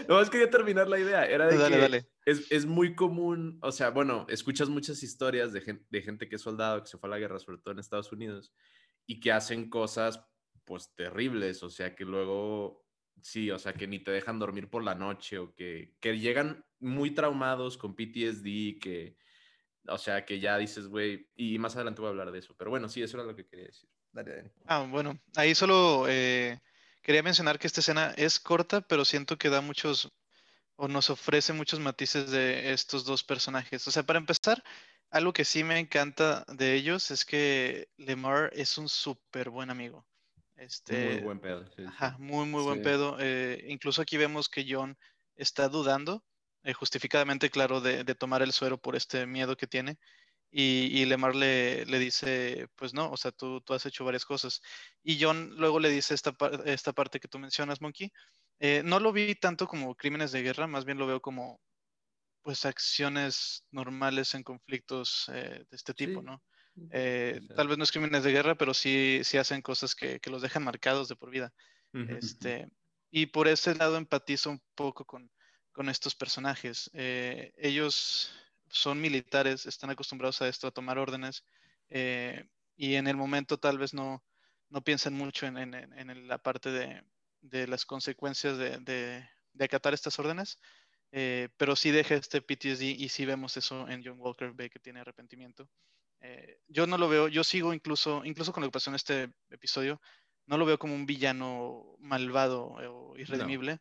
No, 0.08 0.16
más 0.16 0.30
quería 0.30 0.50
terminar 0.50 0.88
la 0.88 1.00
idea. 1.00 1.26
Era 1.26 1.48
de 1.48 1.58
que 1.58 2.06
Es, 2.26 2.52
es, 2.52 2.66
muy 2.66 2.96
común, 2.96 3.60
o 3.62 3.72
sea, 3.72 3.90
bueno, 3.90 4.26
escuchas 4.30 4.70
muchas 4.70 5.04
historias 5.04 5.54
de 5.54 5.62
gente, 5.62 5.86
de 5.90 6.02
gente 6.02 6.30
que 6.30 6.36
es 6.36 6.42
soldado, 6.42 6.82
que 6.82 6.88
se 6.88 6.98
fue 6.98 7.10
a 7.10 7.12
la 7.12 7.20
guerra, 7.20 7.40
sobre 7.40 7.58
todo 7.58 7.74
en 7.74 7.80
Estados 7.80 8.12
Unidos, 8.12 8.54
y 9.06 9.20
que 9.20 9.32
hacen 9.32 9.70
cosas, 9.70 10.26
pues, 10.66 10.94
terribles, 10.96 11.64
o 11.64 11.70
sea, 11.70 11.96
que 11.96 12.06
luego, 12.06 12.86
sí, 13.22 13.52
o 13.52 13.60
sea, 13.60 13.74
que 13.74 13.88
ni 13.88 14.00
te 14.00 14.12
dejan 14.12 14.40
dormir 14.40 14.70
por 14.70 14.84
la 14.84 14.96
noche, 14.96 15.38
o 15.38 15.54
que, 15.56 15.96
que 16.00 16.20
llegan 16.20 16.66
muy 16.80 17.12
traumados 17.12 17.78
con 17.78 17.96
PTSD, 17.96 18.80
que, 18.80 19.18
o 19.88 19.98
sea, 19.98 20.26
que 20.26 20.40
ya 20.40 20.58
dices, 20.58 20.88
güey, 20.88 21.30
y 21.36 21.58
más 21.60 21.76
adelante 21.76 22.02
voy 22.02 22.08
a 22.08 22.12
hablar 22.12 22.32
de 22.32 22.40
eso, 22.40 22.56
pero 22.58 22.70
bueno, 22.70 22.90
sí, 22.90 23.02
eso 23.02 23.18
era 23.18 23.26
lo 23.26 23.36
que 23.36 23.46
quería 23.46 23.66
decir. 23.66 23.90
Dale, 24.12 24.36
Dani. 24.36 24.50
Ah, 24.66 24.88
bueno, 24.90 25.20
ahí 25.36 25.54
solo... 25.54 26.06
Eh 26.08 26.60
Quería 27.08 27.24
mencionar 27.24 27.58
que 27.58 27.68
esta 27.68 27.80
escena 27.80 28.14
es 28.18 28.38
corta, 28.38 28.82
pero 28.82 29.06
siento 29.06 29.38
que 29.38 29.50
da 29.50 29.62
muchos 29.62 30.12
o 30.76 30.90
nos 30.90 31.10
ofrece 31.10 31.54
muchos 31.54 31.80
matices 31.80 32.32
de 32.32 32.74
estos 32.74 33.06
dos 33.06 33.24
personajes. 33.24 33.88
O 33.88 33.92
sea, 33.92 34.04
para 34.04 34.20
empezar, 34.20 34.62
algo 35.10 35.32
que 35.32 35.46
sí 35.46 35.64
me 35.64 35.80
encanta 35.80 36.44
de 36.50 36.74
ellos 36.74 37.10
es 37.12 37.24
que 37.24 37.88
Lemar 37.96 38.52
es 38.52 38.78
un 38.78 38.90
súper 38.90 39.50
buen 39.50 39.70
amigo. 39.70 40.06
Este, 40.58 41.14
muy 41.14 41.22
buen 41.22 41.40
pedo. 41.40 41.66
ajá, 41.88 42.18
muy, 42.20 42.46
muy 42.46 42.62
buen 42.62 42.82
pedo. 42.82 43.16
Eh, 43.22 43.64
incluso 43.70 44.02
aquí 44.02 44.18
vemos 44.18 44.50
que 44.50 44.66
John 44.68 44.98
está 45.38 45.70
dudando, 45.70 46.26
eh, 46.64 46.74
justificadamente, 46.74 47.50
claro, 47.50 47.80
de, 47.80 48.04
de, 48.04 48.16
tomar 48.16 48.42
el 48.42 48.52
suero 48.52 48.78
por 48.78 48.98
este 48.98 49.26
miedo 49.26 49.56
que 49.56 49.66
tiene. 49.66 49.98
Y, 50.50 51.06
Lemar 51.06 51.36
le, 51.36 51.86
le, 51.86 52.00
dice, 52.00 52.68
pues 52.76 52.94
no, 52.94 53.12
o 53.12 53.18
sea, 53.18 53.32
tú, 53.32 53.62
tú, 53.62 53.74
has 53.74 53.86
hecho 53.86 54.06
varias 54.06 54.26
cosas. 54.26 54.62
Y 55.04 55.22
John 55.22 55.56
luego 55.58 55.80
le 55.80 55.90
dice 55.90 56.14
esta, 56.14 56.36
esta 56.66 56.94
parte 56.94 57.20
que 57.20 57.28
tú 57.28 57.38
mencionas, 57.38 57.82
Monkey. 57.82 58.12
Eh, 58.60 58.82
no 58.84 59.00
lo 59.00 59.12
vi 59.12 59.36
tanto 59.36 59.68
como 59.68 59.96
crímenes 59.96 60.32
de 60.32 60.42
guerra, 60.42 60.66
más 60.66 60.86
bien 60.86 60.98
lo 60.98 61.06
veo 61.06 61.22
como, 61.22 61.60
pues, 62.42 62.66
acciones 62.66 63.66
normales 63.72 64.34
en 64.34 64.44
conflictos 64.44 65.30
eh, 65.34 65.66
de 65.70 65.76
este 65.76 65.94
tipo, 65.94 66.22
¿no? 66.22 66.42
Eh, 66.92 67.42
tal 67.56 67.68
vez 67.68 67.78
no 67.78 67.84
es 67.84 67.92
crímenes 67.92 68.24
de 68.24 68.32
guerra, 68.32 68.56
pero 68.56 68.74
sí, 68.74 69.22
sí 69.24 69.38
hacen 69.38 69.62
cosas 69.62 69.96
que, 69.96 70.20
que 70.20 70.30
los 70.30 70.42
dejan 70.42 70.64
marcados 70.64 71.08
de 71.08 71.16
por 71.16 71.30
vida. 71.30 71.54
Este, 71.94 72.70
y 73.10 73.28
por 73.28 73.48
ese 73.48 73.74
lado 73.74 73.98
empatizo 73.98 74.52
un 74.52 74.62
poco 74.76 75.06
con, 75.06 75.32
con 75.72 75.90
estos 75.90 76.16
personajes. 76.16 76.90
Eh, 76.94 77.54
ellos 77.58 78.32
son 78.70 79.02
militares, 79.02 79.66
están 79.66 79.90
acostumbrados 79.90 80.42
a 80.42 80.48
esto, 80.48 80.68
a 80.68 80.72
tomar 80.72 80.98
órdenes, 80.98 81.44
eh, 81.90 82.48
y 82.76 82.96
en 82.96 83.08
el 83.08 83.16
momento 83.16 83.58
tal 83.58 83.78
vez 83.78 83.94
no, 83.94 84.24
no 84.70 84.84
piensan 84.84 85.14
mucho 85.14 85.46
en, 85.46 85.58
en, 85.58 85.74
en 85.74 86.28
la 86.28 86.38
parte 86.38 86.72
de, 86.72 87.04
de, 87.42 87.68
las 87.68 87.86
consecuencias 87.86 88.58
de, 88.58 88.78
de, 88.80 89.28
de 89.54 89.66
acatar 89.66 89.94
estas 89.94 90.20
órdenes. 90.20 90.60
Eh, 91.12 91.50
pero 91.58 91.76
sí 91.76 91.92
deja 91.92 92.16
este 92.16 92.42
PTSD 92.42 92.82
y 92.84 93.10
sí 93.10 93.26
vemos 93.26 93.56
eso 93.56 93.88
en 93.88 94.04
John 94.04 94.20
Walker, 94.20 94.52
ve 94.52 94.70
que 94.70 94.80
tiene 94.80 95.00
arrepentimiento. 95.00 95.70
Eh, 96.20 96.60
yo 96.68 96.88
no 96.88 96.98
lo 96.98 97.08
veo, 97.08 97.28
yo 97.28 97.44
sigo 97.44 97.74
incluso, 97.74 98.26
incluso 98.26 98.52
con 98.52 98.62
lo 98.62 98.68
que 98.68 98.74
pasó 98.74 98.90
en 98.90 98.96
este 98.96 99.32
episodio, 99.50 100.02
no 100.48 100.58
lo 100.58 100.66
veo 100.66 100.80
como 100.80 100.96
un 100.96 101.06
villano 101.06 101.96
malvado 102.00 102.66
o 102.68 103.18
irredimible. 103.18 103.80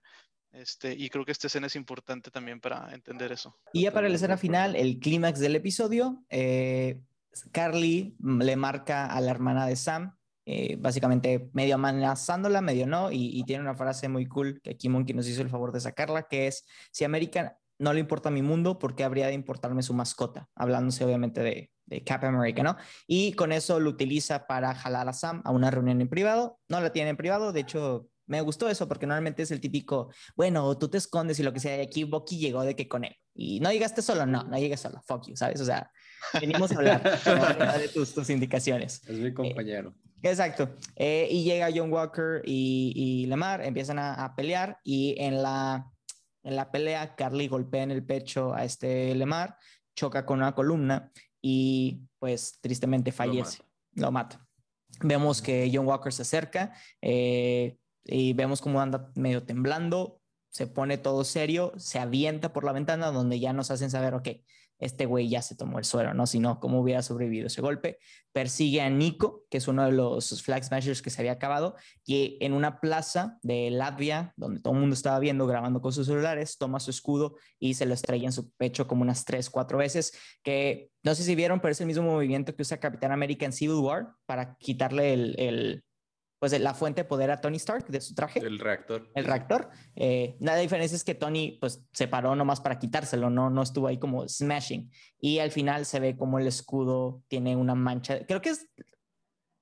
Este, 0.56 0.92
y 0.92 1.10
creo 1.10 1.24
que 1.24 1.32
esta 1.32 1.48
escena 1.48 1.66
es 1.66 1.76
importante 1.76 2.30
también 2.30 2.60
para 2.60 2.92
entender 2.94 3.30
eso. 3.30 3.58
Y 3.72 3.82
ya 3.82 3.92
para 3.92 4.08
la 4.08 4.14
escena 4.16 4.36
final, 4.36 4.74
el 4.74 4.98
clímax 4.98 5.38
del 5.38 5.56
episodio, 5.56 6.24
eh, 6.30 7.02
Carly 7.52 8.16
le 8.20 8.56
marca 8.56 9.06
a 9.06 9.20
la 9.20 9.30
hermana 9.30 9.66
de 9.66 9.76
Sam 9.76 10.16
eh, 10.48 10.76
básicamente 10.76 11.50
medio 11.54 11.74
amenazándola, 11.74 12.60
medio 12.60 12.86
no, 12.86 13.10
y, 13.10 13.42
tiene 13.44 13.62
una 13.62 13.74
frase 13.74 14.08
muy 14.08 14.26
cool 14.26 14.60
que 14.62 14.70
aquí 14.70 14.88
Monkey 14.88 15.12
nos 15.12 15.26
hizo 15.26 15.42
el 15.42 15.50
favor 15.50 15.72
de 15.72 15.80
sacarla, 15.80 16.28
que 16.28 16.46
es, 16.46 16.64
si 16.92 17.02
América 17.02 17.58
no 17.78 17.92
le 17.92 17.98
importa 17.98 18.30
mi 18.30 18.42
mundo, 18.42 18.78
¿por 18.78 18.94
qué 18.94 19.02
habría 19.02 19.26
de 19.26 19.32
importarme 19.32 19.82
su 19.82 19.92
mascota? 19.92 20.48
Hablándose 20.54 21.04
obviamente 21.04 21.42
de, 21.42 21.72
de 21.86 22.04
Cap 22.04 22.22
America, 22.22 22.62
¿no? 22.62 22.76
Y 23.08 23.32
con 23.32 23.50
eso 23.50 23.80
lo 23.80 23.90
utiliza 23.90 24.46
para 24.46 24.72
jalar 24.72 25.08
a 25.08 25.12
Sam 25.12 25.42
a 25.44 25.50
una 25.50 25.72
reunión 25.72 26.00
en 26.00 26.08
privado, 26.08 26.60
no 26.68 26.80
la 26.80 26.92
tiene 26.92 27.10
en 27.10 27.16
privado, 27.16 27.52
de 27.52 27.60
hecho 27.60 28.08
me 28.26 28.40
gustó 28.40 28.68
eso 28.68 28.88
porque 28.88 29.06
normalmente 29.06 29.42
es 29.42 29.50
el 29.50 29.60
típico, 29.60 30.10
bueno, 30.36 30.76
tú 30.78 30.88
te 30.88 30.98
escondes 30.98 31.38
y 31.38 31.42
lo 31.42 31.52
que 31.52 31.60
sea, 31.60 31.76
y 31.76 31.80
aquí 31.80 32.04
Bucky 32.04 32.38
llegó 32.38 32.62
de 32.62 32.74
que 32.74 32.88
con 32.88 33.04
él. 33.04 33.16
Y 33.34 33.60
no 33.60 33.70
llegaste 33.70 34.02
solo, 34.02 34.26
no, 34.26 34.44
no 34.44 34.58
llegues 34.58 34.80
solo, 34.80 35.00
fuck 35.06 35.26
you, 35.28 35.36
¿sabes? 35.36 35.60
O 35.60 35.64
sea, 35.64 35.90
venimos 36.40 36.72
a 36.72 36.76
hablar 36.76 37.02
de 37.80 37.88
tus, 37.88 38.14
tus, 38.14 38.30
indicaciones. 38.30 39.02
Es 39.06 39.18
mi 39.18 39.32
compañero. 39.32 39.94
Exacto. 40.22 40.76
Eh, 40.96 41.28
y 41.30 41.44
llega 41.44 41.70
John 41.74 41.92
Walker 41.92 42.42
y, 42.44 42.92
y 42.94 43.26
Lamar, 43.26 43.62
empiezan 43.62 43.98
a, 43.98 44.34
pelear 44.36 44.78
y 44.82 45.14
en 45.18 45.42
la, 45.42 45.86
en 46.42 46.56
la 46.56 46.70
pelea 46.70 47.14
Carly 47.14 47.48
golpea 47.48 47.82
en 47.82 47.90
el 47.90 48.04
pecho 48.04 48.54
a 48.54 48.64
este 48.64 49.14
Lemar, 49.14 49.56
choca 49.94 50.26
con 50.26 50.38
una 50.38 50.54
columna 50.54 51.12
y 51.40 52.02
pues 52.18 52.58
tristemente 52.60 53.12
fallece, 53.12 53.62
lo 53.92 54.10
mata. 54.10 54.44
Vemos 55.00 55.42
que 55.42 55.70
John 55.72 55.86
Walker 55.86 56.12
se 56.12 56.22
acerca 56.22 56.74
eh, 57.02 57.76
y 58.06 58.32
vemos 58.32 58.60
cómo 58.60 58.80
anda 58.80 59.10
medio 59.14 59.44
temblando, 59.44 60.20
se 60.50 60.66
pone 60.66 60.96
todo 60.96 61.24
serio, 61.24 61.72
se 61.76 61.98
avienta 61.98 62.52
por 62.52 62.64
la 62.64 62.72
ventana 62.72 63.10
donde 63.10 63.40
ya 63.40 63.52
nos 63.52 63.70
hacen 63.70 63.90
saber, 63.90 64.14
ok, 64.14 64.28
este 64.78 65.06
güey 65.06 65.28
ya 65.28 65.42
se 65.42 65.56
tomó 65.56 65.78
el 65.78 65.84
suero, 65.84 66.12
¿no? 66.14 66.26
Si 66.26 66.38
no, 66.38 66.60
¿cómo 66.60 66.80
hubiera 66.80 67.02
sobrevivido 67.02 67.46
ese 67.46 67.62
golpe? 67.62 67.98
Persigue 68.32 68.82
a 68.82 68.90
Nico, 68.90 69.44
que 69.50 69.58
es 69.58 69.68
uno 69.68 69.84
de 69.84 69.92
los 69.92 70.42
Flag 70.42 70.64
Smashers 70.64 71.00
que 71.00 71.10
se 71.10 71.22
había 71.22 71.32
acabado, 71.32 71.76
y 72.04 72.36
en 72.40 72.52
una 72.52 72.80
plaza 72.80 73.38
de 73.42 73.70
Latvia, 73.70 74.34
donde 74.36 74.60
todo 74.60 74.74
el 74.74 74.80
mundo 74.80 74.94
estaba 74.94 75.18
viendo, 75.18 75.46
grabando 75.46 75.80
con 75.80 75.92
sus 75.92 76.06
celulares, 76.06 76.58
toma 76.58 76.80
su 76.80 76.90
escudo 76.90 77.36
y 77.58 77.74
se 77.74 77.86
lo 77.86 77.94
estrella 77.94 78.26
en 78.26 78.32
su 78.32 78.50
pecho 78.52 78.86
como 78.86 79.02
unas 79.02 79.24
tres, 79.24 79.48
cuatro 79.48 79.78
veces, 79.78 80.12
que 80.42 80.90
no 81.02 81.14
sé 81.14 81.22
si 81.22 81.34
vieron, 81.34 81.60
pero 81.60 81.72
es 81.72 81.80
el 81.80 81.86
mismo 81.86 82.04
movimiento 82.04 82.54
que 82.54 82.62
usa 82.62 82.78
Capitán 82.78 83.12
América 83.12 83.46
en 83.46 83.52
Civil 83.52 83.76
War 83.76 84.08
para 84.26 84.56
quitarle 84.56 85.14
el 85.14 85.85
pues 86.38 86.58
la 86.60 86.74
fuente 86.74 87.02
de 87.02 87.08
poder 87.08 87.30
a 87.30 87.40
Tony 87.40 87.56
Stark 87.56 87.86
de 87.88 88.00
su 88.00 88.14
traje. 88.14 88.40
El 88.40 88.58
reactor. 88.58 89.10
El 89.14 89.24
reactor. 89.24 89.70
Eh, 89.94 90.36
la 90.40 90.56
diferencia 90.56 90.94
es 90.94 91.04
que 91.04 91.14
Tony 91.14 91.58
pues 91.60 91.84
se 91.92 92.08
paró 92.08 92.36
nomás 92.36 92.60
para 92.60 92.78
quitárselo, 92.78 93.30
no, 93.30 93.50
no 93.50 93.62
estuvo 93.62 93.86
ahí 93.86 93.98
como 93.98 94.28
smashing. 94.28 94.90
Y 95.18 95.38
al 95.38 95.50
final 95.50 95.86
se 95.86 96.00
ve 96.00 96.16
como 96.16 96.38
el 96.38 96.46
escudo 96.46 97.22
tiene 97.28 97.56
una 97.56 97.74
mancha, 97.74 98.26
creo 98.26 98.40
que 98.40 98.50
es 98.50 98.68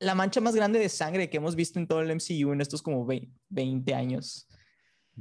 la 0.01 0.15
mancha 0.15 0.41
más 0.41 0.55
grande 0.55 0.79
de 0.79 0.89
sangre 0.89 1.31
que 1.31 1.37
hemos 1.37 1.55
visto 1.55 1.79
en 1.79 1.87
todo 1.87 2.01
el 2.01 2.15
MCU 2.15 2.53
en 2.53 2.61
estos 2.61 2.83
como 2.83 3.07
20 3.49 3.95
años. 3.95 4.49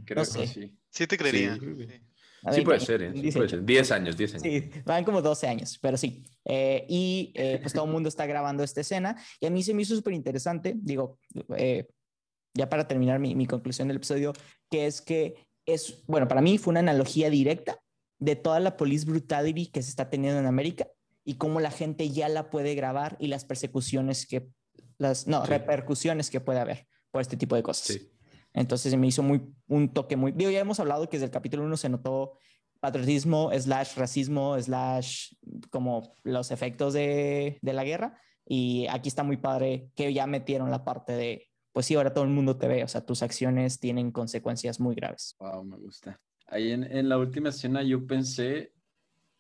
Creo 0.06 0.24
que 0.24 0.48
sí. 0.48 0.78
Sí 0.90 1.08
te 1.08 1.18
creería. 1.18 1.56
Sí. 1.56 1.60
Sí 1.78 2.04
puede 2.64 2.80
ser, 2.80 3.02
¿eh? 3.04 3.12
sí 3.14 3.32
puede 3.32 3.50
ser. 3.50 3.64
10 3.64 3.92
años, 3.92 4.18
10 4.18 4.36
años. 4.36 4.44
Sí, 4.44 4.70
van 4.86 5.04
como 5.04 5.22
12 5.22 5.48
años, 5.48 5.80
pero 5.82 5.98
sí. 5.98 6.24
Eh, 6.46 6.86
y 6.90 7.32
eh, 7.36 7.60
pues 7.62 7.74
todo 7.74 7.86
el 7.86 7.92
mundo 7.92 8.10
está 8.10 8.26
grabando 8.26 8.64
esta 8.64 8.82
escena 8.82 9.16
y 9.40 9.46
a 9.46 9.50
mí 9.50 9.64
se 9.64 9.74
me 9.74 9.82
hizo 9.82 9.96
súper 9.96 10.14
interesante, 10.14 10.74
digo, 10.76 11.20
eh, 11.56 11.88
ya 12.54 12.70
para 12.70 12.88
terminar 12.88 13.20
mi, 13.20 13.34
mi, 13.34 13.46
conclusión 13.46 13.88
del 13.88 13.98
episodio, 13.98 14.34
que 14.70 14.88
es 14.88 15.02
que 15.02 15.36
es, 15.66 16.04
bueno, 16.06 16.28
para 16.28 16.42
mí 16.42 16.58
fue 16.58 16.72
una 16.72 16.82
analogía 16.82 17.30
directa 17.30 17.80
de 18.20 18.36
toda 18.36 18.60
la 18.60 18.76
police 18.76 19.06
brutality 19.06 19.68
que 19.68 19.82
se 19.82 19.90
está 19.90 20.10
teniendo 20.10 20.40
en 20.40 20.46
América 20.46 20.88
y 21.24 21.36
cómo 21.36 21.60
la 21.62 21.72
gente 21.72 22.10
ya 22.10 22.28
la 22.28 22.50
puede 22.50 22.76
grabar 22.76 23.16
y 23.20 23.28
las 23.28 23.46
persecuciones 23.46 24.26
que, 24.28 24.50
las, 24.98 25.28
no, 25.28 25.44
sí. 25.44 25.50
repercusiones 25.50 26.30
que 26.30 26.42
puede 26.42 26.60
haber 26.60 26.88
por 27.12 27.22
este 27.22 27.38
tipo 27.38 27.56
de 27.56 27.64
cosas. 27.64 27.88
Sí. 27.88 28.12
Entonces 28.54 28.92
se 28.92 28.98
me 28.98 29.08
hizo 29.08 29.24
muy, 29.24 29.42
un 29.68 29.94
toque 29.94 30.16
muy, 30.16 30.32
digo, 30.32 30.52
ya 30.52 30.60
hemos 30.60 30.80
hablado 30.80 31.10
que 31.10 31.18
desde 31.18 31.26
el 31.26 31.32
capítulo 31.32 31.64
1 31.64 31.78
se 31.78 31.90
notó 31.90 32.38
patriotismo, 32.80 33.50
slash 33.58 33.96
racismo, 33.96 34.60
slash 34.60 35.34
como 35.70 36.14
los 36.24 36.52
efectos 36.52 36.94
de, 36.94 37.58
de, 37.62 37.74
la 37.74 37.84
guerra. 37.84 38.20
Y 38.46 38.88
aquí 38.90 39.08
está 39.08 39.24
muy 39.24 39.38
padre 39.38 39.90
que 39.96 40.14
ya 40.14 40.28
metieron 40.28 40.70
la 40.70 40.84
parte 40.84 41.14
de, 41.14 41.48
pues 41.72 41.86
sí, 41.86 41.96
ahora 41.96 42.14
todo 42.14 42.26
el 42.26 42.30
mundo 42.30 42.58
te 42.58 42.68
ve, 42.68 42.84
o 42.84 42.88
sea, 42.88 43.06
tus 43.06 43.24
acciones 43.24 43.80
tienen 43.80 44.12
consecuencias 44.12 44.82
muy 44.82 44.96
graves. 44.96 45.36
Wow, 45.40 45.64
me 45.64 45.78
gusta. 45.78 46.20
Ahí 46.48 46.72
en, 46.72 46.84
en 46.84 47.08
la 47.08 47.18
última 47.18 47.50
escena 47.50 47.84
yo 47.84 48.06
pensé, 48.06 48.74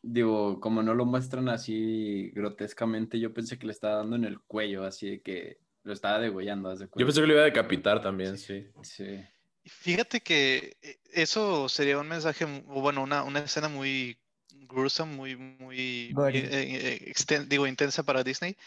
digo, 0.01 0.61
como 0.61 0.81
no 0.81 0.95
lo 0.95 1.05
muestran 1.05 1.49
así 1.49 2.31
grotescamente, 2.33 3.19
yo 3.19 3.33
pensé 3.33 3.59
que 3.59 3.67
le 3.67 3.73
estaba 3.73 3.97
dando 3.97 4.15
en 4.15 4.23
el 4.23 4.39
cuello, 4.39 4.85
así 4.85 5.09
de 5.09 5.21
que 5.21 5.62
lo 5.83 5.93
estaba 5.93 6.19
degollando. 6.19 6.73
Yo 6.77 6.87
pensé 7.05 7.21
que 7.21 7.27
lo 7.27 7.33
iba 7.33 7.41
a 7.41 7.45
decapitar 7.45 8.01
también, 8.01 8.37
sí. 8.37 8.67
Sí. 8.81 9.23
Fíjate 9.65 10.21
que 10.21 10.77
eh, 10.81 10.99
eso 11.11 11.69
sería 11.69 11.97
un 11.97 12.07
mensaje, 12.07 12.45
o 12.45 12.81
bueno, 12.81 13.03
una, 13.03 13.23
una 13.23 13.39
escena 13.39 13.69
muy 13.69 14.17
gruesome, 14.49 15.15
muy, 15.15 15.35
muy, 15.35 16.11
muy 16.13 16.37
eh, 16.37 17.13
eh, 17.13 17.45
digo, 17.47 17.67
intensa 17.67 18.03
para 18.03 18.23
Disney. 18.23 18.57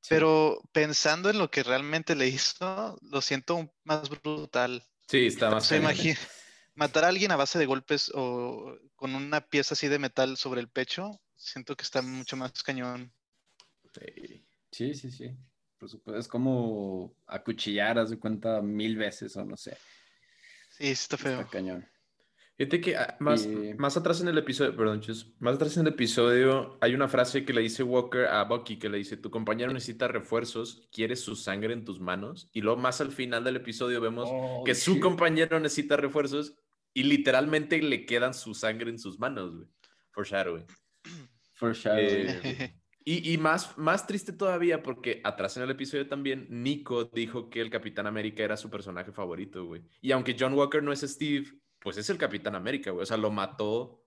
Sí. 0.00 0.08
Pero 0.10 0.62
pensando 0.72 1.28
en 1.28 1.38
lo 1.38 1.50
que 1.50 1.62
realmente 1.62 2.14
le 2.14 2.28
hizo, 2.28 2.98
lo 3.02 3.20
siento 3.20 3.74
más 3.84 4.08
brutal. 4.08 4.84
Sí, 5.08 5.26
está 5.26 5.50
más. 5.50 5.66
Se 5.66 5.76
imagina 5.76 6.18
matar 6.74 7.04
a 7.04 7.08
alguien 7.08 7.32
a 7.32 7.36
base 7.36 7.58
de 7.58 7.66
golpes 7.66 8.12
o 8.14 8.78
con 8.94 9.14
una 9.14 9.40
pieza 9.40 9.74
así 9.74 9.88
de 9.88 9.98
metal 9.98 10.36
sobre 10.36 10.60
el 10.60 10.68
pecho, 10.68 11.20
siento 11.34 11.76
que 11.76 11.82
está 11.82 12.02
mucho 12.02 12.36
más 12.36 12.62
cañón. 12.62 13.12
Sí, 14.70 14.94
sí, 14.94 15.10
sí 15.10 15.36
supuesto, 15.86 16.18
es 16.18 16.26
como 16.26 17.14
acuchillar, 17.26 17.98
haz 17.98 18.10
de 18.10 18.18
cuenta 18.18 18.62
mil 18.62 18.96
veces 18.96 19.36
o 19.36 19.44
no 19.44 19.56
sé. 19.56 19.76
Sí, 20.70 20.88
está 20.88 21.16
feo. 21.16 21.40
Está 21.40 21.50
cañón. 21.50 21.86
Fíjate 22.56 22.80
que 22.80 22.96
ah, 22.96 23.16
más, 23.20 23.46
y... 23.46 23.74
más 23.74 23.96
atrás 23.96 24.20
en 24.20 24.26
el 24.26 24.36
episodio, 24.36 24.74
perdón, 24.74 25.00
Chus, 25.00 25.32
más 25.38 25.54
atrás 25.54 25.76
en 25.76 25.86
el 25.86 25.92
episodio 25.92 26.76
hay 26.80 26.92
una 26.92 27.06
frase 27.06 27.44
que 27.44 27.52
le 27.52 27.60
dice 27.60 27.84
Walker 27.84 28.26
a 28.26 28.42
Bucky, 28.42 28.80
que 28.80 28.88
le 28.88 28.98
dice, 28.98 29.16
tu 29.16 29.30
compañero 29.30 29.72
necesita 29.72 30.08
refuerzos, 30.08 30.88
quieres 30.90 31.20
su 31.20 31.36
sangre 31.36 31.72
en 31.72 31.84
tus 31.84 32.00
manos. 32.00 32.50
Y 32.52 32.62
luego 32.62 32.80
más 32.80 33.00
al 33.00 33.12
final 33.12 33.44
del 33.44 33.56
episodio 33.56 34.00
vemos 34.00 34.28
oh, 34.32 34.64
que 34.64 34.74
su 34.74 34.98
compañero 34.98 35.60
necesita 35.60 35.96
refuerzos 35.96 36.56
y 36.92 37.04
literalmente 37.04 37.80
le 37.80 38.04
quedan 38.06 38.34
su 38.34 38.54
sangre 38.54 38.90
en 38.90 38.98
sus 38.98 39.20
manos, 39.20 39.54
güey. 39.54 39.68
Foreshadowing. 40.10 40.66
Foreshadowing. 41.54 42.28
Eh, 42.42 42.77
y, 43.04 43.32
y, 43.32 43.38
más, 43.38 43.76
más 43.78 44.06
triste 44.06 44.32
todavía 44.32 44.82
porque 44.82 45.20
atrás 45.24 45.56
en 45.56 45.62
el 45.62 45.70
episodio 45.70 46.06
también 46.08 46.46
Nico 46.50 47.04
dijo 47.04 47.48
que 47.48 47.60
el 47.60 47.70
Capitán 47.70 48.06
América 48.06 48.42
era 48.42 48.56
su 48.56 48.68
personaje 48.68 49.12
favorito, 49.12 49.64
güey. 49.64 49.82
Y 50.00 50.12
aunque 50.12 50.36
John 50.38 50.54
Walker 50.54 50.82
no 50.82 50.92
es 50.92 51.00
Steve, 51.00 51.46
pues 51.78 51.96
es 51.96 52.10
el 52.10 52.18
Capitán 52.18 52.54
América, 52.54 52.90
güey. 52.90 53.02
O 53.02 53.06
sea, 53.06 53.16
lo 53.16 53.30
mató 53.30 54.04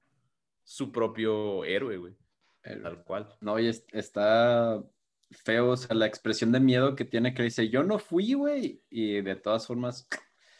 su 0.63 0.91
propio 0.91 1.63
héroe, 1.65 1.97
güey. 1.97 2.15
Tal 2.61 3.03
cual. 3.03 3.35
No, 3.41 3.59
y 3.59 3.67
está 3.67 4.83
feo, 5.31 5.69
o 5.71 5.77
sea, 5.77 5.95
la 5.95 6.05
expresión 6.05 6.51
de 6.51 6.59
miedo 6.59 6.95
que 6.95 7.05
tiene 7.05 7.33
que 7.33 7.43
dice, 7.43 7.69
yo 7.69 7.83
no 7.83 7.97
fui, 7.97 8.33
güey. 8.33 8.83
Y 8.89 9.21
de 9.21 9.35
todas 9.35 9.65
formas, 9.65 10.07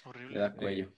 Horrible. 0.06 0.34
le 0.34 0.40
da 0.40 0.54
cuello. 0.54 0.92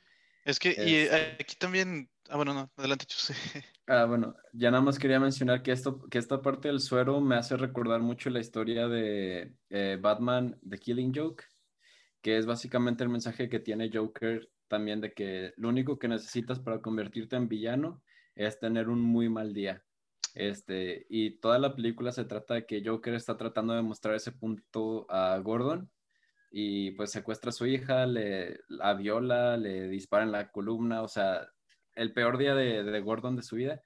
Es 0.45 0.59
que, 0.59 0.71
es... 0.71 0.87
y 0.87 1.09
aquí 1.41 1.55
también, 1.57 2.09
ah, 2.29 2.35
bueno, 2.35 2.53
no, 2.53 2.71
adelante, 2.75 3.05
Chuse. 3.05 3.33
Ah, 3.85 4.05
bueno, 4.05 4.33
ya 4.53 4.71
nada 4.71 4.81
más 4.81 4.97
quería 4.97 5.19
mencionar 5.19 5.61
que, 5.61 5.73
esto, 5.73 6.07
que 6.09 6.17
esta 6.17 6.41
parte 6.41 6.69
del 6.69 6.79
suero 6.79 7.19
me 7.19 7.35
hace 7.35 7.57
recordar 7.57 8.01
mucho 8.01 8.29
la 8.29 8.39
historia 8.39 8.87
de 8.87 9.53
eh, 9.69 9.97
Batman, 9.99 10.57
The 10.65 10.77
Killing 10.77 11.11
Joke, 11.13 11.43
que 12.21 12.37
es 12.37 12.45
básicamente 12.45 13.03
el 13.03 13.09
mensaje 13.09 13.49
que 13.49 13.59
tiene 13.59 13.91
Joker 13.93 14.49
también 14.69 15.01
de 15.01 15.13
que 15.13 15.53
lo 15.57 15.67
único 15.67 15.99
que 15.99 16.07
necesitas 16.07 16.59
para 16.59 16.79
convertirte 16.79 17.35
en 17.35 17.49
villano 17.49 18.01
es 18.35 18.57
tener 18.57 18.87
un 18.87 19.01
muy 19.01 19.27
mal 19.27 19.53
día. 19.53 19.83
Este, 20.33 21.05
y 21.09 21.39
toda 21.39 21.59
la 21.59 21.75
película 21.75 22.13
se 22.13 22.23
trata 22.23 22.53
de 22.53 22.65
que 22.65 22.81
Joker 22.83 23.15
está 23.15 23.35
tratando 23.35 23.73
de 23.73 23.81
mostrar 23.81 24.15
ese 24.15 24.31
punto 24.31 25.05
a 25.09 25.37
Gordon 25.39 25.91
y 26.55 26.91
pues 26.91 27.09
secuestra 27.09 27.49
a 27.49 27.51
su 27.51 27.65
hija, 27.65 28.05
le 28.05 28.59
la 28.69 28.93
viola, 28.93 29.57
le 29.57 29.87
dispara 29.87 30.23
en 30.23 30.31
la 30.31 30.51
columna, 30.51 31.01
o 31.01 31.07
sea, 31.07 31.47
el 31.95 32.13
peor 32.13 32.37
día 32.37 32.53
de, 32.53 33.01
Gordon 33.01 33.35
de 33.35 33.41
su 33.41 33.55
vida. 33.55 33.81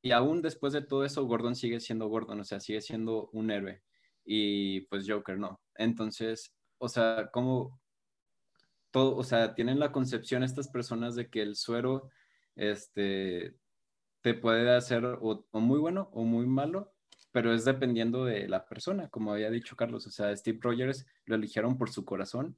Y 0.00 0.12
aún 0.12 0.40
después 0.40 0.72
de 0.72 0.80
todo 0.80 1.04
eso, 1.04 1.26
Gordon 1.26 1.54
sigue 1.54 1.80
siendo 1.80 2.08
Gordon, 2.08 2.40
o 2.40 2.44
sea, 2.44 2.60
sigue 2.60 2.80
siendo 2.80 3.28
un 3.34 3.50
héroe. 3.50 3.82
Y 4.24 4.80
pues 4.86 5.04
Joker 5.06 5.38
no. 5.38 5.60
Entonces, 5.74 6.54
o 6.78 6.88
sea, 6.88 7.28
como 7.30 7.78
todo, 8.90 9.14
o 9.14 9.22
sea, 9.22 9.54
tienen 9.54 9.78
la 9.78 9.92
concepción 9.92 10.42
estas 10.42 10.68
personas 10.68 11.14
de 11.14 11.28
que 11.28 11.42
el 11.42 11.56
suero, 11.56 12.08
este, 12.56 13.54
te 14.22 14.32
puede 14.32 14.74
hacer 14.74 15.04
o, 15.04 15.46
muy 15.52 15.78
bueno 15.78 16.08
o 16.14 16.24
muy 16.24 16.46
malo, 16.46 16.94
pero 17.32 17.52
es 17.52 17.64
dependiendo 17.64 18.24
de 18.24 18.48
la 18.48 18.66
persona, 18.66 19.08
como 19.08 19.32
había 19.32 19.50
dicho 19.50 19.74
Carlos. 19.74 20.06
O 20.06 20.10
sea, 20.10 20.36
Steve 20.36 20.58
Rogers 20.60 21.06
lo 21.24 21.34
eligieron 21.34 21.76
por 21.76 21.90
su 21.90 22.04
corazón 22.04 22.56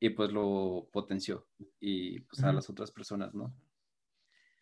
y 0.00 0.10
pues 0.10 0.32
lo 0.32 0.88
potenció 0.92 1.46
y 1.78 2.20
pues 2.20 2.42
a 2.42 2.52
las 2.52 2.68
otras 2.68 2.90
personas, 2.90 3.34
¿no? 3.34 3.54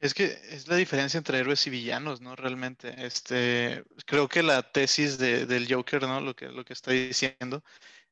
Es 0.01 0.14
que 0.14 0.24
es 0.24 0.66
la 0.66 0.76
diferencia 0.76 1.18
entre 1.18 1.39
héroes 1.39 1.66
y 1.66 1.70
villanos, 1.70 2.22
¿no? 2.22 2.35
Realmente, 2.35 2.95
este, 3.05 3.85
creo 4.07 4.28
que 4.28 4.43
la 4.43 4.62
tesis 4.62 5.18
del 5.18 5.66
Joker, 5.72 6.03
¿no? 6.03 6.22
Lo 6.22 6.35
que, 6.35 6.49
lo 6.49 6.64
que 6.64 6.72
está 6.72 6.91
diciendo, 6.91 7.62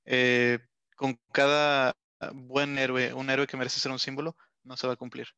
eh, 0.04 0.58
con 0.96 1.18
cada 1.32 1.96
buen 2.34 2.76
héroe, 2.78 3.14
un 3.14 3.30
héroe 3.30 3.46
que 3.46 3.56
merece 3.56 3.80
ser 3.80 3.90
un 3.90 3.98
símbolo, 3.98 4.36
no 4.64 4.76
se 4.76 4.86
va 4.86 4.92
a 4.92 4.96
cumplir. 4.96 5.28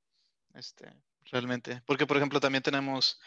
Este, 0.55 0.93
realmente. 1.31 1.83
Porque, 1.87 2.07
por 2.07 2.17
ejemplo, 2.17 2.41
también 2.41 2.65
tenemos, 2.65 3.21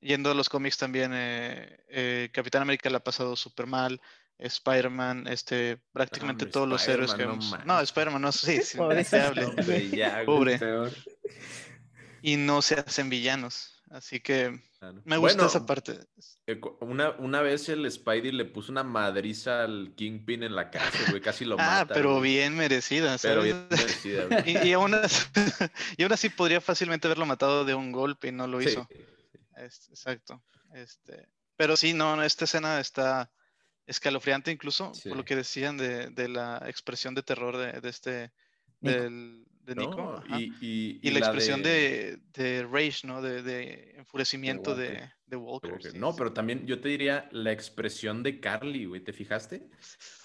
yendo 0.00 0.30
a 0.30 0.34
los 0.34 0.48
cómics 0.48 0.78
también, 0.78 1.12
eh, 1.14 1.84
eh, 1.88 2.30
Capitán 2.32 2.62
América 2.62 2.90
le 2.90 2.96
ha 2.96 3.04
pasado 3.04 3.36
súper 3.36 3.66
mal, 3.66 4.00
Spider-Man, 4.38 5.26
este, 5.28 5.78
prácticamente 5.92 6.46
todos 6.46 6.68
los 6.68 6.86
héroes 6.88 7.14
que 7.14 7.24
vemos. 7.24 7.54
No, 7.64 7.80
Spider-Man 7.80 8.22
no, 8.22 8.32
sí, 8.32 8.60
sí 8.62 8.78
Pobre. 10.26 10.60
Y 12.22 12.36
no 12.36 12.60
se 12.62 12.74
hacen 12.74 13.08
villanos. 13.08 13.72
Así 13.90 14.18
que 14.20 14.60
me 15.04 15.16
gusta 15.16 15.46
esa 15.46 15.64
parte. 15.64 15.98
Eh, 16.46 16.60
una, 16.80 17.10
una 17.18 17.40
vez 17.40 17.68
el 17.68 17.90
Spidey 17.90 18.32
le 18.32 18.44
puso 18.44 18.72
una 18.72 18.82
madriza 18.82 19.64
al 19.64 19.94
Kingpin 19.96 20.42
en 20.42 20.54
la 20.54 20.70
casa, 20.70 20.98
güey, 21.10 21.20
casi 21.20 21.44
lo 21.44 21.54
ah, 21.58 21.64
mata. 21.64 21.80
Ah, 21.80 21.86
pero 21.94 22.20
bien 22.20 22.56
merecida, 22.56 23.16
Pero 23.20 23.42
bien 23.42 23.66
merecida, 23.70 24.26
y, 24.46 24.58
y, 24.68 24.72
aún 24.72 24.94
así, 24.94 26.28
podría 26.28 26.60
fácilmente 26.60 27.06
haberlo 27.06 27.26
matado 27.26 27.64
de 27.64 27.74
un 27.74 27.92
golpe 27.92 28.28
y 28.28 28.32
no 28.32 28.46
lo 28.46 28.60
hizo. 28.60 28.88
Exacto. 29.56 30.42
Este, 30.74 31.28
pero 31.56 31.76
sí, 31.76 31.94
no, 31.94 32.22
esta 32.22 32.44
escena 32.44 32.80
está 32.80 33.30
escalofriante 33.86 34.50
incluso, 34.50 34.92
por 35.04 35.16
lo 35.16 35.24
que 35.24 35.36
decían 35.36 35.76
de, 35.76 36.08
de, 36.10 36.28
la 36.28 36.62
expresión 36.66 37.14
de 37.14 37.22
terror 37.22 37.56
de, 37.56 37.80
de 37.80 37.88
este, 37.88 38.32
del, 38.80 39.46
de 39.66 39.74
Nico. 39.74 40.22
y, 40.60 41.10
la, 41.10 41.18
expresión 41.18 41.62
de... 41.62 42.18
rage, 42.70 43.06
¿no? 43.06 43.20
De, 43.20 43.94
enfurecimiento 43.96 44.74
de, 44.74 45.10
Walker. 45.32 45.78
no, 45.94 46.14
pero 46.14 46.32
también 46.32 46.66
yo 46.66 46.80
te 46.80 46.88
diría 46.88 47.28
la 47.32 47.50
expresión 47.52 48.22
de 48.22 48.38
Carly, 48.38 48.84
güey, 48.84 49.02
¿te 49.02 49.12
fijaste? 49.12 49.68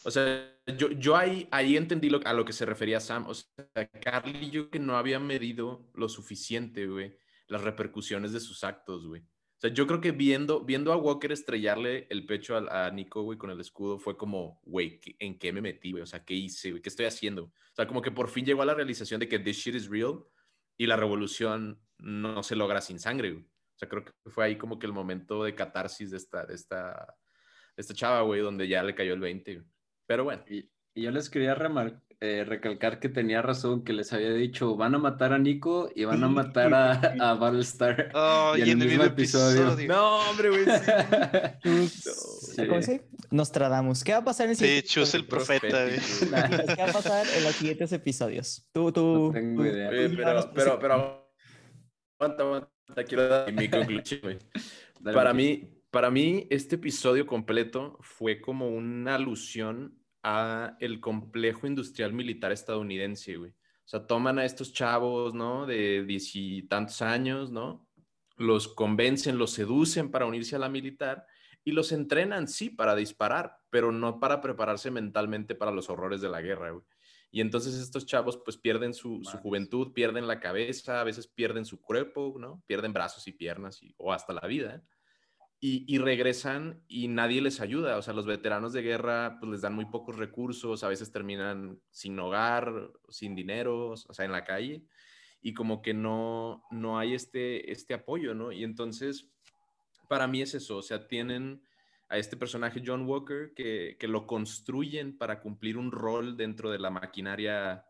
O 0.04 0.12
sea, 0.12 0.48
yo, 0.78 0.92
yo 0.92 1.16
ahí, 1.16 1.48
ahí 1.52 1.76
entendí 1.76 2.10
lo, 2.10 2.20
a 2.24 2.34
lo 2.34 2.46
que 2.46 2.54
se 2.54 2.66
refería 2.66 3.00
Sam. 3.00 3.26
O 3.28 3.34
sea, 3.34 3.88
Carly 4.02 4.52
yo 4.52 4.70
que 4.70 4.80
no 4.80 4.98
había 4.98 5.20
medido 5.20 5.90
lo 5.96 6.08
suficiente, 6.08 6.86
güey, 6.86 7.18
las 7.52 7.62
repercusiones 7.62 8.32
de 8.32 8.40
sus 8.40 8.64
actos, 8.64 9.06
güey. 9.06 9.22
O 9.22 9.60
sea, 9.62 9.72
yo 9.72 9.86
creo 9.86 10.00
que 10.00 10.12
viendo, 10.12 10.62
viendo 10.62 10.92
a 10.94 10.98
Walker 10.98 11.32
estrellarle 11.32 12.08
el 12.10 12.26
pecho 12.26 12.56
a, 12.56 12.88
a 12.88 12.92
Nico, 12.92 13.22
güey, 13.24 13.38
con 13.38 13.52
el 13.52 13.60
escudo, 13.60 14.00
fue 14.00 14.18
como, 14.18 14.62
güey, 14.64 15.00
¿en 15.20 15.38
qué 15.38 15.52
me 15.52 15.62
metí, 15.62 15.92
güey? 15.92 16.02
O 16.02 16.08
sea, 16.08 16.24
¿qué 16.24 16.34
hice, 16.34 16.72
güey? 16.72 16.82
¿Qué 16.82 16.90
estoy 16.90 17.06
haciendo? 17.06 17.44
O 17.44 17.76
sea, 17.76 17.86
como 17.86 18.02
que 18.02 18.10
por 18.10 18.30
fin 18.30 18.46
llegó 18.46 18.62
a 18.62 18.66
la 18.66 18.74
realización 18.74 19.20
de 19.20 19.28
que 19.28 19.38
this 19.38 19.58
shit 19.58 19.76
is 19.76 19.90
real 19.90 20.24
y 20.78 20.88
la 20.88 20.96
revolución 20.96 21.80
no 22.00 22.42
se 22.42 22.56
logra 22.56 22.82
sin 22.82 23.00
sangre, 23.00 23.34
güey. 23.34 23.44
O 23.44 23.78
sea, 23.78 23.90
creo 23.90 24.06
que 24.06 24.14
fue 24.28 24.46
ahí 24.46 24.58
como 24.58 24.80
que 24.80 24.88
el 24.88 24.94
momento 24.94 25.44
de 25.44 25.54
catarsis 25.54 26.10
de 26.10 26.18
esta, 26.18 26.46
de 26.46 26.56
esta, 26.56 27.16
esta 27.76 27.94
chava, 27.94 28.22
güey, 28.22 28.42
donde 28.42 28.68
ya 28.68 28.82
le 28.82 28.96
cayó 28.96 29.14
el 29.14 29.20
20. 29.20 29.64
Pero 30.08 30.24
bueno. 30.24 30.44
Y, 30.50 30.72
y 30.96 31.04
yo 31.04 31.12
les 31.12 31.30
quería 31.30 31.54
remarcar 31.54 32.02
eh, 32.24 32.44
recalcar 32.46 33.00
que 33.00 33.10
tenía 33.10 33.42
razón, 33.42 33.84
que 33.84 33.94
les 33.94 34.14
había 34.14 34.32
dicho, 34.32 34.76
van 34.76 34.94
a 34.94 35.00
matar 35.00 35.34
a 35.34 35.40
Nico 35.40 35.90
y 35.96 36.04
van 36.04 36.24
a 36.24 36.28
matar 36.30 36.72
a, 36.72 36.92
a 37.20 37.34
Battlestar. 37.34 38.12
Oh, 38.14 38.54
y, 38.56 38.62
en, 38.62 38.80
el 38.80 38.90
mismo 38.90 39.06
episodio. 39.06 39.76
No, 39.88 40.30
hombre, 40.30 40.50
güey. 40.50 40.66
Sí. 41.64 42.68
¿Cómo 42.70 42.82
se 42.84 43.08
Nostradamus. 43.32 44.04
¿Qué 44.04 44.12
va 44.12 44.20
a 44.20 44.24
pasar 44.24 44.46
en 44.46 44.52
el 44.52 44.56
siguiente? 44.58 44.88
Sí, 44.88 44.94
Chus 44.94 45.16
el 45.16 45.26
profeta. 45.26 45.88
¿Qué 46.76 46.82
va 46.82 46.90
a 46.90 46.94
pasar 46.94 47.26
en 47.36 47.44
los 47.44 47.56
siguientes 47.56 47.92
episodios? 47.92 48.70
Tú, 48.72 48.92
tú. 48.92 49.28
No 49.28 49.32
tengo 49.32 49.66
idea. 49.66 49.90
pero, 49.90 50.52
pero, 50.54 50.80
pero, 50.80 51.28
aguanta, 52.20 52.44
aguanta. 52.44 53.04
Quiero 53.08 53.28
dar 53.30 53.52
mi 53.52 53.68
conclusión, 53.68 54.22
güey. 54.22 54.38
Para 55.04 55.34
mí, 55.34 55.82
para 55.90 56.12
mí, 56.12 56.46
este 56.52 56.76
episodio 56.76 57.26
completo 57.26 57.98
fue 58.02 58.42
como 58.42 58.70
una 58.70 59.16
alusión 59.16 60.01
a 60.24 60.78
el 60.80 61.00
complejo 61.00 61.68
industrial 61.68 62.14
militar 62.14 62.52
estadounidense, 62.52 63.36
güey. 63.38 63.52
O 63.52 63.90
sea, 63.92 64.06
toman 64.08 64.40
a 64.40 64.46
estos 64.46 64.74
chavos, 64.74 65.34
¿no? 65.34 65.66
De 65.66 66.04
diez 66.06 66.36
y 66.36 66.64
tantos 66.64 67.02
años, 67.02 67.52
¿no? 67.52 67.88
Los 68.38 68.68
convencen, 68.68 69.38
los 69.38 69.52
seducen 69.52 70.12
para 70.12 70.26
unirse 70.26 70.56
a 70.56 70.60
la 70.60 70.70
militar 70.70 71.26
y 71.64 71.72
los 71.72 71.92
entrenan, 71.92 72.48
sí, 72.48 72.70
para 72.70 72.96
disparar, 72.96 73.58
pero 73.70 73.92
no 73.92 74.20
para 74.20 74.42
prepararse 74.42 74.92
mentalmente 74.92 75.56
para 75.56 75.72
los 75.72 75.90
horrores 75.90 76.22
de 76.22 76.30
la 76.30 76.42
guerra, 76.42 76.72
güey. 76.72 76.86
Y 77.34 77.40
entonces 77.40 77.76
estos 77.76 78.06
chavos 78.06 78.38
pues 78.44 78.58
pierden 78.58 78.94
su, 78.94 79.24
su, 79.24 79.38
juventud, 79.38 79.94
pierden 79.94 80.28
la 80.28 80.42
cabeza, 80.42 81.00
a 81.00 81.06
veces 81.06 81.28
pierden 81.28 81.66
su 81.66 81.80
cuerpo, 81.80 82.36
¿no? 82.38 82.62
Pierden 82.68 82.92
brazos 82.92 83.26
y 83.28 83.32
piernas 83.32 83.82
y, 83.82 83.96
o 83.98 84.12
hasta 84.12 84.34
la 84.34 84.46
vida. 84.48 84.84
Y, 85.64 86.00
regresan 86.00 86.84
y 86.88 87.08
nadie 87.08 87.40
les 87.40 87.62
ayuda. 87.62 87.98
O 87.98 88.02
sea, 88.02 88.16
los 88.16 88.26
veteranos 88.26 88.74
de 88.74 88.82
guerra 88.82 89.38
pues 89.40 89.52
les 89.52 89.62
dan 89.62 89.76
muy 89.76 89.86
pocos 89.86 90.18
recursos, 90.18 90.84
a 90.84 90.88
veces 90.88 91.12
terminan 91.12 91.80
sin 91.92 92.18
hogar, 92.18 92.92
sin 93.10 93.36
dinero, 93.36 93.90
o 93.92 93.96
sea, 93.96 94.26
en 94.26 94.32
la 94.32 94.44
calle. 94.44 94.84
Y 95.40 95.54
como 95.54 95.84
que 95.84 95.94
no, 95.94 96.64
no 96.72 96.98
hay 96.98 97.14
este, 97.14 97.72
este 97.72 97.94
apoyo, 97.94 98.34
¿no? 98.34 98.52
Y 98.52 98.64
entonces, 98.64 99.30
para 100.10 100.28
mí 100.28 100.42
es 100.42 100.56
eso, 100.56 100.78
o 100.78 100.82
sea, 100.82 101.08
tienen 101.08 101.62
a 102.10 102.18
este 102.18 102.38
personaje 102.38 102.82
John 102.84 103.08
Walker 103.08 103.54
que, 103.56 103.98
que 104.00 104.08
lo 104.08 104.26
construyen 104.26 105.16
para 105.16 105.42
cumplir 105.42 105.78
un 105.78 105.92
rol 105.92 106.38
dentro 106.38 106.72
de 106.72 106.80
la 106.80 106.90
maquinaria 106.90 107.86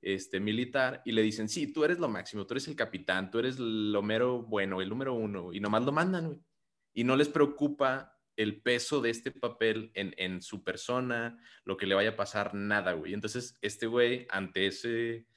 este, 0.00 0.38
militar 0.38 1.02
y 1.04 1.10
le 1.10 1.22
dicen, 1.22 1.48
sí, 1.48 1.72
tú 1.72 1.82
eres 1.82 1.98
lo 1.98 2.08
máximo, 2.08 2.46
tú 2.46 2.54
eres 2.54 2.68
el 2.68 2.76
capitán, 2.76 3.28
tú 3.28 3.40
eres 3.40 3.58
lo 3.58 4.02
mero 4.02 4.44
bueno, 4.44 4.80
el 4.80 4.88
número 4.88 5.14
uno, 5.14 5.52
y 5.52 5.58
nomás 5.58 5.82
lo 5.84 5.90
mandan, 5.90 6.26
güey 6.26 6.40
y 6.92 7.04
no 7.04 7.16
les 7.16 7.28
preocupa 7.28 8.18
el 8.38 8.62
peso 8.62 9.00
de 9.00 9.10
este 9.10 9.32
papel 9.32 9.90
en, 9.94 10.40
su 10.42 10.62
persona, 10.62 11.42
lo 11.64 11.76
que 11.76 11.86
le 11.86 11.96
vaya 11.96 12.10
a 12.10 12.16
pasar, 12.16 12.54
nada, 12.54 12.92
güey. 12.92 13.12
Entonces, 13.12 13.58
este 13.62 13.88
güey, 13.88 14.28
ante 14.30 14.68
esa 14.68 14.88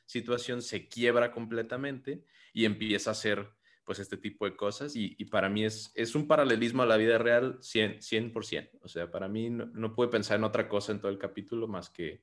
situación, 0.06 0.62
se 0.62 0.88
quiebra 0.88 1.32
completamente 1.32 2.24
y 2.54 2.66
empieza 2.66 3.10
a 3.10 3.14
hacer, 3.14 3.50
pues, 3.86 3.98
este 3.98 4.18
tipo 4.18 4.46
de 4.46 4.56
cosas. 4.56 4.96
Y, 4.96 5.26
para 5.26 5.50
mí 5.50 5.66
es, 5.66 5.92
es 5.96 6.14
un 6.14 6.28
paralelismo 6.28 6.84
a 6.84 6.86
la 6.86 6.98
vida 6.98 7.18
real 7.18 7.58
100%. 7.60 8.02
100%. 8.34 8.80
O 8.84 8.88
sea, 8.88 9.10
para 9.10 9.28
mí 9.28 9.50
no, 9.50 9.66
no 9.66 9.96
pude 9.96 10.10
pensar 10.10 10.38
en 10.38 10.44
otra 10.44 10.70
cosa 10.70 10.92
en 10.92 11.00
todo 11.00 11.10
el 11.10 11.18
capítulo 11.18 11.68
más 11.68 11.90
que, 11.90 12.22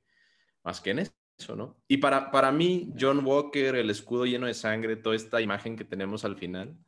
más 0.63 0.81
que 0.81 0.91
en 0.91 1.01
eso, 1.01 1.57
¿no? 1.57 1.83
Y 1.89 1.97
para, 1.97 2.31
para 2.31 2.53
mí, 2.53 2.93
John 2.97 3.27
Walker, 3.27 3.75
el 3.75 3.91
escudo 3.91 4.27
lleno 4.27 4.47
de 4.47 4.55
sangre, 4.55 4.95
toda 4.95 5.17
esta 5.17 5.41
imagen 5.41 5.75
que 5.75 5.85
tenemos 5.85 6.25
al 6.25 6.37
final, 6.37 6.79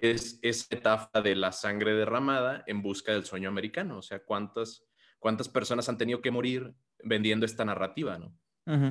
es 0.00 0.38
esa 0.42 0.66
etapa 0.74 1.20
de 1.20 1.34
la 1.34 1.52
sangre 1.52 1.94
derramada 1.94 2.64
en 2.66 2.82
busca 2.82 3.12
del 3.12 3.24
sueño 3.24 3.48
americano. 3.48 3.98
O 3.98 4.02
sea, 4.02 4.22
cuántas, 4.24 4.84
cuántas 5.18 5.48
personas 5.48 5.88
han 5.88 5.98
tenido 5.98 6.20
que 6.20 6.30
morir 6.30 6.74
vendiendo 7.02 7.46
esta 7.46 7.64
narrativa, 7.64 8.18
¿no? 8.18 8.36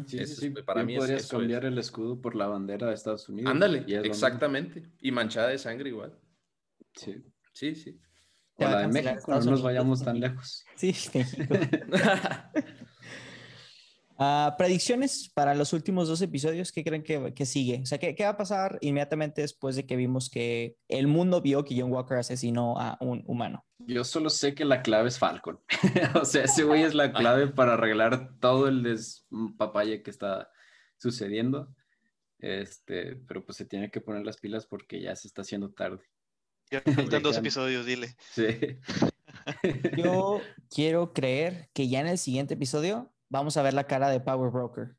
Sí, 0.08 0.26
sí, 0.26 0.36
sí. 0.36 0.50
Para 0.50 0.84
mí 0.84 0.98
podrías 0.98 1.28
cambiar 1.28 1.64
el 1.66 1.78
escudo 1.78 2.20
por 2.20 2.36
la 2.36 2.48
bandera 2.48 2.88
de 2.88 2.96
Estados 2.96 3.30
Unidos. 3.30 3.52
Ándale, 3.52 3.86
exactamente. 4.04 4.92
Y 5.00 5.12
manchada 5.12 5.50
de 5.50 5.60
sangre 5.60 5.90
igual. 5.90 6.18
Sí. 6.96 7.24
Sí, 7.54 7.76
sí. 7.76 8.00
O 8.56 8.64
la 8.64 8.82
de 8.82 8.88
México, 8.88 9.32
no 9.32 9.40
nos 9.40 9.62
vayamos 9.62 10.04
tan 10.04 10.20
lejos. 10.20 10.66
Sí, 10.76 10.96
México. 11.14 11.54
Ah, 14.20 14.56
predicciones 14.58 15.30
para 15.34 15.54
los 15.54 15.74
últimos 15.74 16.08
dos 16.08 16.22
episodios, 16.22 16.72
¿qué 16.72 16.84
creen 16.84 17.04
que, 17.04 17.46
sigue? 17.46 17.82
O 17.84 17.86
sea, 17.86 18.00
¿qué, 18.00 18.16
va 18.24 18.30
a 18.30 18.38
pasar 18.38 18.80
inmediatamente 18.82 19.42
después 19.42 19.76
de 19.76 19.86
que 19.86 19.96
vimos 19.96 20.30
que 20.30 20.76
el 20.88 21.06
mundo 21.08 21.40
vio 21.42 21.64
que 21.64 21.80
John 21.80 21.92
Walker 21.92 22.18
asesinó 22.18 22.80
a 22.80 22.98
un 23.00 23.24
humano? 23.28 23.64
Yo 23.80 24.04
solo 24.04 24.32
sé 24.32 24.56
que 24.56 24.66
la 24.66 24.82
clave 24.82 25.10
es 25.10 25.20
Falcon. 25.20 25.60
o 26.20 26.26
sea, 26.26 26.46
ese 26.46 26.64
güey 26.64 26.82
es 26.82 26.96
la 26.96 27.14
clave 27.14 27.48
para 27.48 27.74
arreglar 27.74 28.40
todo 28.40 28.68
el 28.68 28.82
despapalle 28.82 30.02
que 30.02 30.10
está 30.10 30.50
sucediendo. 30.98 31.74
Este, 32.40 33.16
pero 33.28 33.46
pues 33.46 33.58
se 33.58 33.66
tiene 33.66 33.92
que 33.92 34.02
poner 34.02 34.26
las 34.26 34.38
pilas 34.38 34.66
porque 34.66 35.00
ya 35.00 35.16
se 35.16 35.28
está 35.28 35.44
haciendo 35.44 35.72
tarde. 35.72 36.04
Ya 36.72 36.82
faltan 36.96 37.22
dos 37.22 37.38
episodios, 37.38 37.86
dile. 37.86 38.16
Sí. 38.32 38.48
Yo 39.96 40.42
quiero 40.70 41.14
creer 41.14 41.70
que 41.74 41.88
ya 41.88 42.00
en 42.02 42.08
el 42.08 42.18
siguiente 42.18 42.56
episodio 42.56 43.14
vamos 43.30 43.58
a 43.58 43.62
ver 43.62 43.74
la 43.74 43.86
cara 43.86 44.10
de 44.10 44.20
Power 44.20 44.52
Broker. 44.52 44.96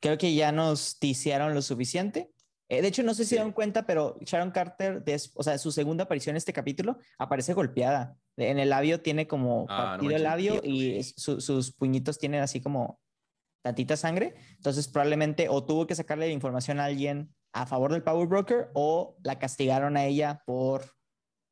Creo 0.00 0.18
que 0.18 0.34
ya 0.34 0.52
nos 0.52 0.98
ticiaron 0.98 1.54
lo 1.54 1.62
suficiente. 1.62 2.32
Eh, 2.68 2.80
de 2.82 2.88
hecho, 2.88 3.02
no 3.02 3.12
sé 3.14 3.24
si 3.24 3.30
Sí. 3.30 3.34
dieron 3.36 3.52
cuenta, 3.52 3.86
pero 3.86 4.16
Sharon 4.20 4.50
Carter, 4.50 5.02
des- 5.04 5.32
o 5.34 5.42
sea, 5.42 5.58
su 5.58 5.70
segunda 5.72 6.04
aparición 6.04 6.32
en 6.34 6.38
este 6.38 6.52
capítulo, 6.52 6.98
aparece 7.18 7.52
golpeada. 7.54 8.16
En 8.38 8.58
el 8.58 8.70
labio 8.70 9.00
tiene 9.02 9.26
como 9.26 9.66
Ah, 9.68 9.76
no 9.76 9.84
partido 9.90 10.16
el 10.16 10.22
labio 10.22 10.60
y 10.64 11.02
su- 11.02 11.40
sus 11.40 11.72
puñitos 11.72 12.18
tienen 12.18 12.40
así 12.42 12.60
como 12.62 12.98
tantita 13.62 13.96
sangre. 13.96 14.34
Entonces, 14.56 14.88
probablemente 14.88 15.48
o 15.48 15.64
tuvo 15.64 15.86
que 15.86 15.94
sacarle 15.94 16.30
información 16.30 16.80
a 16.80 16.86
alguien 16.86 17.34
a 17.52 17.66
favor 17.66 17.92
del 17.92 18.02
Power 18.02 18.26
Broker 18.26 18.70
o 18.72 19.16
la 19.22 19.38
castigaron 19.38 19.96
a 19.98 20.06
ella 20.06 20.42
por, 20.46 20.82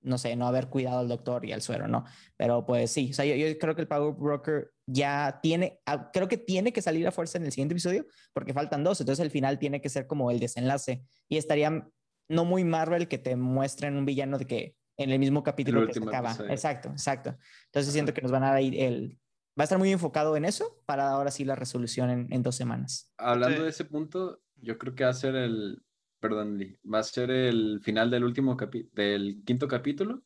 no 0.03 0.19
sé, 0.19 0.35
no 0.37 0.47
haber 0.47 0.69
cuidado 0.69 0.99
al 1.01 1.09
doctor 1.09 1.45
y 1.45 1.53
al 1.53 1.63
suero, 1.63 1.89
¿no? 1.89 2.05
Pero 2.37 2.65
pues 2.67 2.91
sí, 2.91 3.11
o 3.11 3.15
sea, 3.15 3.25
yo, 3.25 3.35
yo 3.35 3.59
creo 3.59 3.75
que 3.75 3.83
el 3.83 3.89
Power 3.89 4.15
Broker 4.15 4.71
ya 4.87 5.41
tiene, 5.43 5.81
ah, 5.87 6.11
creo 6.13 6.27
que 6.29 6.37
tiene 6.39 6.73
que 6.73 6.83
salir 6.83 7.07
a 7.07 7.13
fuerza 7.13 7.39
en 7.39 7.45
el 7.45 7.53
siguiente 7.53 7.75
episodio 7.75 8.07
porque 8.33 8.55
faltan 8.55 8.83
dos, 8.83 9.01
entonces 9.01 9.23
el 9.25 9.31
final 9.31 9.59
tiene 9.59 9.81
que 9.81 9.89
ser 9.89 10.07
como 10.07 10.31
el 10.31 10.41
desenlace 10.41 11.03
y 11.29 11.37
estaría 11.37 11.87
no 12.29 12.45
muy 12.45 12.65
Marvel 12.65 13.09
que 13.09 13.19
te 13.19 13.37
muestren 13.37 13.97
un 13.97 14.05
villano 14.07 14.39
de 14.39 14.47
que 14.47 14.77
en 14.97 15.11
el 15.11 15.19
mismo 15.19 15.43
capítulo 15.43 15.81
que 15.87 15.93
se 15.95 15.99
último 15.99 16.09
acaba. 16.11 16.31
episodio. 16.31 16.51
Exacto, 16.53 16.89
exacto. 16.91 17.37
Entonces 17.67 17.93
siento 17.93 18.13
que 18.15 18.23
nos 18.23 18.31
van 18.31 18.45
a 18.45 18.51
dar 18.51 18.61
el... 18.63 19.19
Va 19.59 19.63
a 19.63 19.65
estar 19.65 19.79
muy 19.79 19.91
enfocado 19.91 20.37
en 20.37 20.45
eso 20.45 20.81
para 20.87 21.11
ahora 21.11 21.31
sí 21.31 21.45
la 21.45 21.57
resolución 21.57 22.09
en, 22.11 22.33
en 22.33 22.43
dos 22.43 22.55
semanas. 22.55 23.13
Hablando 23.19 23.57
Sí. 23.59 23.63
de 23.65 23.69
ese 23.71 23.85
punto, 23.85 24.41
yo 24.57 24.79
creo 24.79 24.95
que 24.95 25.05
va 25.05 25.11
a 25.11 25.15
ser 25.15 25.35
el, 25.35 25.83
perdón, 26.21 26.59
Lee, 26.59 26.77
va 26.85 26.99
a 27.01 27.03
ser 27.03 27.31
el 27.31 27.81
final 27.83 28.11
del 28.11 28.25
último 28.25 28.57
capi- 28.57 28.89
del 28.93 29.43
quinto 29.45 29.66
capítulo, 29.66 30.23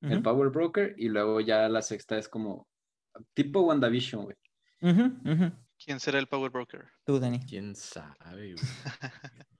el 0.00 0.20
Power 0.22 0.50
Broker, 0.50 0.94
y 0.98 1.08
luego 1.08 1.40
ya 1.40 1.66
la 1.68 1.80
sexta 1.80 2.18
es 2.18 2.28
como 2.28 2.68
tipo 3.32 3.60
WandaVision, 3.62 4.24
güey. 4.24 4.36
¿Quién 5.82 5.98
será 6.00 6.18
el 6.18 6.26
Power 6.26 6.50
Broker? 6.50 6.84
Tú, 7.04 7.18
Dani. 7.18 7.40
¿Quién 7.46 7.74
sabe, 7.74 8.54
güey? 8.54 8.56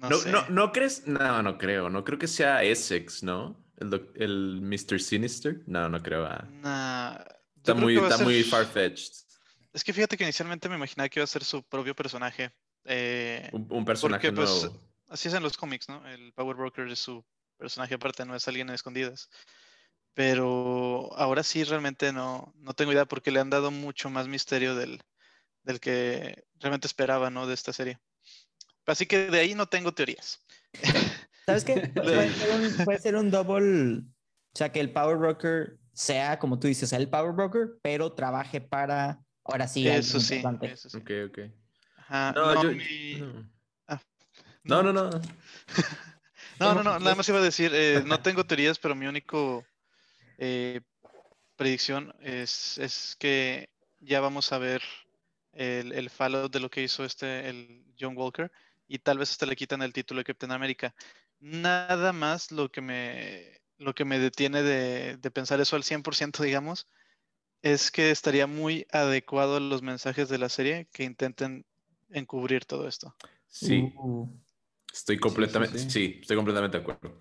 No, 0.00 0.10
No, 0.10 0.16
sé. 0.18 0.30
no, 0.30 0.48
no 0.48 0.70
crees, 0.70 1.08
no, 1.08 1.42
no 1.42 1.58
creo, 1.58 1.90
no 1.90 2.04
creo 2.04 2.20
que 2.20 2.28
sea 2.28 2.62
Essex, 2.62 3.24
¿no? 3.24 3.64
El, 3.78 4.08
el 4.14 4.60
Mr. 4.62 5.00
Sinister, 5.00 5.62
no, 5.66 5.88
no 5.88 6.00
creo. 6.00 6.24
ah. 6.24 6.46
Nah, 6.48 7.16
Está 7.56 7.74
muy, 7.74 7.96
está 7.96 8.18
muy 8.18 8.44
far-fetched. 8.44 9.12
Es 9.72 9.82
que 9.82 9.92
fíjate 9.92 10.16
que 10.16 10.22
inicialmente 10.22 10.68
me 10.68 10.76
imaginaba 10.76 11.08
que 11.08 11.18
iba 11.18 11.24
a 11.24 11.26
ser 11.26 11.42
su 11.42 11.64
propio 11.64 11.96
personaje. 11.96 12.52
eh, 12.84 13.48
Un, 13.52 13.66
un 13.70 13.84
personaje 13.84 14.28
porque, 14.32 14.36
pues, 14.40 14.62
nuevo. 14.62 14.80
Así 15.08 15.28
es 15.28 15.34
en 15.34 15.42
los 15.42 15.56
cómics, 15.56 15.88
¿no? 15.88 16.06
El 16.08 16.32
Power 16.32 16.56
Broker 16.56 16.86
es 16.88 16.98
su 16.98 17.24
personaje 17.56 17.94
aparte, 17.94 18.24
no 18.24 18.34
es 18.36 18.46
alguien 18.48 18.70
a 18.70 18.74
escondidas. 18.74 19.28
Pero 20.14 21.10
ahora 21.16 21.42
sí 21.42 21.62
realmente 21.64 22.12
no, 22.12 22.52
no 22.56 22.74
tengo 22.74 22.92
idea 22.92 23.04
porque 23.06 23.30
le 23.30 23.40
han 23.40 23.50
dado 23.50 23.70
mucho 23.70 24.10
más 24.10 24.26
misterio 24.26 24.74
del, 24.74 25.00
del 25.62 25.80
que 25.80 26.44
realmente 26.58 26.86
esperaba, 26.86 27.30
¿no? 27.30 27.46
De 27.46 27.54
esta 27.54 27.72
serie. 27.72 27.98
Así 28.86 29.06
que 29.06 29.30
de 29.30 29.38
ahí 29.38 29.54
no 29.54 29.66
tengo 29.66 29.92
teorías. 29.92 30.40
¿Sabes 31.46 31.64
qué? 31.64 31.76
Pu- 31.76 31.92
Puede 32.02 32.32
ser, 32.34 32.50
un, 32.50 32.84
puede 32.84 32.98
ser 32.98 33.16
un 33.16 33.30
double, 33.30 33.98
o 33.98 34.56
sea, 34.56 34.72
que 34.72 34.80
el 34.80 34.92
Power 34.92 35.16
Broker 35.18 35.78
sea, 35.92 36.38
como 36.38 36.58
tú 36.58 36.66
dices, 36.68 36.92
el 36.92 37.08
Power 37.08 37.32
Broker, 37.32 37.78
pero 37.82 38.12
trabaje 38.12 38.60
para, 38.60 39.20
ahora 39.44 39.68
sí, 39.68 39.86
eso 39.88 40.20
sí, 40.20 40.36
importante. 40.36 40.72
eso 40.72 40.90
sí. 40.90 40.98
Ok, 40.98 41.10
ok. 41.28 41.38
Ajá, 41.96 42.32
No, 42.32 42.54
no, 42.54 42.62
yo- 42.62 42.72
mi- 42.72 43.18
no. 43.20 43.57
No, 44.68 44.82
no, 44.82 44.92
no. 44.92 45.10
No, 46.60 46.74
no, 46.74 46.82
no, 46.82 46.98
nada 46.98 47.14
más 47.14 47.28
iba 47.28 47.38
a 47.38 47.42
decir, 47.42 47.70
eh, 47.72 48.02
no 48.04 48.20
tengo 48.20 48.44
teorías, 48.44 48.80
pero 48.80 48.96
mi 48.96 49.06
único 49.06 49.64
eh, 50.38 50.80
predicción 51.54 52.12
es, 52.20 52.78
es 52.78 53.14
que 53.16 53.68
ya 54.00 54.20
vamos 54.20 54.50
a 54.50 54.58
ver 54.58 54.82
el, 55.52 55.92
el 55.92 56.10
fallout 56.10 56.52
de 56.52 56.58
lo 56.58 56.68
que 56.68 56.82
hizo 56.82 57.04
este, 57.04 57.48
el 57.48 57.84
John 57.98 58.16
Walker, 58.16 58.50
y 58.88 58.98
tal 58.98 59.18
vez 59.18 59.30
hasta 59.30 59.46
le 59.46 59.54
quitan 59.54 59.82
el 59.82 59.92
título 59.92 60.18
de 60.18 60.24
Capitán 60.24 60.50
América. 60.50 60.92
Nada 61.38 62.12
más 62.12 62.50
lo 62.50 62.70
que 62.70 62.80
me, 62.80 63.60
lo 63.76 63.94
que 63.94 64.04
me 64.04 64.18
detiene 64.18 64.64
de, 64.64 65.16
de 65.16 65.30
pensar 65.30 65.60
eso 65.60 65.76
al 65.76 65.84
100%, 65.84 66.42
digamos, 66.42 66.88
es 67.62 67.92
que 67.92 68.10
estaría 68.10 68.48
muy 68.48 68.84
adecuado 68.90 69.58
a 69.58 69.60
los 69.60 69.82
mensajes 69.82 70.28
de 70.28 70.38
la 70.38 70.48
serie 70.48 70.88
que 70.92 71.04
intenten 71.04 71.64
encubrir 72.10 72.64
todo 72.64 72.88
esto. 72.88 73.14
Sí, 73.46 73.92
Uh, 73.96 74.28
estoy 74.92 75.18
completamente, 75.18 75.78
sí. 75.78 75.90
sí, 75.90 76.18
estoy 76.20 76.36
completamente 76.36 76.78
de 76.78 76.82
acuerdo. 76.82 77.18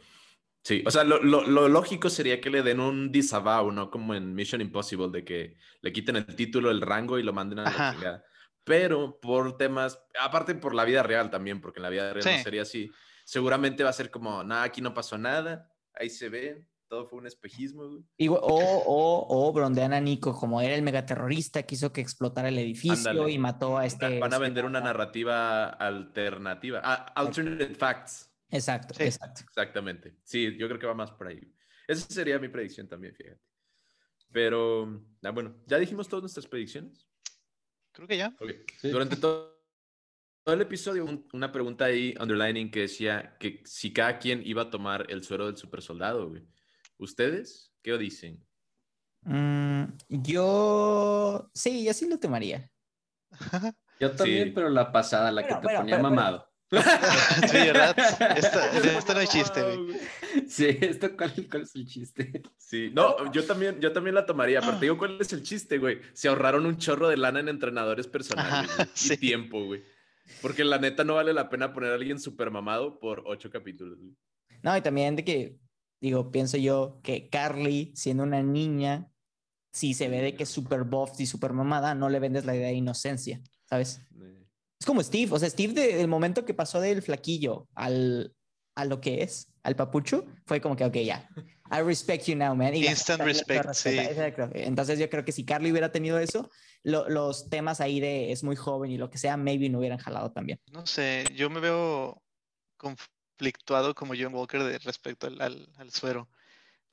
Sí, 0.64 0.84
o 0.86 0.92
sea, 0.92 1.04
lo, 1.06 1.22
lo- 1.24 1.48
lo 1.48 1.70
lógico 1.70 2.10
sería 2.10 2.42
que 2.42 2.50
le 2.50 2.62
den 2.62 2.80
un 2.82 3.12
disavow, 3.12 3.72
¿no? 3.72 3.90
Como 3.90 4.14
en 4.16 4.34
Mission 4.36 4.60
Impossible, 4.62 5.10
de 5.10 5.24
que 5.24 5.56
le 5.82 5.94
quiten 5.94 6.18
el 6.18 6.26
título, 6.36 6.72
el 6.72 6.82
rango 6.82 7.18
y 7.20 7.24
lo 7.24 7.32
manden 7.34 7.60
a 7.60 7.64
la 7.64 7.94
chingada. 7.94 8.24
Pero 8.66 9.20
por 9.22 9.58
temas, 9.58 9.98
aparte 10.20 10.56
por 10.56 10.76
la 10.76 10.84
vida 10.84 11.04
real 11.04 11.30
también, 11.30 11.62
porque 11.62 11.80
en 11.80 11.84
la 11.84 11.90
vida 11.90 12.12
real 12.14 12.26
no 12.26 12.38
Sí. 12.38 12.44
sería 12.44 12.64
así. 12.64 12.92
Seguramente 13.24 13.84
va 13.84 13.92
a 13.92 13.94
ser 13.94 14.12
como, 14.12 14.44
nada, 14.44 14.64
aquí 14.64 14.82
no 14.82 14.94
pasó 14.94 15.18
nada, 15.18 15.74
ahí 15.94 16.10
se 16.10 16.28
ve, 16.30 16.66
todo 16.88 17.08
fue 17.08 17.20
un 17.20 17.28
espejismo, 17.28 17.88
güey. 17.88 18.28
o, 18.30 18.34
o, 18.36 19.48
o 19.48 19.54
brondean 19.54 19.94
a 19.94 20.00
Nico 20.02 20.34
como 20.38 20.62
era 20.62 20.74
el 20.76 20.82
megaterrorista 20.82 21.64
que 21.64 21.76
hizo 21.76 21.92
que 21.92 22.02
explotara 22.02 22.50
el 22.50 22.58
edificio 22.58 23.10
Ándale. 23.12 23.32
y 23.32 23.38
mató 23.40 23.78
a 23.78 23.86
este. 23.86 24.20
Van 24.20 24.32
a 24.32 24.36
este 24.36 24.40
vender 24.46 24.66
una 24.66 24.80
narrativa 24.82 25.68
alternativa. 25.70 26.82
Ah, 26.84 27.06
alternate 27.16 27.76
facts. 27.76 28.32
Exacto, 28.50 28.94
Sí. 28.94 29.04
exacto. 29.04 29.42
Exactamente. 29.48 30.18
Sí, 30.24 30.56
yo 30.58 30.68
creo 30.68 30.80
que 30.80 30.88
va 30.88 30.94
más 30.94 31.12
por 31.12 31.28
ahí. 31.28 31.42
Esa 31.88 32.08
sería 32.10 32.40
mi 32.40 32.48
predicción 32.50 32.88
también, 32.88 33.14
fíjate. 33.16 33.40
Pero, 34.32 35.04
ah, 35.24 35.32
bueno, 35.32 35.56
¿ya 35.68 35.78
dijimos 35.78 36.08
todas 36.08 36.24
nuestras 36.24 36.48
predicciones? 36.48 37.08
Creo 37.92 38.08
que 38.08 38.18
ya. 38.18 38.36
Sí. 38.80 38.90
Durante 38.90 39.16
todo, 39.16 39.58
todo 40.44 40.56
el 40.56 40.62
episodio, 40.62 41.06
un- 41.06 41.28
una 41.34 41.52
pregunta 41.52 41.86
ahí, 41.86 42.14
underlining, 42.20 42.70
que 42.72 42.82
decía 42.82 43.36
que 43.40 43.62
si 43.66 43.92
cada 43.92 44.20
quien 44.20 44.42
iba 44.46 44.64
a 44.64 44.70
tomar 44.70 45.06
el 45.10 45.24
suero 45.24 45.48
del 45.48 45.58
super 45.58 45.82
soldado, 45.82 46.30
güey. 46.30 46.44
¿Ustedes 46.98 47.72
qué 47.82 47.98
dicen? 47.98 48.44
Mm, 49.22 49.84
yo 50.10 51.50
sí, 51.54 51.84
yo 51.84 51.94
sí 51.94 52.08
lo 52.08 52.20
tomaría. 52.20 52.72
Yo 54.00 54.12
también, 54.12 54.50
Sí. 54.50 54.52
pero 54.54 54.70
la 54.70 54.92
pasada, 54.92 55.32
la 55.32 55.42
que 55.42 55.56
te 55.56 55.62
bueno, 55.62 55.80
ponía 55.80 55.96
pero- 55.98 56.10
pero- 56.10 56.16
mamado. 56.16 56.48
Sí, 57.50 57.58
¿verdad? 57.58 57.98
Esta, 58.38 58.80
de 58.80 58.98
esta 58.98 59.14
no 59.16 59.20
hay 59.22 59.28
chiste, 59.28 59.62
güey. 59.64 60.00
Sí, 60.48 60.66
¿esto 60.82 61.16
cuál, 61.18 61.34
cuál 61.50 61.64
es 61.64 61.74
el 61.76 61.88
chiste? 61.88 62.44
Sí, 62.58 62.92
no, 62.94 63.32
yo 63.32 63.44
también, 63.46 63.80
yo 63.80 63.92
también 63.94 64.14
la 64.16 64.26
tomaría, 64.26 64.60
pero 64.62 64.74
te 64.74 64.82
digo 64.86 64.98
cuál 65.00 65.18
es 65.20 65.34
el 65.34 65.42
chiste, 65.44 65.78
güey. 65.80 66.00
Se 66.14 66.28
ahorraron 66.28 66.66
un 66.68 66.78
chorro 66.78 67.08
de 67.10 67.18
lana 67.18 67.40
en 67.40 67.48
entrenadores 67.50 68.06
personales 68.08 68.70
Ajá, 68.70 68.84
güey, 68.86 69.14
y 69.14 69.18
tiempo, 69.18 69.66
güey. 69.66 69.82
Porque 70.42 70.64
la 70.64 70.78
neta 70.78 71.04
no 71.04 71.16
vale 71.16 71.34
la 71.34 71.50
pena 71.50 71.74
poner 71.74 71.92
a 71.92 71.96
alguien 71.96 72.20
súper 72.20 72.52
mamado 72.52 73.00
por 73.00 73.24
ocho 73.26 73.50
capítulos. 73.50 73.98
güey. 73.98 74.14
No, 74.62 74.78
y 74.78 74.82
también 74.82 75.16
de 75.16 75.24
que, 75.24 75.58
digo, 76.00 76.32
pienso 76.32 76.58
yo 76.58 77.00
que 77.04 77.30
Carly, 77.30 77.92
siendo 77.96 78.24
una 78.24 78.42
niña, 78.44 79.12
si 79.72 79.94
se 79.94 80.08
ve 80.10 80.22
de 80.22 80.36
que 80.36 80.44
es 80.44 80.50
súper 80.50 80.84
buff 80.84 81.20
y 81.20 81.26
súper 81.26 81.54
mamada, 81.54 81.94
no 81.96 82.10
le 82.10 82.20
vendes 82.20 82.46
la 82.46 82.56
idea 82.56 82.68
de 82.68 82.74
inocencia, 82.74 83.42
¿sabes? 83.66 84.02
Es 84.80 84.86
como 84.86 85.02
Steve, 85.04 85.32
o 85.34 85.40
sea, 85.40 85.50
Steve 85.50 85.74
del 85.74 86.08
momento 86.08 86.46
que 86.46 86.54
pasó 86.54 86.80
del 86.80 87.02
flaquillo 87.02 87.68
al, 87.76 88.36
a 88.76 88.86
lo 88.86 89.02
que 89.02 89.24
es, 89.24 89.52
al 89.64 89.76
papucho, 89.76 90.26
fue 90.46 90.62
como 90.62 90.76
que, 90.76 90.86
ok, 90.86 90.96
ya, 90.98 91.30
I 91.72 91.82
respect 91.82 92.26
you 92.28 92.36
now, 92.36 92.56
man. 92.56 92.74
Y 92.76 92.86
Instant 92.88 93.22
respect, 93.26 93.66
sí. 93.74 93.90
Entonces 94.54 95.00
yo 95.00 95.10
creo 95.10 95.26
que 95.26 95.32
si 95.32 95.44
Carly 95.46 95.72
hubiera 95.72 95.92
tenido 95.92 96.18
eso, 96.20 96.50
lo- 96.84 97.10
los 97.10 97.50
temas 97.50 97.82
ahí 97.82 98.00
de 98.00 98.32
es 98.32 98.44
muy 98.44 98.56
joven 98.56 98.92
y 98.92 98.98
lo 98.98 99.10
que 99.10 99.18
sea, 99.18 99.36
maybe 99.36 99.68
no 99.70 99.80
hubieran 99.80 99.98
jalado 99.98 100.32
también. 100.32 100.60
No 100.72 100.86
sé, 100.86 101.26
yo 101.36 101.50
me 101.50 101.60
veo 101.60 102.24
conflictuado 103.38 103.94
como 103.96 104.14
John 104.18 104.34
Walker 104.34 104.64
de 104.64 104.80
respecto 104.80 105.28
al, 105.28 105.42
al- 105.42 105.70
al 105.78 105.92
suero. 105.92 106.30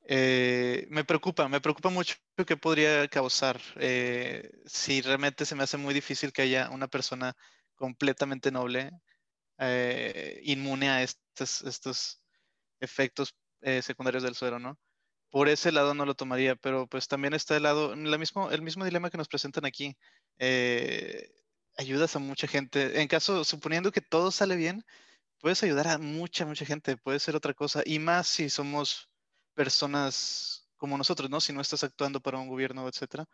Eh, 0.09 0.87
me 0.91 1.05
preocupa, 1.05 1.49
me 1.49 1.61
preocupa 1.61 1.91
mucho 1.91 2.17
qué 2.47 2.57
podría 2.57 3.09
causar. 3.09 3.61
eh, 3.77 4.51
si 4.67 5.03
realmente 5.03 5.47
se 5.47 5.55
me 5.57 5.65
hace 5.65 5.79
muy 5.79 5.95
difícil 5.95 6.33
que 6.33 6.43
haya 6.43 6.71
una 6.71 6.89
persona 6.89 7.37
completamente 7.77 8.53
noble, 8.53 8.93
eh, 9.59 10.41
inmune 10.45 10.91
a 10.91 11.03
estos, 11.03 11.63
estos 11.65 12.23
efectos 12.81 13.37
eh, 13.63 13.83
secundarios 13.83 14.23
del 14.25 14.35
suero, 14.35 14.59
¿no? 14.59 14.79
Por 15.31 15.49
ese 15.49 15.73
lado 15.73 15.95
no 15.95 16.07
lo 16.07 16.15
tomaría, 16.15 16.57
pero 16.57 16.87
pues 16.89 17.09
también 17.09 17.35
está 17.35 17.57
el 17.57 17.65
lado, 17.65 17.95
la 17.97 18.19
mismo, 18.19 18.51
el 18.53 18.63
mismo 18.63 18.85
dilema 18.85 19.11
que 19.11 19.19
nos 19.19 19.29
presentan 19.29 19.65
aquí. 19.67 19.97
Eh, 20.39 21.31
ayudas 21.77 22.15
a 22.17 22.19
mucha 22.21 22.47
gente. 22.47 23.01
En 23.01 23.09
caso, 23.09 23.45
suponiendo 23.45 23.93
que 23.93 24.01
todo 24.01 24.31
sale 24.31 24.57
bien, 24.57 24.85
puedes 25.45 25.63
ayudar 25.63 25.89
a 25.89 25.99
mucha, 25.99 26.47
mucha 26.47 26.65
gente. 26.65 26.97
Puede 26.97 27.19
ser 27.19 27.37
otra 27.37 27.53
cosa. 27.53 27.83
Y 27.85 27.99
más 27.99 28.27
si 28.27 28.49
somos 28.49 29.11
personas 29.53 30.67
como 30.79 30.97
nosotros, 30.97 31.29
¿no? 31.29 31.39
Si 31.39 31.53
no 31.53 31.61
estás 31.61 31.85
actuando 31.85 32.19
para 32.19 32.39
un 32.39 32.49
gobierno, 32.49 32.89
etcétera. 32.89 33.27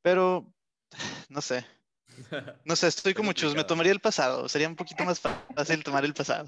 Pero, 0.00 0.50
no 1.28 1.42
sé. 1.42 1.66
No 2.64 2.76
sé, 2.76 2.86
estoy 2.86 3.12
con 3.12 3.26
muchos. 3.26 3.54
Me 3.54 3.64
tomaría 3.64 3.92
el 3.92 4.00
pasado. 4.00 4.48
Sería 4.48 4.68
un 4.68 4.76
poquito 4.76 5.04
más 5.04 5.20
fácil 5.54 5.84
tomar 5.84 6.06
el 6.06 6.14
pasado. 6.14 6.46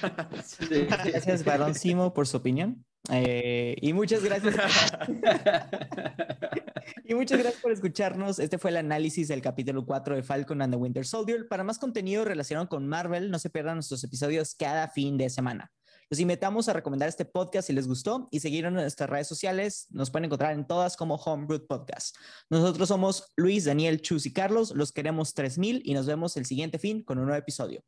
Gracias, 0.70 1.44
Barón 1.44 1.74
Simo, 1.74 2.14
por 2.14 2.26
su 2.26 2.38
opinión. 2.38 2.86
Eh, 3.10 3.76
y 3.82 3.92
muchas 3.92 4.24
gracias. 4.24 4.56
Y 7.04 7.14
muchas 7.14 7.38
gracias 7.38 7.62
por 7.62 7.72
escucharnos. 7.72 8.38
Este 8.38 8.58
fue 8.58 8.70
el 8.70 8.76
análisis 8.76 9.28
del 9.28 9.42
capítulo 9.42 9.84
4 9.84 10.16
de 10.16 10.22
Falcon 10.22 10.62
and 10.62 10.72
the 10.72 10.78
Winter 10.78 11.06
Soldier. 11.06 11.48
Para 11.48 11.64
más 11.64 11.78
contenido 11.78 12.24
relacionado 12.24 12.68
con 12.68 12.86
Marvel, 12.86 13.30
no 13.30 13.38
se 13.38 13.50
pierdan 13.50 13.76
nuestros 13.76 14.02
episodios 14.04 14.54
cada 14.54 14.88
fin 14.88 15.16
de 15.18 15.30
semana. 15.30 15.72
Los 16.10 16.20
invitamos 16.20 16.68
a 16.68 16.72
recomendar 16.72 17.08
este 17.08 17.26
podcast 17.26 17.66
si 17.66 17.74
les 17.74 17.86
gustó 17.86 18.28
y 18.30 18.40
seguir 18.40 18.64
en 18.64 18.74
nuestras 18.74 19.10
redes 19.10 19.26
sociales. 19.26 19.88
Nos 19.90 20.10
pueden 20.10 20.24
encontrar 20.24 20.54
en 20.54 20.66
todas 20.66 20.96
como 20.96 21.16
Homebrew 21.16 21.66
Podcast. 21.66 22.16
Nosotros 22.48 22.88
somos 22.88 23.32
Luis, 23.36 23.66
Daniel, 23.66 24.00
Chus 24.00 24.24
y 24.24 24.32
Carlos. 24.32 24.72
Los 24.74 24.90
queremos 24.92 25.34
3000 25.34 25.82
y 25.84 25.92
nos 25.92 26.06
vemos 26.06 26.36
el 26.38 26.46
siguiente 26.46 26.78
fin 26.78 27.02
con 27.02 27.18
un 27.18 27.26
nuevo 27.26 27.38
episodio. 27.38 27.84